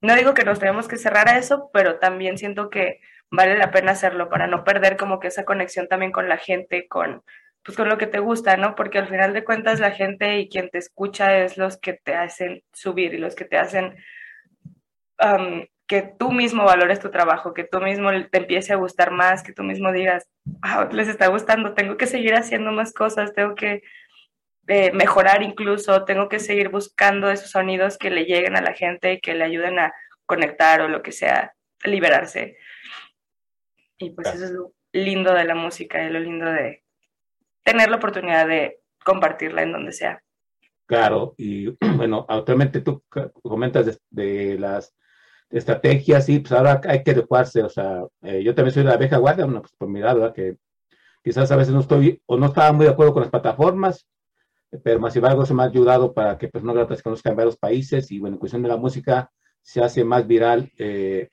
No 0.00 0.14
digo 0.14 0.34
que 0.34 0.44
nos 0.44 0.58
tenemos 0.58 0.88
que 0.88 0.96
cerrar 0.96 1.28
a 1.28 1.38
eso, 1.38 1.70
pero 1.72 1.98
también 1.98 2.38
siento 2.38 2.70
que 2.70 3.00
vale 3.30 3.56
la 3.56 3.70
pena 3.70 3.92
hacerlo 3.92 4.28
para 4.28 4.46
no 4.46 4.64
perder 4.64 4.96
como 4.96 5.20
que 5.20 5.28
esa 5.28 5.44
conexión 5.44 5.88
también 5.88 6.12
con 6.12 6.28
la 6.28 6.36
gente, 6.36 6.86
con 6.88 7.22
pues 7.64 7.76
con 7.76 7.88
lo 7.88 7.96
que 7.96 8.08
te 8.08 8.18
gusta, 8.18 8.56
¿no? 8.56 8.74
Porque 8.74 8.98
al 8.98 9.08
final 9.08 9.32
de 9.32 9.44
cuentas 9.44 9.78
la 9.78 9.92
gente 9.92 10.38
y 10.38 10.48
quien 10.48 10.68
te 10.68 10.78
escucha 10.78 11.38
es 11.38 11.56
los 11.56 11.76
que 11.76 11.92
te 11.92 12.14
hacen 12.14 12.62
subir 12.72 13.14
y 13.14 13.18
los 13.18 13.36
que 13.36 13.44
te 13.44 13.56
hacen 13.56 13.96
que 15.86 16.02
tú 16.18 16.32
mismo 16.32 16.64
valores 16.64 16.98
tu 16.98 17.10
trabajo, 17.10 17.54
que 17.54 17.62
tú 17.62 17.80
mismo 17.80 18.10
te 18.30 18.38
empiece 18.38 18.72
a 18.72 18.76
gustar 18.76 19.12
más, 19.12 19.42
que 19.44 19.52
tú 19.52 19.62
mismo 19.62 19.92
digas, 19.92 20.26
les 20.90 21.06
está 21.06 21.28
gustando, 21.28 21.74
tengo 21.74 21.96
que 21.96 22.06
seguir 22.06 22.34
haciendo 22.34 22.72
más 22.72 22.92
cosas, 22.92 23.32
tengo 23.34 23.54
que 23.54 23.82
eh, 24.68 24.92
mejorar 24.92 25.42
incluso, 25.42 26.04
tengo 26.04 26.28
que 26.28 26.38
seguir 26.38 26.68
buscando 26.68 27.30
esos 27.30 27.50
sonidos 27.50 27.98
que 27.98 28.10
le 28.10 28.24
lleguen 28.24 28.56
a 28.56 28.62
la 28.62 28.74
gente 28.74 29.14
y 29.14 29.20
que 29.20 29.34
le 29.34 29.44
ayuden 29.44 29.78
a 29.78 29.92
conectar 30.26 30.80
o 30.82 30.88
lo 30.88 31.02
que 31.02 31.12
sea, 31.12 31.54
liberarse. 31.84 32.56
Y 33.98 34.10
pues 34.10 34.34
eso 34.34 34.44
es 34.44 34.50
lo 34.50 34.72
lindo 34.92 35.32
de 35.34 35.44
la 35.44 35.54
música 35.54 36.02
y 36.04 36.10
lo 36.10 36.20
lindo 36.20 36.46
de 36.46 36.82
tener 37.64 37.90
la 37.90 37.96
oportunidad 37.96 38.46
de 38.46 38.80
compartirla 39.04 39.62
en 39.62 39.72
donde 39.72 39.92
sea. 39.92 40.22
Claro, 40.86 41.34
y 41.36 41.68
bueno, 41.96 42.26
actualmente 42.28 42.80
tú 42.80 43.02
comentas 43.42 44.00
de 44.10 44.58
las 44.58 44.94
estrategias, 45.50 46.28
y 46.28 46.38
pues 46.38 46.52
ahora 46.52 46.80
hay 46.84 47.02
que 47.02 47.10
adecuarse, 47.10 47.62
o 47.62 47.68
sea, 47.68 48.02
eh, 48.22 48.42
yo 48.42 48.54
también 48.54 48.74
soy 48.74 48.84
de 48.84 48.88
la 48.88 48.96
vieja 48.96 49.18
guardia, 49.18 49.44
bueno, 49.44 49.60
pues 49.60 49.72
por 49.76 49.88
mi 49.88 50.00
lado, 50.00 50.32
que 50.32 50.56
quizás 51.22 51.50
a 51.52 51.56
veces 51.56 51.74
no 51.74 51.80
estoy 51.80 52.20
o 52.26 52.36
no 52.38 52.46
estaba 52.46 52.72
muy 52.72 52.86
de 52.86 52.92
acuerdo 52.92 53.12
con 53.12 53.22
las 53.22 53.30
plataformas, 53.30 54.06
pero 54.82 55.00
más 55.00 55.14
embargo 55.16 55.44
se 55.44 55.54
me 55.54 55.62
ha 55.62 55.66
ayudado 55.66 56.12
para 56.12 56.38
que 56.38 56.50
no 56.62 56.72
gratas 56.72 57.02
conozcan 57.02 57.36
varios 57.36 57.56
países 57.56 58.10
y 58.10 58.18
bueno, 58.18 58.36
en 58.36 58.40
cuestión 58.40 58.62
de 58.62 58.68
la 58.68 58.76
música 58.76 59.30
se 59.60 59.82
hace 59.82 60.04
más 60.04 60.26
viral, 60.26 60.70
eh, 60.78 61.28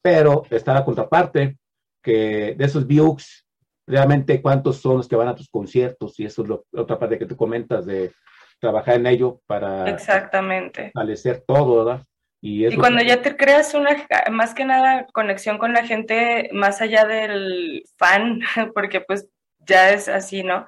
pero 0.00 0.44
está 0.50 0.74
la 0.74 0.84
contraparte, 0.84 1.58
que 2.02 2.54
de 2.56 2.64
esos 2.64 2.86
views, 2.86 3.44
realmente 3.86 4.40
cuántos 4.40 4.76
son 4.80 4.98
los 4.98 5.08
que 5.08 5.16
van 5.16 5.28
a 5.28 5.34
tus 5.34 5.48
conciertos 5.48 6.18
y 6.20 6.24
eso 6.24 6.42
es 6.42 6.48
lo, 6.48 6.64
otra 6.72 6.98
parte 6.98 7.18
que 7.18 7.26
tú 7.26 7.36
comentas 7.36 7.84
de 7.86 8.12
trabajar 8.60 8.96
en 8.96 9.06
ello 9.06 9.40
para 9.46 9.88
Exactamente. 9.90 10.90
fortalecer 10.92 11.42
todo, 11.46 11.84
¿verdad? 11.84 12.04
Y, 12.46 12.76
cuando 12.76 13.02
ya 13.02 13.22
te 13.22 13.38
creas 13.38 13.72
una, 13.72 14.06
más 14.30 14.52
que 14.52 14.66
nada, 14.66 15.06
conexión 15.14 15.56
con 15.56 15.72
la 15.72 15.86
gente 15.86 16.50
más 16.52 16.82
allá 16.82 17.06
del 17.06 17.82
fan, 17.96 18.40
porque 18.74 19.00
pues 19.00 19.30
ya 19.66 19.90
es 19.90 20.08
así, 20.08 20.42
¿no? 20.42 20.66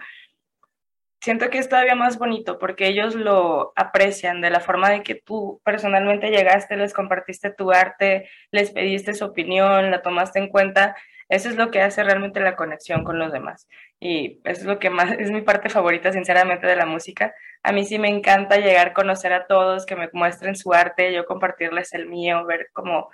Siento 1.20 1.50
que 1.50 1.58
es 1.58 1.68
todavía 1.68 1.94
más 1.94 2.18
bonito 2.18 2.58
porque 2.58 2.86
ellos 2.88 3.14
lo 3.14 3.72
aprecian 3.76 4.40
de 4.40 4.50
la 4.50 4.60
forma 4.60 4.90
de 4.90 5.02
que 5.02 5.14
tú 5.14 5.60
personalmente 5.64 6.30
llegaste, 6.30 6.76
les 6.76 6.94
compartiste 6.94 7.50
tu 7.50 7.72
arte, 7.72 8.28
les 8.50 8.70
pediste 8.70 9.14
su 9.14 9.24
opinión, 9.24 9.90
la 9.90 10.02
tomaste 10.02 10.38
en 10.38 10.48
cuenta 10.48 10.94
eso 11.28 11.48
es 11.48 11.56
lo 11.56 11.70
que 11.70 11.82
hace 11.82 12.04
realmente 12.04 12.40
la 12.40 12.56
conexión 12.56 13.02
con 13.04 13.18
los 13.18 13.32
demás. 13.32 13.68
Y 14.00 14.40
es 14.44 14.64
lo 14.64 14.78
que 14.78 14.90
más 14.90 15.10
es 15.18 15.30
mi 15.30 15.42
parte 15.42 15.68
favorita, 15.68 16.12
sinceramente, 16.12 16.66
de 16.66 16.76
la 16.76 16.86
música. 16.86 17.34
A 17.62 17.72
mí 17.72 17.84
sí 17.84 17.98
me 17.98 18.08
encanta 18.08 18.58
llegar 18.58 18.88
a 18.88 18.94
conocer 18.94 19.32
a 19.32 19.46
todos, 19.46 19.86
que 19.86 19.96
me 19.96 20.08
muestren 20.12 20.56
su 20.56 20.72
arte, 20.72 21.12
yo 21.12 21.26
compartirles 21.26 21.92
el 21.94 22.06
mío, 22.06 22.44
ver 22.46 22.68
como, 22.72 23.10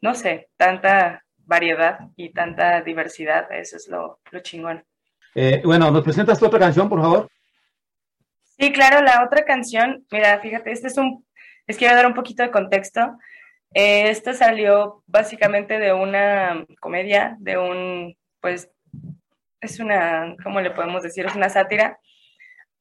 no 0.00 0.14
sé, 0.14 0.50
tanta 0.56 1.24
variedad 1.38 2.00
y 2.16 2.32
tanta 2.32 2.82
diversidad. 2.82 3.50
Eso 3.52 3.76
es 3.76 3.88
lo, 3.88 4.20
lo 4.30 4.40
chingón. 4.40 4.84
Eh, 5.34 5.62
bueno, 5.64 5.90
¿nos 5.90 6.04
presentas 6.04 6.38
tu 6.38 6.46
otra 6.46 6.58
canción, 6.58 6.88
por 6.88 7.00
favor? 7.00 7.28
Sí, 8.58 8.72
claro, 8.72 9.02
la 9.02 9.24
otra 9.24 9.44
canción, 9.44 10.06
mira, 10.10 10.38
fíjate, 10.40 10.70
este 10.70 10.86
es 10.86 10.96
un, 10.96 11.26
es 11.66 11.76
que 11.76 11.86
voy 11.86 11.92
a 11.92 11.96
dar 11.96 12.06
un 12.06 12.14
poquito 12.14 12.42
de 12.42 12.50
contexto. 12.50 13.18
Eh, 13.74 14.10
esta 14.10 14.32
salió 14.34 15.02
básicamente 15.06 15.78
de 15.78 15.92
una 15.92 16.64
comedia, 16.80 17.36
de 17.40 17.58
un, 17.58 18.16
pues, 18.40 18.70
es 19.60 19.80
una, 19.80 20.36
¿cómo 20.44 20.60
le 20.60 20.70
podemos 20.70 21.02
decir? 21.02 21.26
Es 21.26 21.34
una 21.34 21.48
sátira 21.48 21.98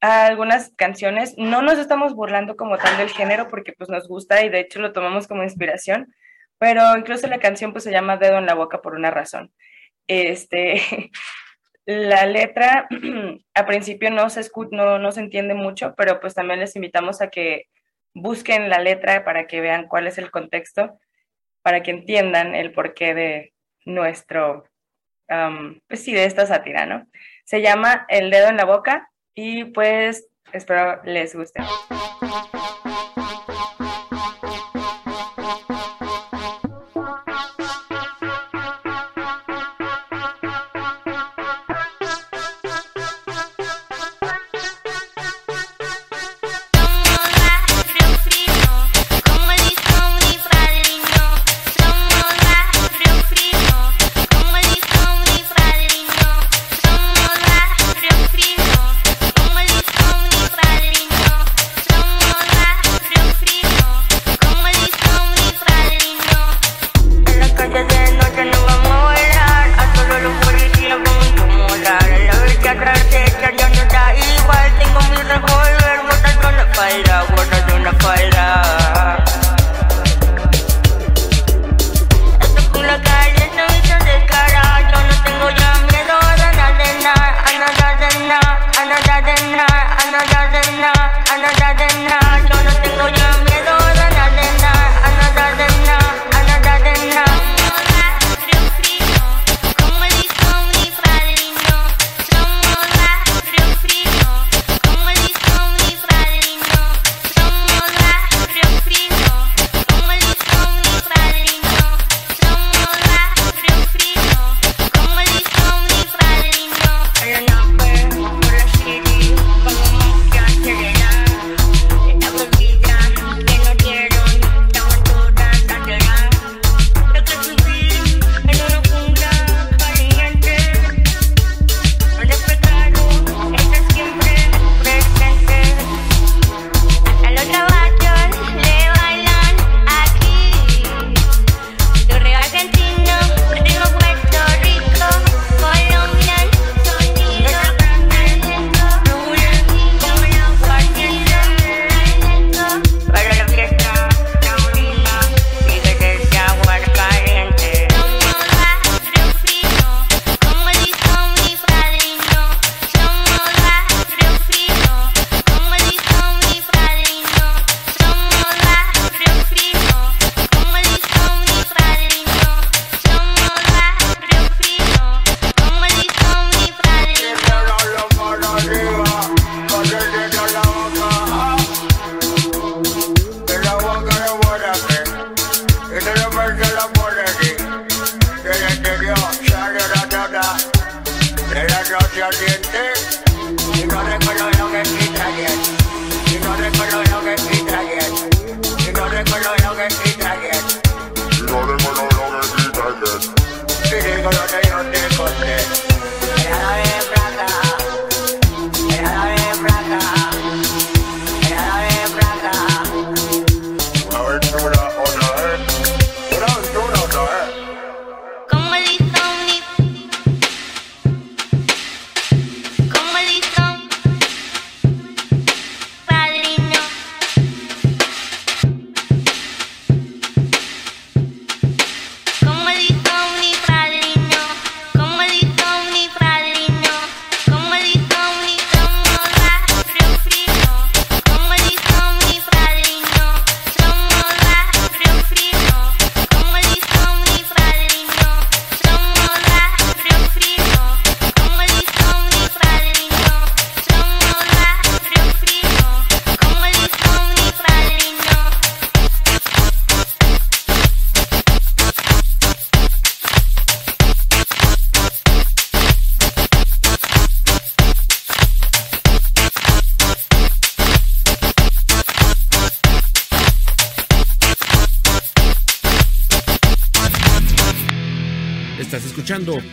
algunas 0.03 0.73
canciones. 0.75 1.35
No 1.37 1.61
nos 1.61 1.77
estamos 1.77 2.13
burlando 2.13 2.57
como 2.57 2.77
tal 2.77 2.97
del 2.97 3.09
género 3.09 3.47
porque 3.47 3.73
pues 3.73 3.89
nos 3.89 4.07
gusta 4.07 4.43
y 4.43 4.49
de 4.49 4.59
hecho 4.59 4.79
lo 4.79 4.91
tomamos 4.91 5.27
como 5.27 5.43
inspiración, 5.43 6.13
pero 6.57 6.97
incluso 6.97 7.27
la 7.27 7.39
canción 7.39 7.71
pues 7.71 7.85
se 7.85 7.91
llama 7.91 8.17
Dedo 8.17 8.37
en 8.37 8.45
la 8.45 8.53
Boca 8.53 8.81
por 8.81 8.95
una 8.95 9.11
razón. 9.11 9.53
Este, 10.07 10.81
la 11.85 12.25
letra 12.25 12.87
a 13.53 13.65
principio 13.65 14.11
no 14.11 14.29
se, 14.29 14.49
no, 14.71 14.99
no 14.99 15.11
se 15.11 15.19
entiende 15.19 15.53
mucho, 15.53 15.93
pero 15.95 16.19
pues 16.19 16.33
también 16.33 16.59
les 16.59 16.75
invitamos 16.75 17.21
a 17.21 17.29
que 17.29 17.67
busquen 18.13 18.69
la 18.69 18.79
letra 18.79 19.23
para 19.25 19.47
que 19.47 19.61
vean 19.61 19.87
cuál 19.87 20.07
es 20.07 20.17
el 20.17 20.31
contexto, 20.31 20.99
para 21.61 21.83
que 21.83 21.91
entiendan 21.91 22.55
el 22.55 22.71
porqué 22.71 23.13
de 23.13 23.53
nuestro, 23.85 24.65
pues 25.87 26.03
sí, 26.03 26.13
de 26.13 26.25
esta 26.25 26.45
sátira, 26.45 26.85
¿no? 26.85 27.07
Se 27.43 27.61
llama 27.61 28.05
El 28.07 28.29
dedo 28.29 28.49
en 28.49 28.57
la 28.57 28.65
boca 28.65 29.09
y 29.33 29.65
pues 29.65 30.27
espero 30.53 31.01
les 31.03 31.35
guste. 31.35 31.63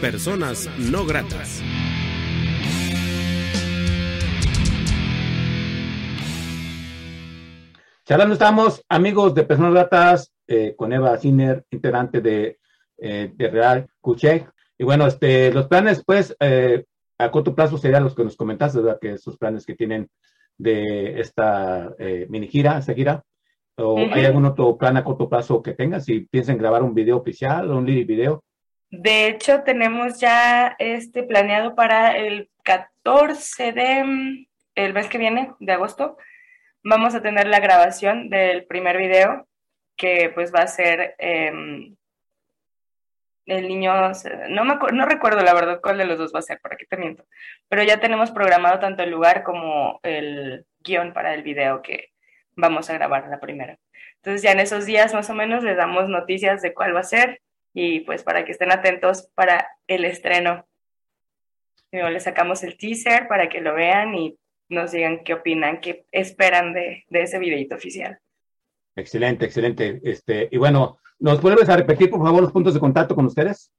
Personas 0.00 0.68
no 0.78 1.04
gratas. 1.04 1.62
Charlando 8.04 8.32
estamos, 8.32 8.84
amigos 8.88 9.34
de 9.34 9.44
Personas 9.44 9.72
Gratas, 9.72 10.32
eh, 10.48 10.74
con 10.76 10.92
Eva 10.92 11.16
Sinner, 11.18 11.64
integrante 11.70 12.20
de, 12.20 12.58
eh, 12.98 13.30
de 13.34 13.48
Real 13.50 13.86
Kuchek. 14.00 14.50
Y 14.78 14.84
bueno, 14.84 15.06
este, 15.06 15.52
los 15.52 15.68
planes, 15.68 16.02
pues, 16.04 16.34
eh, 16.40 16.84
a 17.18 17.30
corto 17.30 17.54
plazo 17.54 17.78
serían 17.78 18.02
los 18.02 18.14
que 18.14 18.24
nos 18.24 18.36
comentaste, 18.36 18.80
¿verdad? 18.80 18.98
Que 19.00 19.12
esos 19.12 19.36
planes 19.36 19.64
que 19.64 19.76
tienen 19.76 20.08
de 20.56 21.20
esta 21.20 21.94
eh, 21.98 22.26
mini 22.28 22.48
gira, 22.48 22.78
esta 22.78 22.94
gira. 22.94 23.22
¿O 23.76 23.92
Ujú. 23.94 24.14
hay 24.14 24.24
algún 24.24 24.46
otro 24.46 24.76
plan 24.76 24.96
a 24.96 25.04
corto 25.04 25.28
plazo 25.28 25.62
que 25.62 25.74
tengan? 25.74 26.02
Si 26.02 26.20
piensan 26.20 26.58
grabar 26.58 26.82
un 26.82 26.94
video 26.94 27.18
oficial 27.18 27.70
o 27.70 27.76
un 27.76 27.86
lyric 27.86 28.08
video. 28.08 28.42
De 28.90 29.28
hecho, 29.28 29.62
tenemos 29.62 30.18
ya 30.20 30.74
este 30.78 31.22
planeado 31.22 31.74
para 31.76 32.16
el 32.16 32.50
14 32.64 33.72
de 33.72 34.04
mm, 34.04 34.46
el 34.74 34.94
mes 34.94 35.08
que 35.08 35.18
viene, 35.18 35.52
de 35.60 35.72
agosto. 35.72 36.18
Vamos 36.82 37.14
a 37.14 37.22
tener 37.22 37.46
la 37.46 37.60
grabación 37.60 38.30
del 38.30 38.66
primer 38.66 38.96
video, 38.96 39.46
que 39.96 40.30
pues 40.34 40.52
va 40.52 40.60
a 40.62 40.66
ser 40.66 41.14
em, 41.18 41.94
el 43.46 43.68
niño, 43.68 43.92
no 44.48 44.64
me 44.64 44.76
no 44.92 45.06
recuerdo 45.06 45.42
la 45.42 45.54
verdad 45.54 45.80
cuál 45.82 45.98
de 45.98 46.04
los 46.06 46.18
dos 46.18 46.32
va 46.34 46.40
a 46.40 46.42
ser, 46.42 46.60
para 46.60 46.76
qué 46.76 46.86
te 46.86 46.96
miento. 46.96 47.24
Pero 47.68 47.82
ya 47.82 48.00
tenemos 48.00 48.30
programado 48.30 48.78
tanto 48.80 49.02
el 49.02 49.10
lugar 49.10 49.42
como 49.44 50.00
el 50.02 50.66
guion 50.80 51.12
para 51.12 51.34
el 51.34 51.42
video 51.42 51.82
que 51.82 52.10
vamos 52.56 52.90
a 52.90 52.94
grabar 52.94 53.28
la 53.28 53.40
primera. 53.40 53.78
Entonces 54.16 54.42
ya 54.42 54.52
en 54.52 54.60
esos 54.60 54.86
días 54.86 55.14
más 55.14 55.30
o 55.30 55.34
menos 55.34 55.62
les 55.64 55.76
damos 55.76 56.08
noticias 56.08 56.62
de 56.62 56.74
cuál 56.74 56.94
va 56.94 57.00
a 57.00 57.04
ser 57.04 57.40
y 57.72 58.00
pues 58.00 58.22
para 58.22 58.44
que 58.44 58.52
estén 58.52 58.72
atentos 58.72 59.30
para 59.34 59.68
el 59.86 60.04
estreno. 60.04 60.66
Luego 61.92 62.08
les 62.08 62.24
sacamos 62.24 62.62
el 62.62 62.76
teaser 62.76 63.28
para 63.28 63.48
que 63.48 63.60
lo 63.60 63.74
vean 63.74 64.14
y 64.14 64.36
nos 64.68 64.92
digan 64.92 65.24
qué 65.24 65.34
opinan, 65.34 65.80
qué 65.80 66.04
esperan 66.12 66.72
de, 66.72 67.04
de 67.08 67.22
ese 67.22 67.38
videito 67.38 67.74
oficial. 67.74 68.18
Excelente, 68.96 69.44
excelente. 69.44 70.00
Este, 70.04 70.48
y 70.50 70.56
bueno, 70.58 70.98
¿nos 71.18 71.40
vuelves 71.40 71.68
a 71.68 71.76
repetir, 71.76 72.10
por 72.10 72.22
favor, 72.22 72.42
los 72.42 72.52
puntos 72.52 72.74
de 72.74 72.80
contacto 72.80 73.14
con 73.14 73.26
ustedes? 73.26 73.72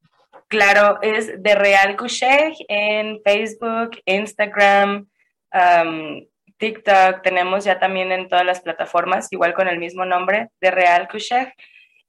Claro, 0.47 0.99
es 1.01 1.41
de 1.41 1.55
Real 1.55 1.95
Coucheg 1.95 2.53
en 2.67 3.21
Facebook, 3.23 3.91
Instagram, 4.05 5.07
um, 5.53 6.25
TikTok. 6.57 7.21
Tenemos 7.23 7.63
ya 7.63 7.79
también 7.79 8.11
en 8.11 8.27
todas 8.27 8.45
las 8.45 8.59
plataformas, 8.59 9.31
igual 9.31 9.53
con 9.53 9.69
el 9.69 9.79
mismo 9.79 10.03
nombre, 10.03 10.49
de 10.59 10.71
Real 10.71 11.07
Coucheg, 11.07 11.53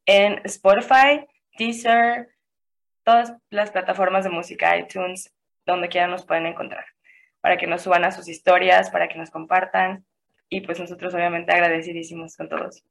en 0.06 0.40
Spotify, 0.44 1.24
Deezer, 1.66 2.28
todas 3.04 3.34
las 3.50 3.70
plataformas 3.70 4.24
de 4.24 4.30
música, 4.30 4.76
iTunes, 4.76 5.32
donde 5.66 5.88
quieran 5.88 6.10
nos 6.10 6.24
pueden 6.24 6.46
encontrar, 6.46 6.84
para 7.40 7.56
que 7.56 7.66
nos 7.66 7.82
suban 7.82 8.04
a 8.04 8.10
sus 8.12 8.28
historias, 8.28 8.90
para 8.90 9.08
que 9.08 9.18
nos 9.18 9.30
compartan. 9.30 10.04
Y 10.48 10.60
pues 10.60 10.78
nosotros 10.78 11.14
obviamente 11.14 11.52
agradecidísimos 11.52 12.36
con 12.36 12.48
todos. 12.48 12.82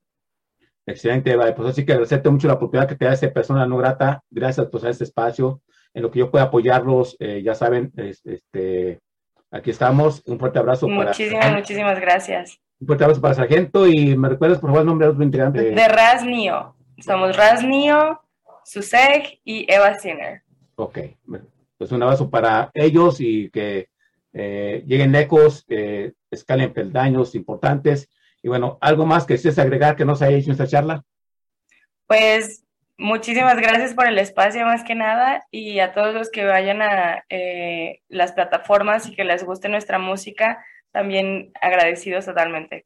Excelente, 0.88 1.32
Eva. 1.32 1.53
Pues 1.53 1.69
así 1.69 1.86
que 1.86 1.91
agradecerte 1.91 2.30
mucho 2.30 2.47
la 2.47 2.55
oportunidad 2.55 2.88
que 2.89 2.95
te 2.95 3.05
da 3.05 3.13
esta 3.13 3.32
persona 3.32 3.65
no 3.67 3.78
grata. 3.78 4.24
Gracias 4.32 4.67
pues, 4.72 4.84
a 4.84 4.89
este 4.89 5.03
espacio. 5.03 5.61
En 5.93 6.01
lo 6.01 6.09
que 6.09 6.19
yo 6.19 6.32
pueda 6.32 6.45
apoyarlos, 6.45 7.15
eh, 7.19 7.41
ya 7.43 7.53
saben, 7.53 7.91
es- 7.97 8.26
este, 8.26 8.99
aquí 9.51 9.69
estamos. 9.69 10.24
Un 10.26 10.39
fuerte 10.39 10.57
abrazo 10.59 10.88
Muchísimas, 10.88 11.45
para 11.45 11.57
muchísimas 11.57 11.99
gracias. 11.99 12.57
un 12.80 12.88
fuerte 12.88 13.03
abrazo 13.03 13.22
para 13.22 13.36
Sargento 13.36 13.86
y 13.88 14.17
me 14.17 14.30
recuerdas 14.30 14.57
por 14.59 14.69
favor 14.69 14.82
el 14.82 14.88
nombre 14.88 15.05
de 15.05 15.11
otro 15.13 15.24
integrante. 15.24 15.61
De 15.72 15.88
Rasnio. 15.88 16.76
Somos 16.97 17.36
Rasnio, 17.38 18.22
Suseg 18.66 19.39
y 19.43 19.72
Eva 19.72 19.97
Sinner. 19.99 20.41
Ok, 20.76 20.99
pues 21.78 21.91
un 21.91 22.03
abrazo 22.03 22.30
para 22.30 22.72
ellos 22.74 23.20
y 23.20 23.49
que 23.49 23.89
eh, 24.34 24.84
lleguen 24.86 25.12
lejos, 25.12 25.66
escalen 26.30 26.74
peldaños 26.74 27.36
importantes. 27.36 28.09
Y 28.43 28.47
bueno, 28.47 28.78
algo 28.82 29.05
más 29.05 29.26
que 29.26 29.36
quisieras 29.36 29.59
agregar 29.59 29.95
que 29.95 30.05
no 30.05 30.16
se 30.16 30.26
haya 30.26 30.38
hecho 30.38 30.47
en 30.47 30.53
esta 30.53 30.68
charla. 30.68 31.03
Pues 32.07 32.64
muchísimas 32.97 33.57
gracias 33.57 33.93
por 33.93 34.07
el 34.07 34.18
espacio 34.18 34.66
más 34.66 34.84
que 34.84 34.95
nada 34.95 35.45
y 35.51 35.80
a 35.80 35.93
todos 35.93 36.14
los 36.14 36.30
que 36.30 36.45
vayan 36.45 36.82
a 36.82 37.24
eh, 37.30 38.01
las 38.09 38.34
plataformas 38.34 39.07
y 39.07 39.16
que 39.16 39.24
les 39.24 39.43
guste 39.43 39.70
nuestra 39.70 39.99
música, 39.99 40.64
también 40.91 41.51
agradecidos 41.62 42.26
totalmente. 42.26 42.86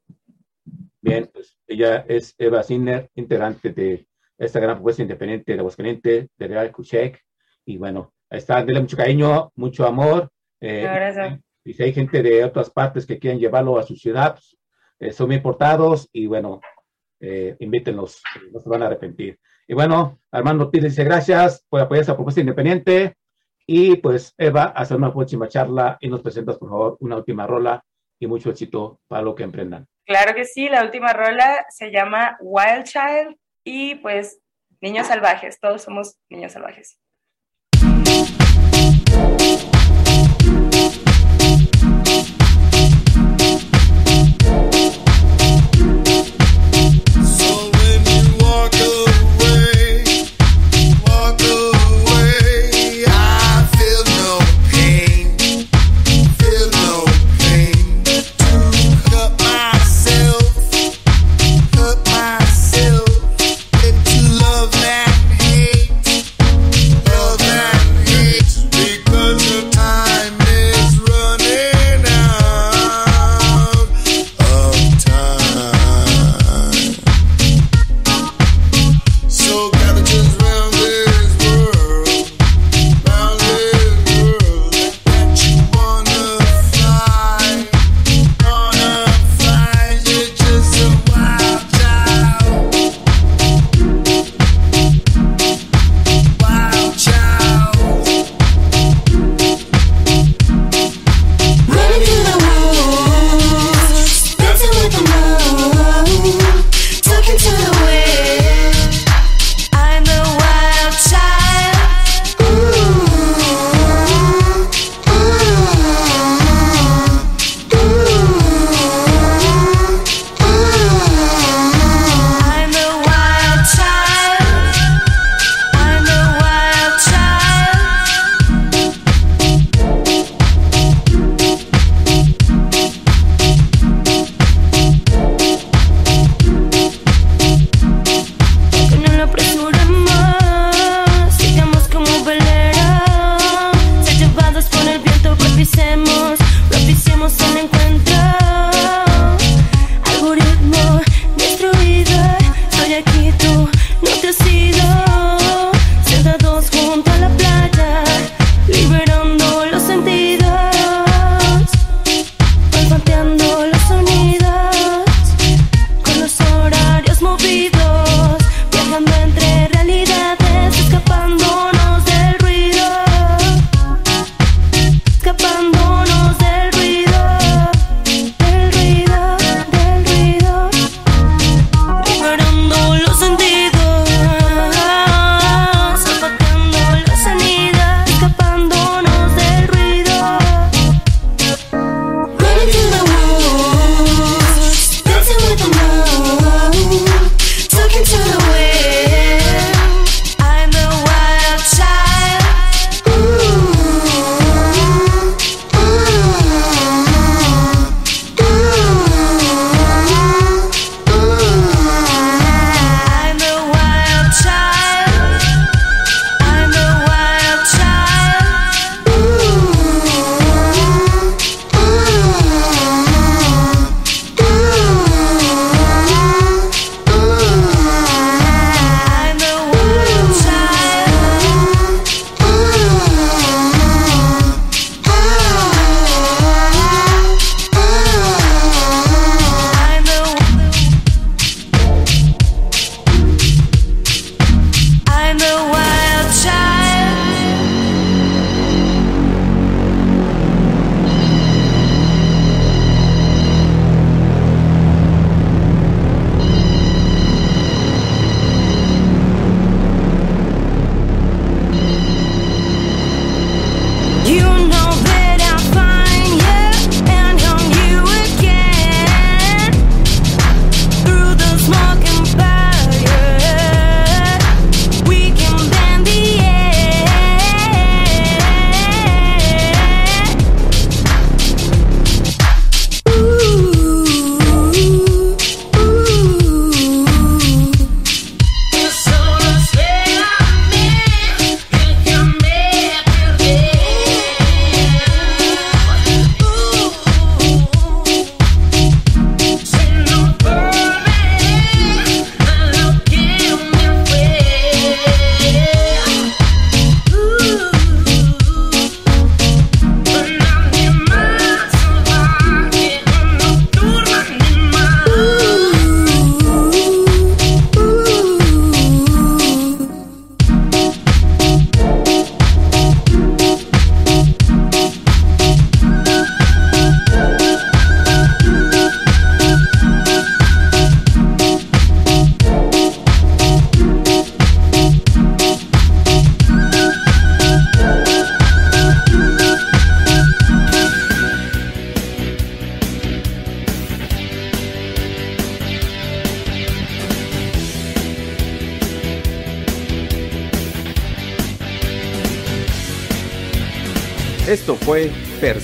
Bien, 1.00 1.28
pues 1.32 1.56
ella 1.66 2.04
es 2.08 2.34
Eva 2.38 2.62
Sinner, 2.62 3.10
integrante 3.14 3.72
de 3.72 4.06
esta 4.38 4.60
gran 4.60 4.76
propuesta 4.76 5.02
independiente 5.02 5.52
de 5.52 5.58
Aguascalientes, 5.58 6.28
de 6.36 6.48
Real 6.48 6.72
Kuchek. 6.72 7.22
Y 7.64 7.78
bueno, 7.78 8.12
está, 8.30 8.62
denle 8.64 8.80
mucho 8.80 8.96
cariño, 8.96 9.52
mucho 9.54 9.86
amor. 9.86 10.30
eh, 10.60 10.86
abrazo. 10.86 11.38
y 11.64 11.74
si 11.74 11.82
hay 11.82 11.92
gente 11.92 12.22
de 12.22 12.44
otras 12.44 12.70
partes 12.70 13.06
que 13.06 13.18
quieren 13.18 13.38
llevarlo 13.38 13.78
a 13.78 13.82
su 13.82 13.96
ciudad, 13.96 14.34
pues, 14.34 14.56
eh, 14.98 15.12
son 15.12 15.28
bien 15.28 15.42
portados 15.42 16.08
y 16.12 16.26
bueno, 16.26 16.60
eh, 17.20 17.56
invítenlos, 17.58 18.22
no 18.52 18.60
se 18.60 18.68
van 18.68 18.82
a 18.82 18.86
arrepentir. 18.86 19.38
Y 19.68 19.74
bueno, 19.74 20.20
Armando 20.30 20.64
Ortiz 20.64 20.82
dice 20.82 21.04
gracias 21.04 21.64
por 21.68 21.80
apoyar 21.80 22.02
esta 22.02 22.14
propuesta 22.14 22.40
independiente. 22.40 23.14
Y 23.66 23.96
pues 23.96 24.32
Eva, 24.38 24.66
hasta 24.66 24.94
una 24.94 25.12
próxima 25.12 25.48
charla 25.48 25.98
y 26.00 26.08
nos 26.08 26.22
presentas 26.22 26.56
por 26.56 26.68
favor 26.68 26.96
una 27.00 27.16
última 27.16 27.46
rola 27.48 27.82
y 28.18 28.28
mucho 28.28 28.50
éxito 28.50 29.00
para 29.08 29.22
lo 29.22 29.34
que 29.34 29.42
emprendan. 29.42 29.86
Claro 30.04 30.34
que 30.36 30.44
sí, 30.44 30.68
la 30.68 30.84
última 30.84 31.12
rola 31.12 31.66
se 31.68 31.90
llama 31.90 32.36
Wild 32.40 32.84
Child 32.84 33.36
y 33.66 33.96
pues 33.96 34.40
niños 34.80 35.08
salvajes, 35.08 35.58
todos 35.58 35.82
somos 35.82 36.18
niños 36.30 36.52
salvajes. 36.52 37.00